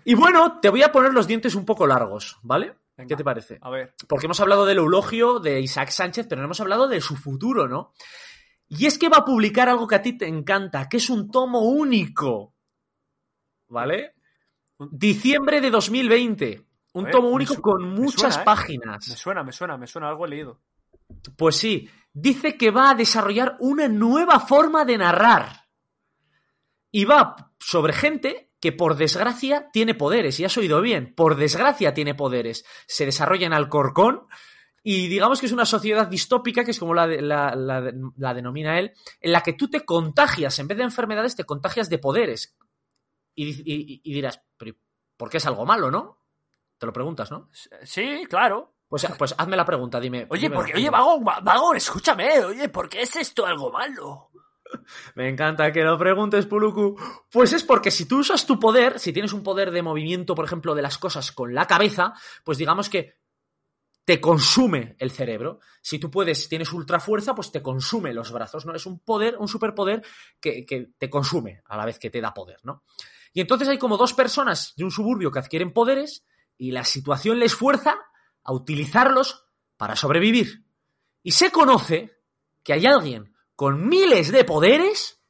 Y 0.05 0.14
bueno, 0.14 0.59
te 0.61 0.70
voy 0.70 0.82
a 0.82 0.92
poner 0.92 1.12
los 1.12 1.26
dientes 1.26 1.55
un 1.55 1.64
poco 1.64 1.86
largos, 1.86 2.38
¿vale? 2.42 2.74
Venga. 2.96 3.09
¿Qué 3.09 3.16
te 3.16 3.24
parece? 3.24 3.59
A 3.62 3.70
ver. 3.70 3.94
Porque 4.09 4.26
hemos 4.26 4.40
hablado 4.40 4.64
del 4.66 4.78
eulogio 4.78 5.38
de 5.40 5.61
Isaac 5.61 5.90
Sánchez, 5.90 6.26
pero 6.28 6.40
no 6.40 6.46
hemos 6.46 6.61
hablado 6.61 6.86
de 6.88 7.01
su 7.01 7.16
futuro, 7.16 7.66
¿no? 7.68 7.92
Y 8.71 8.87
es 8.87 8.99
que 8.99 9.09
va 9.09 9.18
a 9.18 9.25
publicar 9.25 9.68
algo 9.68 9.87
que 9.87 9.97
a 9.97 10.03
ti 10.03 10.16
te 10.16 10.29
encanta, 10.29 10.89
que 10.89 10.99
es 10.99 11.11
un 11.11 11.29
tomo 11.29 11.61
único. 11.62 12.55
¿Vale? 13.68 14.14
Diciembre 14.79 15.61
de 15.61 15.71
2020. 15.71 16.66
Un 16.93 17.05
ver, 17.05 17.12
tomo 17.12 17.29
único 17.31 17.61
con 17.61 17.91
muchas 17.91 18.35
suena, 18.35 18.43
¿eh? 18.43 18.45
páginas. 18.45 19.09
Me 19.09 19.16
suena, 19.16 19.43
me 19.43 19.53
suena, 19.53 19.77
me 19.77 19.87
suena. 19.89 20.09
Algo 20.09 20.25
he 20.25 20.29
leído. 20.29 20.61
Pues 21.37 21.57
sí, 21.57 21.91
dice 22.12 22.57
que 22.57 22.71
va 22.71 22.91
a 22.91 22.95
desarrollar 22.95 23.57
una 23.59 23.89
nueva 23.89 24.39
forma 24.39 24.85
de 24.85 24.99
narrar. 24.99 25.66
Y 26.93 27.05
va 27.05 27.53
sobre 27.59 27.93
gente 27.93 28.53
que 28.61 28.73
por 28.73 28.97
desgracia 28.97 29.71
tiene 29.73 29.95
poderes, 29.95 30.39
y 30.39 30.45
has 30.45 30.57
oído 30.59 30.81
bien, 30.81 31.14
por 31.14 31.37
desgracia 31.37 31.95
tiene 31.95 32.14
poderes. 32.14 32.64
Se 32.87 33.07
desarrolla 33.07 33.47
en 33.47 33.55
Alcorcón 33.55 34.27
y 34.83 35.09
digamos 35.09 35.41
que 35.41 35.47
es 35.47 35.53
una 35.53 35.66
sociedad 35.66 36.07
distópica, 36.09 36.64
que 36.64 36.70
es 36.70 36.78
como 36.78 36.95
la, 36.95 37.07
de- 37.07 37.20
la- 37.22 37.55
la- 37.55 37.93
la 38.16 38.35
denomina 38.35 38.78
él, 38.78 38.93
en 39.20 39.33
la 39.33 39.43
que 39.43 39.53
tú 39.53 39.68
te 39.68 39.85
contagias, 39.85 40.59
en 40.59 40.68
vez 40.68 40.78
de 40.78 40.85
enfermedades, 40.85 41.37
te 41.37 41.45
contagias 41.45 41.89
de 41.91 41.99
poderes. 41.99 42.57
Y, 43.35 43.49
y- 43.51 44.01
y 44.05 44.12
dirás, 44.14 44.43
pero 44.57 44.74
¿por 45.16 45.31
qué 45.31 45.37
es 45.37 45.47
algo 45.47 45.64
malo, 45.66 45.91
no? 45.91 46.18
Te 46.78 46.87
lo 46.87 46.93
preguntas, 46.93 47.31
¿no? 47.31 47.49
Sí, 47.85 48.24
claro. 48.28 48.74
Pues, 48.89 49.07
pues 49.18 49.35
hazme 49.39 49.57
la 49.57 49.64
pregunta, 49.66 50.01
dime. 50.01 50.26
Oye, 50.31 50.51
porque, 50.51 50.72
oye, 50.72 50.85
dímelo. 50.85 50.93
vago, 50.93 51.24
va- 51.24 51.41
vago, 51.41 51.74
escúchame. 51.74 52.45
Oye, 52.45 52.68
¿por 52.70 52.89
qué 52.89 53.03
es 53.03 53.14
esto 53.16 53.47
algo 53.47 53.70
malo? 53.70 54.31
Me 55.14 55.28
encanta 55.28 55.72
que 55.72 55.83
lo 55.85 55.99
preguntes, 55.99 56.47
Puluku. 56.47 56.97
Pues 57.31 57.53
es 57.53 57.62
porque 57.64 57.91
si 57.91 58.07
tú 58.07 58.20
usas 58.20 58.47
tu 58.47 58.59
poder, 58.59 58.99
si 58.99 59.12
tienes 59.12 59.33
un 59.33 59.43
poder 59.43 59.70
de 59.72 59.83
movimiento, 59.83 60.35
por 60.35 60.45
ejemplo, 60.45 60.74
de 60.74 60.83
las 60.83 60.97
cosas 60.99 61.33
con 61.33 61.55
la 61.55 61.66
cabeza, 61.66 62.14
pues 62.45 62.57
digamos 62.59 62.89
que 62.89 63.20
te 64.05 64.20
consume 64.20 64.96
el 64.98 65.11
cerebro. 65.11 65.61
Si 65.80 65.98
tú 65.98 66.11
puedes, 66.11 66.48
tienes 66.48 66.72
ultra 66.72 67.01
fuerza, 67.01 67.34
pues 67.34 67.53
te 67.53 67.62
consume 67.62 68.12
los 68.12 68.32
brazos, 68.32 68.66
¿no? 68.66 68.74
Es 68.74 68.86
un 68.86 69.01
poder, 69.01 69.36
un 69.38 69.48
superpoder 69.48 70.03
que, 70.40 70.64
que 70.64 70.90
te 70.98 71.09
consume 71.09 71.62
a 71.66 71.76
la 71.76 71.84
vez 71.84 71.98
que 71.98 72.11
te 72.11 72.20
da 72.20 72.34
poder, 72.34 72.59
¿no? 72.64 72.84
Y 73.32 73.40
entonces 73.40 73.68
hay 73.68 73.78
como 73.78 73.96
dos 73.96 74.12
personas 74.12 74.74
de 74.76 74.84
un 74.84 74.90
suburbio 74.90 75.30
que 75.30 75.38
adquieren 75.38 75.72
poderes 75.72 76.24
y 76.59 76.72
la 76.72 76.84
situación 76.84 77.38
les 77.38 77.55
fuerza 77.55 77.96
a 78.42 78.53
utilizarlos 78.53 79.46
para 79.76 79.96
sobrevivir. 79.96 80.64
Y 81.22 81.32
se 81.32 81.51
conoce 81.51 82.18
que 82.62 82.72
hay 82.72 82.86
alguien 82.86 83.34
con 83.55 83.88
miles 83.88 84.32
de 84.32 84.44
poderes 84.44 85.22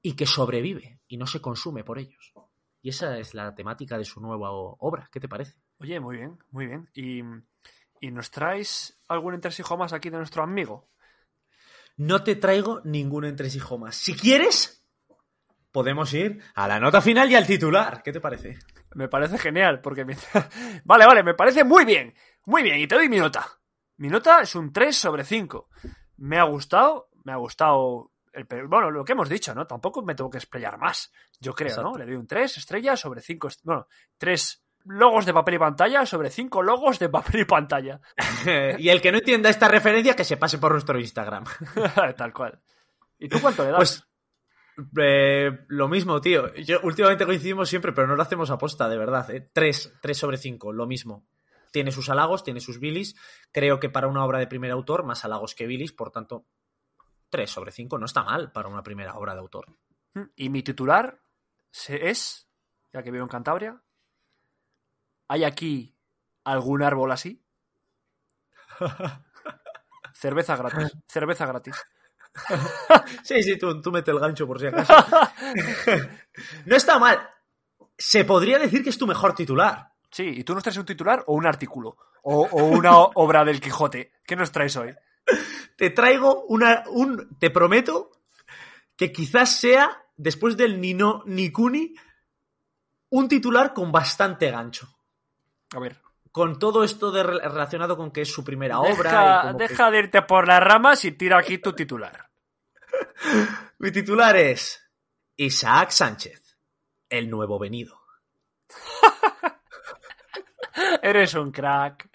y 0.00 0.14
que 0.14 0.26
sobrevive 0.26 1.00
y 1.06 1.16
no 1.16 1.26
se 1.26 1.40
consume 1.40 1.84
por 1.84 1.98
ellos. 1.98 2.32
Y 2.80 2.88
esa 2.88 3.18
es 3.18 3.34
la 3.34 3.54
temática 3.54 3.96
de 3.96 4.04
su 4.04 4.20
nueva 4.20 4.50
obra. 4.50 5.08
¿Qué 5.12 5.20
te 5.20 5.28
parece? 5.28 5.54
Oye, 5.78 6.00
muy 6.00 6.16
bien, 6.16 6.38
muy 6.50 6.66
bien. 6.66 6.88
¿Y, 6.94 7.22
y 8.02 8.10
nos 8.10 8.32
traes 8.32 9.00
algún 9.06 9.32
entresijo 9.32 9.76
más 9.76 9.92
aquí 9.92 10.10
de 10.10 10.16
nuestro 10.18 10.42
amigo? 10.42 10.90
No 11.96 12.24
te 12.24 12.34
traigo 12.34 12.80
ningún 12.82 13.24
entresijo 13.24 13.78
más. 13.78 13.94
Si 13.94 14.16
quieres, 14.16 14.84
podemos 15.70 16.12
ir 16.12 16.42
a 16.56 16.66
la 16.66 16.80
nota 16.80 17.00
final 17.00 17.30
y 17.30 17.36
al 17.36 17.46
titular. 17.46 18.02
¿Qué 18.02 18.12
te 18.12 18.20
parece? 18.20 18.58
Me 18.96 19.08
parece 19.08 19.38
genial, 19.38 19.80
porque... 19.80 20.04
vale, 20.84 21.06
vale, 21.06 21.22
me 21.22 21.34
parece 21.34 21.62
muy 21.62 21.84
bien. 21.84 22.12
Muy 22.44 22.64
bien, 22.64 22.80
y 22.80 22.88
te 22.88 22.96
doy 22.96 23.08
mi 23.08 23.18
nota. 23.18 23.46
Mi 23.98 24.08
nota 24.08 24.40
es 24.40 24.56
un 24.56 24.72
3 24.72 24.96
sobre 24.96 25.22
5. 25.22 25.68
Me 26.16 26.38
ha 26.38 26.44
gustado, 26.44 27.08
me 27.22 27.30
ha 27.32 27.36
gustado... 27.36 28.10
El, 28.32 28.46
bueno, 28.66 28.90
lo 28.90 29.04
que 29.04 29.12
hemos 29.12 29.28
dicho, 29.28 29.54
¿no? 29.54 29.64
Tampoco 29.64 30.02
me 30.02 30.16
tengo 30.16 30.28
que 30.28 30.38
explayar 30.38 30.76
más. 30.76 31.12
Yo 31.38 31.54
creo, 31.54 31.68
Exacto. 31.68 31.92
¿no? 31.92 31.98
Le 31.98 32.06
doy 32.06 32.16
un 32.16 32.26
3 32.26 32.56
estrellas 32.56 32.98
sobre 32.98 33.20
5... 33.20 33.48
Bueno, 33.62 33.86
3 34.18 34.64
logos 34.84 35.26
de 35.26 35.34
papel 35.34 35.54
y 35.54 35.58
pantalla 35.58 36.06
sobre 36.06 36.30
5 36.30 36.62
logos 36.62 36.98
de 36.98 37.08
papel 37.08 37.40
y 37.40 37.44
pantalla. 37.44 38.00
y 38.78 38.88
el 38.88 39.00
que 39.00 39.12
no 39.12 39.18
entienda 39.18 39.50
esta 39.50 39.68
referencia, 39.68 40.16
que 40.16 40.24
se 40.24 40.36
pase 40.36 40.58
por 40.58 40.72
nuestro 40.72 40.98
Instagram. 40.98 41.44
Tal 42.16 42.32
cual. 42.32 42.60
¿Y 43.18 43.28
tú 43.28 43.40
cuánto 43.40 43.64
le 43.64 43.70
das? 43.70 43.78
Pues 43.78 44.12
eh, 44.98 45.64
lo 45.68 45.88
mismo, 45.88 46.20
tío. 46.20 46.52
Yo, 46.54 46.80
últimamente 46.82 47.26
coincidimos 47.26 47.68
siempre, 47.68 47.92
pero 47.92 48.06
no 48.06 48.16
lo 48.16 48.22
hacemos 48.22 48.50
aposta, 48.50 48.88
de 48.88 48.98
verdad. 48.98 49.30
¿eh? 49.30 49.50
3, 49.52 49.92
sobre 50.12 50.36
5, 50.36 50.72
lo 50.72 50.86
mismo. 50.86 51.26
Tiene 51.70 51.92
sus 51.92 52.10
halagos, 52.10 52.44
tiene 52.44 52.60
sus 52.60 52.78
bilis. 52.78 53.16
Creo 53.50 53.80
que 53.80 53.88
para 53.88 54.08
una 54.08 54.24
obra 54.24 54.38
de 54.38 54.46
primer 54.46 54.70
autor, 54.70 55.04
más 55.04 55.24
halagos 55.24 55.54
que 55.54 55.66
bilis, 55.66 55.92
por 55.92 56.10
tanto, 56.10 56.46
3 57.30 57.50
sobre 57.50 57.72
5 57.72 57.98
no 57.98 58.06
está 58.06 58.22
mal 58.22 58.52
para 58.52 58.68
una 58.68 58.82
primera 58.82 59.14
obra 59.14 59.34
de 59.34 59.40
autor. 59.40 59.66
Y 60.36 60.50
mi 60.50 60.62
titular 60.62 61.20
es, 61.88 62.48
ya 62.92 63.02
que 63.02 63.10
vivo 63.10 63.24
en 63.24 63.30
Cantabria, 63.30 63.80
¿hay 65.28 65.44
aquí 65.44 65.96
algún 66.44 66.82
árbol 66.82 67.12
así? 67.12 67.42
cerveza 70.14 70.56
gratis, 70.56 70.92
cerveza 71.06 71.46
gratis. 71.46 71.76
Sí, 73.22 73.42
sí, 73.42 73.58
tú, 73.58 73.82
tú 73.82 73.92
mete 73.92 74.10
el 74.10 74.18
gancho 74.18 74.46
por 74.46 74.58
si 74.58 74.66
acaso. 74.66 74.94
no 76.66 76.76
está 76.76 76.98
mal. 76.98 77.28
Se 77.98 78.24
podría 78.24 78.58
decir 78.58 78.82
que 78.82 78.88
es 78.88 78.96
tu 78.96 79.06
mejor 79.06 79.34
titular. 79.34 79.92
Sí, 80.10 80.24
¿y 80.24 80.44
tú 80.44 80.54
nos 80.54 80.62
traes 80.62 80.78
un 80.78 80.86
titular 80.86 81.24
o 81.26 81.34
un 81.34 81.46
artículo? 81.46 81.96
O, 82.22 82.46
o 82.50 82.64
una 82.64 82.96
obra 82.96 83.44
del 83.44 83.60
Quijote. 83.60 84.12
¿Qué 84.24 84.34
nos 84.34 84.50
traes 84.50 84.76
hoy? 84.76 84.94
Te 85.76 85.90
traigo 85.90 86.44
una. 86.44 86.84
Un, 86.88 87.36
te 87.38 87.50
prometo 87.50 88.12
que 88.96 89.12
quizás 89.12 89.56
sea, 89.56 90.04
después 90.16 90.56
del 90.56 90.80
Nino 90.80 91.22
Nikuni, 91.26 91.94
un 93.10 93.28
titular 93.28 93.72
con 93.72 93.92
bastante 93.92 94.50
gancho. 94.50 94.88
A 95.74 95.80
ver. 95.80 95.96
Con 96.30 96.58
todo 96.58 96.82
esto 96.84 97.10
de, 97.10 97.22
relacionado 97.22 97.96
con 97.96 98.10
que 98.10 98.22
es 98.22 98.32
su 98.32 98.42
primera 98.42 98.80
obra. 98.80 98.92
y 98.92 98.96
Deja, 99.02 99.40
como 99.42 99.58
que- 99.58 99.68
deja 99.68 99.90
de 99.90 99.98
irte 99.98 100.22
por 100.22 100.48
las 100.48 100.62
ramas 100.62 101.04
y 101.04 101.12
tira 101.12 101.38
aquí 101.38 101.58
tu 101.58 101.74
titular. 101.74 102.30
Mi 103.78 103.90
titular 103.90 104.34
es 104.36 104.82
Isaac 105.36 105.90
Sánchez, 105.90 106.56
el 107.10 107.28
nuevo 107.28 107.58
venido. 107.58 108.00
Eres 111.02 111.34
un 111.34 111.52
crack. 111.52 112.08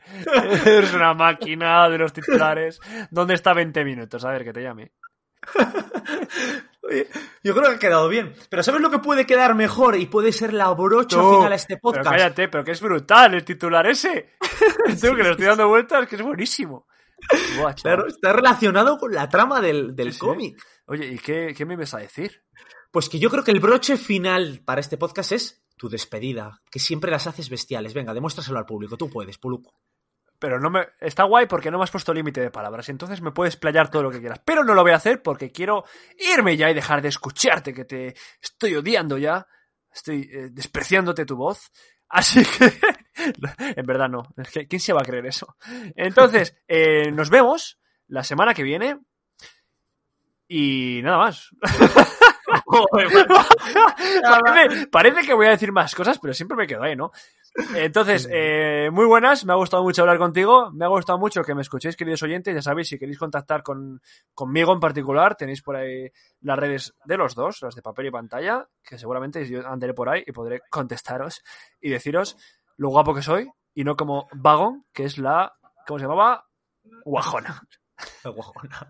Eres 0.66 0.94
una 0.94 1.14
máquina 1.14 1.88
de 1.90 1.98
los 1.98 2.12
titulares. 2.14 2.80
¿Dónde 3.12 3.36
está 3.36 3.54
20 3.54 3.84
minutos? 3.86 4.24
A 4.26 4.32
ver, 4.32 4.44
que 4.44 4.54
te 4.54 4.64
llame. 4.64 4.94
Oye, 6.84 7.08
yo 7.44 7.54
creo 7.54 7.70
que 7.70 7.76
ha 7.76 7.80
quedado 7.80 8.08
bien. 8.08 8.34
Pero 8.50 8.64
¿sabes 8.64 8.82
lo 8.82 8.90
que 8.90 9.00
puede 9.00 9.26
quedar 9.26 9.56
mejor 9.56 9.98
y 9.98 10.06
puede 10.06 10.32
ser 10.32 10.54
la 10.54 10.70
brocha 10.72 11.18
final 11.18 11.52
a 11.52 11.56
este 11.56 11.76
Pero 11.76 11.82
podcast? 11.82 12.10
cállate, 12.10 12.48
pero 12.48 12.64
que 12.64 12.72
es 12.72 12.82
brutal 12.82 13.34
el 13.34 13.44
titular 13.44 13.86
ese. 13.88 14.36
Tú, 15.02 15.16
que 15.16 15.24
le 15.24 15.32
estoy 15.32 15.46
dando 15.48 15.68
vueltas, 15.68 16.08
que 16.08 16.16
es 16.16 16.22
buenísimo. 16.22 16.88
Buah. 17.58 17.74
Claro, 17.74 18.08
está 18.08 18.32
relacionado 18.32 18.98
con 18.98 19.14
la 19.14 19.28
trama 19.28 19.60
del, 19.60 19.96
del 19.96 20.14
Sí, 20.14 20.20
sí. 20.20 20.26
cómic. 20.26 20.64
Oye, 20.86 21.08
¿y 21.08 21.18
qué, 21.20 21.54
qué 21.58 21.66
me 21.66 21.74
ibas 21.74 21.94
a 21.94 21.98
decir? 21.98 22.44
Pues 22.92 23.10
que 23.10 23.20
yo 23.20 23.30
creo 23.30 23.44
que 23.44 23.52
el 23.52 23.60
broche 23.60 23.98
final 23.98 24.62
para 24.64 24.80
este 24.80 24.98
podcast 24.98 25.34
es 25.34 25.64
tu 25.76 25.90
despedida, 25.90 26.62
que 26.72 26.80
siempre 26.80 27.12
las 27.12 27.28
haces 27.28 27.50
bestiales. 27.50 27.94
Venga, 27.94 28.14
demuéstraselo 28.14 28.58
al 28.58 28.66
público. 28.66 28.98
Tú 28.98 29.10
puedes, 29.10 29.38
Puluku. 29.38 29.74
Pero 30.40 30.60
no 30.60 30.70
me. 30.70 30.88
Está 31.00 31.24
guay 31.24 31.48
porque 31.48 31.72
no 31.72 31.78
me 31.78 31.84
has 31.84 31.92
puesto 31.92 32.14
límite 32.14 32.42
de 32.42 32.52
palabras. 32.52 32.90
Entonces 32.90 33.22
me 33.22 33.32
puedes 33.32 33.58
playar 33.58 33.90
todo 33.90 34.04
lo 34.04 34.12
que 34.12 34.20
quieras. 34.20 34.40
Pero 34.46 34.64
no 34.64 34.74
lo 34.74 34.84
voy 34.84 34.92
a 34.92 34.98
hacer 34.98 35.22
porque 35.22 35.52
quiero 35.52 35.84
irme 36.18 36.56
ya 36.56 36.70
y 36.70 36.74
dejar 36.74 37.02
de 37.02 37.10
escucharte, 37.10 37.74
que 37.74 37.86
te 37.86 38.16
estoy 38.42 38.76
odiando 38.76 39.18
ya. 39.18 39.48
Estoy 39.92 40.30
eh, 40.32 40.50
despreciándote 40.52 41.26
tu 41.26 41.36
voz. 41.36 41.72
Así 42.10 42.44
que. 42.46 42.72
en 43.76 43.86
verdad 43.86 44.10
no. 44.10 44.24
¿Quién 44.70 44.80
se 44.80 44.94
va 44.94 45.02
a 45.02 45.06
creer 45.06 45.26
eso? 45.26 45.56
Entonces, 45.96 46.56
eh, 46.68 47.12
nos 47.12 47.30
vemos 47.30 47.80
la 48.08 48.24
semana 48.24 48.54
que 48.54 48.64
viene. 48.64 49.00
Y 50.48 51.02
nada 51.04 51.18
más. 51.18 51.50
parece, 54.44 54.88
parece 54.88 55.22
que 55.26 55.34
voy 55.34 55.48
a 55.48 55.52
decir 55.52 55.72
más 55.72 55.94
cosas, 55.96 56.20
pero 56.20 56.34
siempre 56.34 56.56
me 56.56 56.68
quedo 56.68 56.84
ahí, 56.84 56.96
¿no? 56.96 57.12
Entonces, 57.76 58.28
eh, 58.32 58.90
muy 58.92 59.06
buenas, 59.06 59.44
me 59.44 59.54
ha 59.54 59.56
gustado 59.56 59.82
mucho 59.82 60.04
hablar 60.04 60.20
contigo, 60.20 60.72
me 60.72 60.86
ha 60.86 60.90
gustado 60.90 61.18
mucho 61.18 61.42
que 61.42 61.56
me 61.56 61.62
escuchéis, 61.62 61.96
queridos 61.96 62.22
oyentes, 62.22 62.54
ya 62.54 62.62
sabéis, 62.62 62.88
si 62.88 63.00
queréis 63.00 63.18
contactar 63.18 63.64
con, 63.64 64.00
conmigo 64.36 64.74
en 64.74 64.80
particular, 64.80 65.36
tenéis 65.36 65.64
por 65.64 65.76
ahí 65.76 66.12
las 66.42 66.60
redes 66.60 66.94
de 67.06 67.18
los 67.18 67.34
dos, 67.34 67.62
las 67.64 67.74
de 67.74 67.82
papel 67.82 68.08
y 68.08 68.12
pantalla, 68.12 68.68
que 68.84 69.00
seguramente 69.00 69.44
yo 69.48 69.68
andaré 69.68 69.96
por 69.96 70.08
ahí 70.08 70.24
y 70.26 70.32
podré 70.32 70.62
contestaros 70.70 71.44
y 71.82 71.90
deciros 71.90 72.38
lo 72.78 72.90
guapo 72.90 73.16
que 73.16 73.24
soy, 73.24 73.50
y 73.74 73.84
no 73.84 73.96
como 73.96 74.28
Vagon, 74.34 74.86
que 74.94 75.06
es 75.06 75.18
la, 75.18 75.54
¿cómo 75.88 75.98
se 75.98 76.06
llamaba? 76.06 76.48
Guajona. 77.06 77.64
Guajona. 78.24 78.88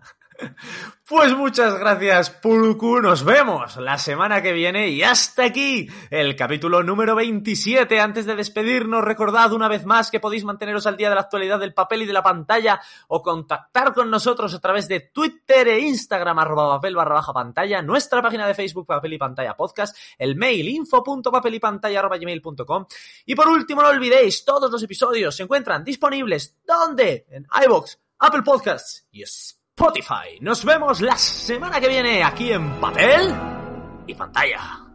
Pues 1.08 1.34
muchas 1.34 1.78
gracias, 1.78 2.28
Puluku. 2.28 3.00
Nos 3.00 3.24
vemos 3.24 3.78
la 3.78 3.96
semana 3.96 4.42
que 4.42 4.52
viene 4.52 4.88
y 4.90 5.02
hasta 5.02 5.44
aquí 5.44 5.88
el 6.10 6.36
capítulo 6.36 6.82
número 6.82 7.14
27. 7.14 7.98
Antes 7.98 8.26
de 8.26 8.36
despedirnos, 8.36 9.02
recordad 9.02 9.52
una 9.54 9.68
vez 9.68 9.86
más 9.86 10.10
que 10.10 10.20
podéis 10.20 10.44
manteneros 10.44 10.86
al 10.86 10.98
día 10.98 11.08
de 11.08 11.14
la 11.14 11.22
actualidad 11.22 11.58
del 11.58 11.72
papel 11.72 12.02
y 12.02 12.06
de 12.06 12.12
la 12.12 12.22
pantalla 12.22 12.78
o 13.08 13.22
contactar 13.22 13.94
con 13.94 14.10
nosotros 14.10 14.52
a 14.54 14.60
través 14.60 14.86
de 14.86 15.00
Twitter 15.00 15.68
e 15.68 15.80
Instagram, 15.80 16.40
arroba 16.40 16.76
papel 16.76 16.94
barra 16.94 17.14
baja 17.14 17.32
pantalla, 17.32 17.80
nuestra 17.80 18.20
página 18.20 18.46
de 18.46 18.54
Facebook, 18.54 18.86
papel 18.86 19.14
y 19.14 19.18
pantalla 19.18 19.56
podcast, 19.56 19.96
el 20.18 20.36
mail 20.36 20.78
arroba 21.96 22.18
gmail.com 22.18 22.86
y 23.24 23.34
por 23.34 23.48
último, 23.48 23.82
no 23.82 23.88
olvidéis, 23.88 24.44
todos 24.44 24.70
los 24.70 24.82
episodios 24.82 25.34
se 25.34 25.44
encuentran 25.44 25.82
disponibles 25.82 26.58
¿dónde? 26.66 27.26
En 27.30 27.46
iVoox, 27.64 27.96
Apple 28.18 28.42
Podcasts 28.42 29.06
y 29.10 29.22
Spotify. 29.78 30.40
Nos 30.40 30.64
vemos 30.64 31.00
la 31.00 31.16
semana 31.16 31.80
que 31.80 31.86
viene 31.86 32.24
aquí 32.24 32.50
en 32.50 32.80
papel 32.80 33.32
y 34.08 34.14
pantalla. 34.14 34.87